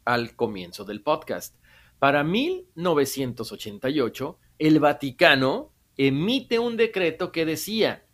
al 0.05 0.35
comienzo 0.35 0.85
del 0.85 1.01
podcast. 1.01 1.55
Para 1.97 2.23
1988, 2.23 4.37
el 4.59 4.79
Vaticano 4.79 5.73
emite 5.97 6.59
un 6.59 6.77
decreto 6.77 7.31
que 7.31 7.47
decía, 7.47 8.05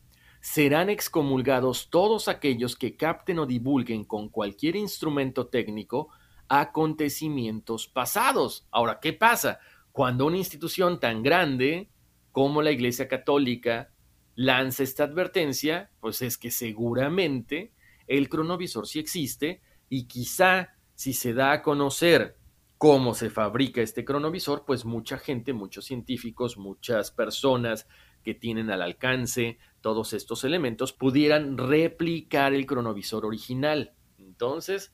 serán 0.42 0.90
excomulgados 0.90 1.90
todos 1.90 2.28
aquellos 2.28 2.76
que 2.76 2.96
capten 2.96 3.40
o 3.40 3.46
divulguen 3.46 4.04
con 4.04 4.30
cualquier 4.30 4.76
instrumento 4.76 5.48
técnico 5.48 6.10
acontecimientos 6.48 7.88
pasados. 7.88 8.68
Ahora, 8.72 9.00
¿qué 9.02 9.14
pasa? 9.14 9.60
Cuando 9.92 10.26
una 10.26 10.38
institución 10.38 11.00
tan 11.00 11.24
grande 11.24 11.90
como 12.32 12.62
la 12.62 12.72
Iglesia 12.72 13.08
Católica 13.08 13.92
lanza 14.36 14.84
esta 14.84 15.04
advertencia, 15.04 15.90
pues 16.00 16.22
es 16.22 16.38
que 16.38 16.52
seguramente 16.52 17.74
el 18.06 18.30
cronovisor 18.30 18.88
sí 18.88 19.00
existe 19.00 19.62
y 19.90 20.08
quizá 20.08 20.76
si 20.96 21.14
se 21.14 21.34
da 21.34 21.52
a 21.52 21.62
conocer 21.62 22.38
cómo 22.78 23.16
se 23.16 23.30
fabrica 23.30 23.82
este 23.82 24.06
cronovisor, 24.06 24.64
pues 24.66 24.86
mucha 24.86 25.18
gente, 25.18 25.54
muchos 25.54 25.86
científicos, 25.86 26.58
muchas 26.58 27.12
personas 27.12 27.88
que 28.24 28.36
tienen 28.36 28.70
al 28.70 28.82
alcance 28.82 29.58
todos 29.88 30.12
estos 30.12 30.44
elementos 30.44 30.92
pudieran 30.92 31.58
replicar 31.58 32.54
el 32.54 32.66
cronovisor 32.66 33.26
original. 33.26 33.94
Entonces, 34.18 34.94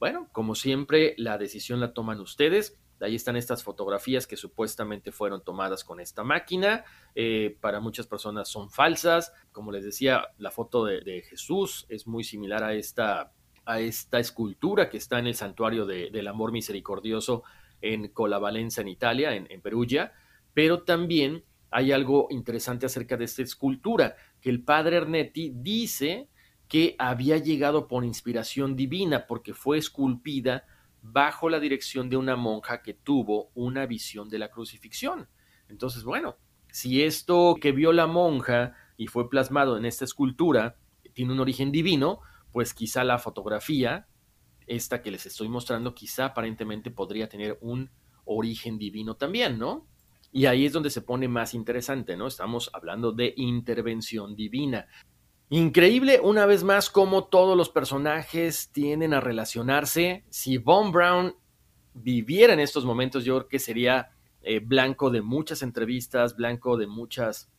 bueno, 0.00 0.30
como 0.32 0.56
siempre, 0.56 1.14
la 1.16 1.38
decisión 1.38 1.78
la 1.78 1.92
toman 1.94 2.18
ustedes. 2.18 2.76
Ahí 3.00 3.14
están 3.14 3.36
estas 3.36 3.62
fotografías 3.62 4.26
que 4.26 4.36
supuestamente 4.36 5.12
fueron 5.12 5.44
tomadas 5.44 5.84
con 5.84 6.00
esta 6.00 6.24
máquina. 6.24 6.84
Eh, 7.14 7.56
para 7.60 7.78
muchas 7.78 8.08
personas 8.08 8.48
son 8.48 8.68
falsas. 8.68 9.32
Como 9.52 9.70
les 9.70 9.84
decía, 9.84 10.26
la 10.38 10.50
foto 10.50 10.86
de, 10.86 11.22
Jesús 11.22 11.86
es 11.88 12.08
muy 12.08 12.24
similar 12.24 12.64
a 12.64 12.74
esta, 12.74 13.32
a 13.64 13.78
esta 13.78 14.18
escultura 14.18 14.90
que 14.90 14.96
está 14.96 15.20
en 15.20 15.28
el 15.28 15.36
santuario 15.36 15.86
del 15.86 16.26
amor 16.26 16.50
misericordioso 16.50 17.44
en 17.80 18.08
Colavalenza, 18.08 18.80
en 18.80 18.88
Italia, 18.88 19.36
en, 19.36 19.46
en 19.52 19.60
Perugia. 19.60 20.14
Pero 20.52 20.82
también 20.82 21.44
hay 21.72 21.90
algo 21.90 22.28
interesante 22.30 22.86
acerca 22.86 23.16
de 23.16 23.24
esta 23.24 23.42
escultura, 23.42 24.14
que 24.40 24.50
el 24.50 24.62
padre 24.62 24.98
Ernetti 24.98 25.52
dice 25.54 26.28
que 26.68 26.94
había 26.98 27.38
llegado 27.38 27.88
por 27.88 28.04
inspiración 28.04 28.76
divina 28.76 29.26
porque 29.26 29.54
fue 29.54 29.78
esculpida 29.78 30.64
bajo 31.02 31.48
la 31.48 31.60
dirección 31.60 32.08
de 32.08 32.16
una 32.16 32.36
monja 32.36 32.82
que 32.82 32.94
tuvo 32.94 33.50
una 33.54 33.86
visión 33.86 34.28
de 34.28 34.38
la 34.38 34.50
crucifixión. 34.50 35.28
Entonces, 35.68 36.04
bueno, 36.04 36.36
si 36.70 37.02
esto 37.02 37.56
que 37.60 37.72
vio 37.72 37.92
la 37.92 38.06
monja 38.06 38.74
y 38.96 39.08
fue 39.08 39.28
plasmado 39.28 39.76
en 39.76 39.84
esta 39.84 40.04
escultura 40.04 40.76
tiene 41.12 41.32
un 41.32 41.40
origen 41.40 41.72
divino, 41.72 42.20
pues 42.52 42.72
quizá 42.74 43.04
la 43.04 43.18
fotografía 43.18 44.06
esta 44.66 45.02
que 45.02 45.10
les 45.10 45.26
estoy 45.26 45.48
mostrando 45.48 45.94
quizá 45.94 46.26
aparentemente 46.26 46.90
podría 46.90 47.28
tener 47.28 47.58
un 47.60 47.90
origen 48.24 48.78
divino 48.78 49.16
también, 49.16 49.58
¿no? 49.58 49.86
Y 50.32 50.46
ahí 50.46 50.64
es 50.64 50.72
donde 50.72 50.90
se 50.90 51.02
pone 51.02 51.28
más 51.28 51.52
interesante, 51.52 52.16
¿no? 52.16 52.26
Estamos 52.26 52.70
hablando 52.72 53.12
de 53.12 53.34
intervención 53.36 54.34
divina. 54.34 54.88
Increíble 55.50 56.18
una 56.22 56.46
vez 56.46 56.64
más 56.64 56.88
cómo 56.88 57.24
todos 57.24 57.54
los 57.56 57.68
personajes 57.68 58.70
tienden 58.72 59.12
a 59.12 59.20
relacionarse. 59.20 60.24
Si 60.30 60.56
Von 60.56 60.90
Brown 60.90 61.36
viviera 61.92 62.54
en 62.54 62.60
estos 62.60 62.86
momentos, 62.86 63.24
yo 63.24 63.36
creo 63.36 63.48
que 63.48 63.58
sería 63.58 64.12
eh, 64.40 64.60
blanco 64.60 65.10
de 65.10 65.20
muchas 65.20 65.62
entrevistas, 65.62 66.34
blanco 66.34 66.78
de 66.78 66.86
muchas 66.86 67.52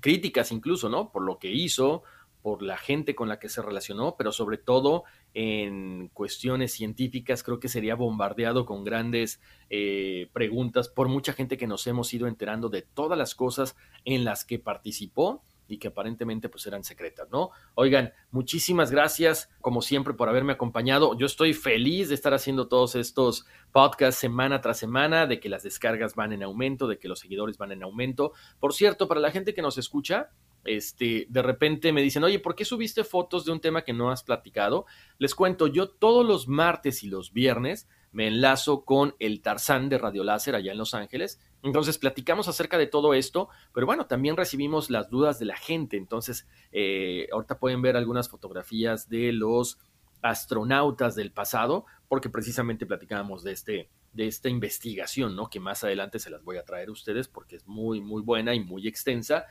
críticas 0.00 0.52
incluso, 0.52 0.88
¿no? 0.88 1.10
Por 1.10 1.22
lo 1.22 1.38
que 1.38 1.50
hizo, 1.50 2.04
por 2.46 2.62
la 2.62 2.76
gente 2.76 3.16
con 3.16 3.28
la 3.28 3.40
que 3.40 3.48
se 3.48 3.60
relacionó, 3.60 4.14
pero 4.16 4.30
sobre 4.30 4.56
todo 4.56 5.02
en 5.34 6.06
cuestiones 6.14 6.70
científicas, 6.70 7.42
creo 7.42 7.58
que 7.58 7.66
sería 7.66 7.96
bombardeado 7.96 8.66
con 8.66 8.84
grandes 8.84 9.40
eh, 9.68 10.30
preguntas 10.32 10.88
por 10.88 11.08
mucha 11.08 11.32
gente 11.32 11.56
que 11.56 11.66
nos 11.66 11.88
hemos 11.88 12.14
ido 12.14 12.28
enterando 12.28 12.68
de 12.68 12.82
todas 12.82 13.18
las 13.18 13.34
cosas 13.34 13.74
en 14.04 14.24
las 14.24 14.44
que 14.44 14.60
participó 14.60 15.42
y 15.66 15.78
que 15.78 15.88
aparentemente 15.88 16.48
pues 16.48 16.64
eran 16.68 16.84
secretas, 16.84 17.28
¿no? 17.32 17.50
Oigan, 17.74 18.12
muchísimas 18.30 18.92
gracias 18.92 19.50
como 19.60 19.82
siempre 19.82 20.14
por 20.14 20.28
haberme 20.28 20.52
acompañado. 20.52 21.18
Yo 21.18 21.26
estoy 21.26 21.52
feliz 21.52 22.10
de 22.10 22.14
estar 22.14 22.32
haciendo 22.32 22.68
todos 22.68 22.94
estos 22.94 23.44
podcasts 23.72 24.20
semana 24.20 24.60
tras 24.60 24.78
semana, 24.78 25.26
de 25.26 25.40
que 25.40 25.48
las 25.48 25.64
descargas 25.64 26.14
van 26.14 26.32
en 26.32 26.44
aumento, 26.44 26.86
de 26.86 27.00
que 27.00 27.08
los 27.08 27.18
seguidores 27.18 27.58
van 27.58 27.72
en 27.72 27.82
aumento. 27.82 28.34
Por 28.60 28.72
cierto, 28.72 29.08
para 29.08 29.20
la 29.20 29.32
gente 29.32 29.52
que 29.52 29.62
nos 29.62 29.78
escucha, 29.78 30.30
este, 30.66 31.26
de 31.28 31.42
repente 31.42 31.92
me 31.92 32.02
dicen, 32.02 32.24
oye, 32.24 32.38
¿por 32.38 32.54
qué 32.54 32.64
subiste 32.64 33.04
fotos 33.04 33.44
de 33.44 33.52
un 33.52 33.60
tema 33.60 33.82
que 33.82 33.92
no 33.92 34.10
has 34.10 34.22
platicado? 34.22 34.86
Les 35.18 35.34
cuento, 35.34 35.66
yo 35.66 35.88
todos 35.88 36.26
los 36.26 36.48
martes 36.48 37.02
y 37.02 37.08
los 37.08 37.32
viernes 37.32 37.88
me 38.12 38.28
enlazo 38.28 38.84
con 38.84 39.14
el 39.18 39.42
Tarzán 39.42 39.88
de 39.88 39.98
Radio 39.98 40.24
Láser 40.24 40.54
allá 40.54 40.72
en 40.72 40.78
Los 40.78 40.94
Ángeles. 40.94 41.40
Entonces 41.62 41.98
platicamos 41.98 42.48
acerca 42.48 42.78
de 42.78 42.86
todo 42.86 43.14
esto, 43.14 43.48
pero 43.74 43.86
bueno, 43.86 44.06
también 44.06 44.36
recibimos 44.36 44.88
las 44.90 45.10
dudas 45.10 45.38
de 45.38 45.46
la 45.46 45.56
gente. 45.56 45.96
Entonces, 45.96 46.46
eh, 46.72 47.28
ahorita 47.32 47.58
pueden 47.58 47.82
ver 47.82 47.96
algunas 47.96 48.28
fotografías 48.28 49.08
de 49.08 49.32
los 49.32 49.78
astronautas 50.22 51.14
del 51.14 51.30
pasado, 51.30 51.84
porque 52.08 52.30
precisamente 52.30 52.86
platicábamos 52.86 53.42
de 53.42 53.52
este 53.52 53.90
de 54.16 54.26
esta 54.26 54.48
investigación, 54.48 55.36
¿no? 55.36 55.50
Que 55.50 55.60
más 55.60 55.84
adelante 55.84 56.18
se 56.18 56.30
las 56.30 56.42
voy 56.42 56.56
a 56.56 56.64
traer 56.64 56.88
a 56.88 56.92
ustedes 56.92 57.28
porque 57.28 57.56
es 57.56 57.66
muy, 57.66 58.00
muy 58.00 58.22
buena 58.22 58.54
y 58.54 58.60
muy 58.60 58.88
extensa. 58.88 59.44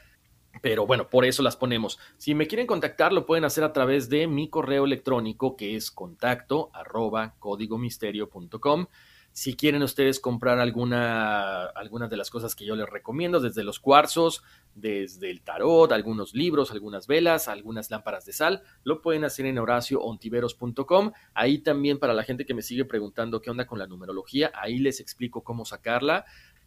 Pero 0.61 0.85
bueno, 0.85 1.09
por 1.09 1.25
eso 1.25 1.43
las 1.43 1.57
ponemos. 1.57 1.99
Si 2.17 2.33
me 2.33 2.47
quieren 2.47 2.67
contactar, 2.67 3.13
lo 3.13 3.25
pueden 3.25 3.45
hacer 3.45 3.63
a 3.63 3.73
través 3.73 4.09
de 4.09 4.27
mi 4.27 4.49
correo 4.49 4.85
electrónico, 4.85 5.55
que 5.55 5.75
es 5.75 5.91
contacto 5.91 6.69
arroba 6.73 7.35
códigomisterio.com. 7.39 8.87
Si 9.35 9.57
quieren 9.57 9.83
ustedes 9.83 10.21
comprar 10.21 10.59
alguna, 10.59 11.65
algunas 11.65 12.09
de 12.09 12.15
las 12.15 12.29
cosas 12.29 12.55
que 12.55 12.65
yo 12.65 12.77
les 12.77 12.87
recomiendo, 12.87 13.41
desde 13.41 13.65
los 13.65 13.81
cuarzos, 13.81 14.43
desde 14.75 15.29
el 15.29 15.41
tarot, 15.41 15.91
algunos 15.91 16.33
libros, 16.33 16.71
algunas 16.71 17.05
velas, 17.05 17.49
algunas 17.49 17.91
lámparas 17.91 18.23
de 18.23 18.31
sal, 18.31 18.63
lo 18.85 19.01
pueden 19.01 19.25
hacer 19.25 19.45
en 19.45 19.59
horacioontiveros.com. 19.59 21.11
Ahí 21.33 21.57
también 21.57 21.99
para 21.99 22.13
la 22.13 22.23
gente 22.23 22.45
que 22.45 22.53
me 22.53 22.61
sigue 22.61 22.85
preguntando 22.85 23.41
qué 23.41 23.49
onda 23.49 23.67
con 23.67 23.77
la 23.77 23.87
numerología, 23.87 24.53
ahí 24.55 24.77
les 24.77 25.01
explico 25.01 25.43
cómo 25.43 25.65
sacarla 25.65 26.23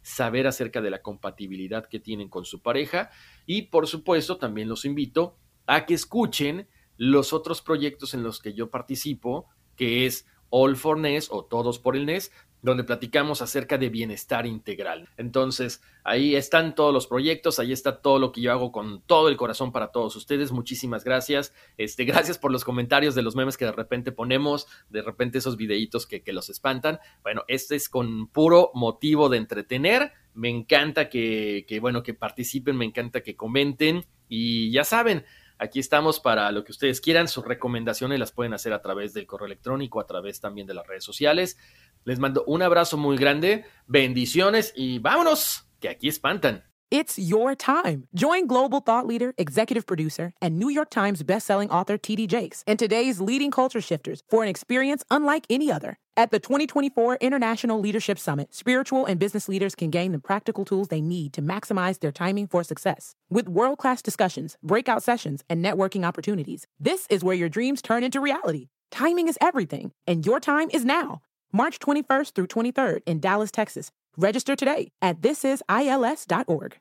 saber 0.09 0.47
acerca 0.47 0.81
de 0.81 0.91
la 0.91 1.03
compatibilidad 1.03 1.87
que 1.87 2.01
tienen 2.01 2.29
con 2.29 2.45
su 2.45 2.63
pareja. 2.63 3.11
Y 3.47 3.63
por 3.63 3.87
supuesto 3.87 4.39
también 4.39 4.69
los 4.69 4.85
invito 4.85 5.37
a 5.67 5.85
que 5.85 5.95
escuchen 5.95 6.69
los 6.97 7.33
otros 7.33 7.61
proyectos 7.61 8.15
en 8.15 8.23
los 8.23 8.41
que 8.41 8.55
yo 8.55 8.71
participo, 8.71 9.49
que 9.77 10.07
es 10.07 10.27
All 10.51 10.77
for 10.77 10.99
NES 10.99 11.29
o 11.31 11.45
Todos 11.45 11.79
por 11.79 11.95
el 11.95 12.07
NES, 12.07 12.33
donde 12.63 12.85
platicamos 12.85 13.43
acerca 13.43 13.79
de 13.79 13.89
bienestar 13.89 14.47
integral. 14.47 15.09
Entonces, 15.17 15.81
ahí 16.05 16.35
están 16.35 16.75
todos 16.75 16.93
los 16.93 17.07
proyectos, 17.07 17.59
ahí 17.59 17.73
está 17.73 18.01
todo 18.01 18.19
lo 18.19 18.33
que 18.33 18.41
yo 18.41 18.53
hago 18.53 18.73
con 18.73 19.03
todo 19.03 19.29
el 19.29 19.37
corazón 19.37 19.73
para 19.73 19.89
todos 19.89 20.17
ustedes. 20.17 20.53
Muchísimas 20.53 21.05
gracias. 21.05 21.53
Este, 21.77 22.05
gracias 22.07 22.39
por 22.39 22.51
los 22.51 22.65
comentarios 22.65 23.15
de 23.15 23.23
los 23.23 23.37
memes 23.37 23.57
que 23.57 23.65
de 23.65 23.73
repente 23.73 24.13
ponemos, 24.13 24.67
de 24.89 25.03
repente 25.03 25.39
esos 25.39 25.57
videitos 25.57 26.07
que, 26.07 26.23
que 26.23 26.33
los 26.33 26.51
espantan. 26.51 26.99
Bueno, 27.23 27.45
este 27.49 27.77
es 27.77 27.89
con 27.89 28.29
puro 28.29 28.71
motivo 28.75 29.29
de 29.29 29.39
entretener. 29.39 30.13
Me 30.35 30.49
encanta 30.49 31.09
que, 31.09 31.65
que, 31.69 31.81
bueno, 31.81 32.03
que 32.03 32.15
participen, 32.15 32.77
me 32.77 32.85
encanta 32.85 33.23
que 33.23 33.37
comenten 33.37 34.05
y 34.29 34.71
ya 34.71 34.85
saben, 34.85 35.25
Aquí 35.61 35.81
estamos 35.81 36.21
para 36.21 36.53
lo 36.53 36.63
que 36.63 36.71
ustedes 36.71 37.01
quieran. 37.01 37.27
Sus 37.27 37.45
recomendaciones 37.45 38.21
las 38.21 38.31
pueden 38.31 38.55
hacer 38.55 38.73
a 38.73 38.81
través 38.81 39.13
del 39.13 39.27
correo 39.27 39.47
electrónico, 39.47 40.01
a 40.01 40.07
través 40.07 40.41
también 40.41 40.69
de 40.69 40.75
las 40.75 40.87
redes 40.87 41.03
sociales. 41.03 41.59
Les 42.05 42.19
mando 42.19 42.45
un 42.47 42.63
abrazo 42.63 42.97
muy 42.97 43.17
grande, 43.17 43.65
bendiciones 43.87 44.73
y 44.77 44.99
vámonos, 44.99 45.65
que 45.81 45.89
aquí 45.89 46.09
espantan. 46.09 46.63
It's 46.91 47.19
your 47.19 47.55
time. 47.55 48.09
Join 48.15 48.47
global 48.47 48.81
thought 48.81 49.07
leader, 49.07 49.35
executive 49.37 49.87
producer, 49.87 50.33
and 50.41 50.59
New 50.59 50.71
York 50.71 50.89
Times 50.89 51.23
bestselling 51.23 51.69
author 51.69 51.99
TD 51.99 52.27
Jakes 52.27 52.65
and 52.67 52.79
today's 52.79 53.21
leading 53.21 53.51
culture 53.51 53.83
shifters 53.83 54.23
for 54.31 54.43
an 54.43 54.49
experience 54.49 55.05
unlike 55.11 55.45
any 55.51 55.71
other. 55.71 55.99
At 56.17 56.31
the 56.31 56.39
2024 56.39 57.19
International 57.21 57.79
Leadership 57.79 58.19
Summit, 58.19 58.55
spiritual 58.55 59.05
and 59.05 59.21
business 59.21 59.51
leaders 59.51 59.75
can 59.75 59.91
gain 59.91 60.13
the 60.13 60.19
practical 60.19 60.65
tools 60.65 60.89
they 60.89 61.03
need 61.03 61.35
to 61.35 61.43
maximize 61.43 62.01
their 62.01 62.11
timing 62.11 62.49
for 62.49 62.65
success. 62.65 63.15
With 63.29 63.51
world 63.51 63.77
class 63.77 64.01
discussions, 64.01 64.57
breakout 64.63 65.03
sessions, 65.03 65.45
and 65.51 65.63
networking 65.63 66.07
opportunities, 66.07 66.67
this 66.81 67.07
is 67.11 67.23
where 67.23 67.37
your 67.37 67.51
dreams 67.51 67.83
turn 67.83 68.03
into 68.03 68.19
reality. 68.19 68.69
Timing 68.91 69.29
is 69.29 69.37
everything, 69.43 69.93
and 70.07 70.25
your 70.25 70.41
time 70.41 70.71
is 70.73 70.87
now. 70.87 71.21
March 71.53 71.79
21st 71.79 72.33
through 72.35 72.47
23rd 72.47 73.01
in 73.07 73.21
Dallas, 73.21 73.51
Texas. 73.51 73.91
Register 74.17 74.57
today 74.57 74.91
at 75.01 75.21
thisisils.org. 75.21 76.79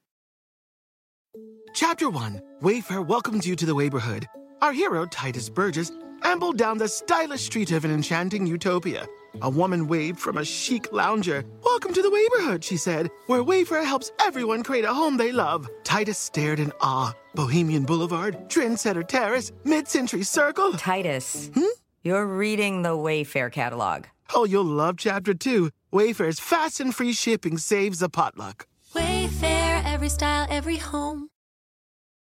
Chapter 1.73 2.09
1 2.09 2.41
Wayfair 2.61 3.05
welcomes 3.05 3.45
you 3.45 3.55
to 3.55 3.65
the 3.65 3.73
neighborhood. 3.75 4.27
Our 4.61 4.73
hero, 4.73 5.05
Titus 5.05 5.49
Burgess, 5.49 5.91
ambled 6.23 6.57
down 6.57 6.79
the 6.79 6.87
stylish 6.87 7.43
street 7.43 7.71
of 7.71 7.85
an 7.85 7.91
enchanting 7.91 8.47
utopia. 8.47 9.05
A 9.43 9.49
woman 9.49 9.85
waved 9.87 10.19
from 10.19 10.37
a 10.37 10.43
chic 10.45 10.91
lounger. 10.91 11.43
Welcome 11.63 11.93
to 11.93 12.01
the 12.01 12.09
neighborhood, 12.09 12.63
she 12.63 12.75
said, 12.75 13.11
where 13.27 13.43
Wayfair 13.43 13.85
helps 13.85 14.11
everyone 14.19 14.63
create 14.63 14.85
a 14.85 14.93
home 14.93 15.17
they 15.17 15.31
love. 15.31 15.69
Titus 15.83 16.17
stared 16.17 16.59
in 16.59 16.71
awe. 16.81 17.13
Bohemian 17.35 17.83
Boulevard, 17.83 18.49
Trendsetter 18.49 19.07
Terrace, 19.07 19.51
Mid 19.63 19.87
Century 19.87 20.23
Circle. 20.23 20.73
Titus, 20.73 21.51
Hmm? 21.53 21.65
you're 22.03 22.25
reading 22.25 22.81
the 22.81 22.89
Wayfair 22.97 23.51
catalog. 23.51 24.05
Oh, 24.33 24.45
you'll 24.45 24.65
love 24.65 24.97
Chapter 24.97 25.33
2. 25.33 25.69
Wayfair's 25.93 26.39
fast 26.39 26.79
and 26.79 26.93
free 26.93 27.13
shipping 27.13 27.57
saves 27.57 28.01
a 28.01 28.09
potluck. 28.09 28.67
Wayfair, 28.93 29.83
every 29.85 30.09
style, 30.09 30.47
every 30.49 30.77
home. 30.77 31.29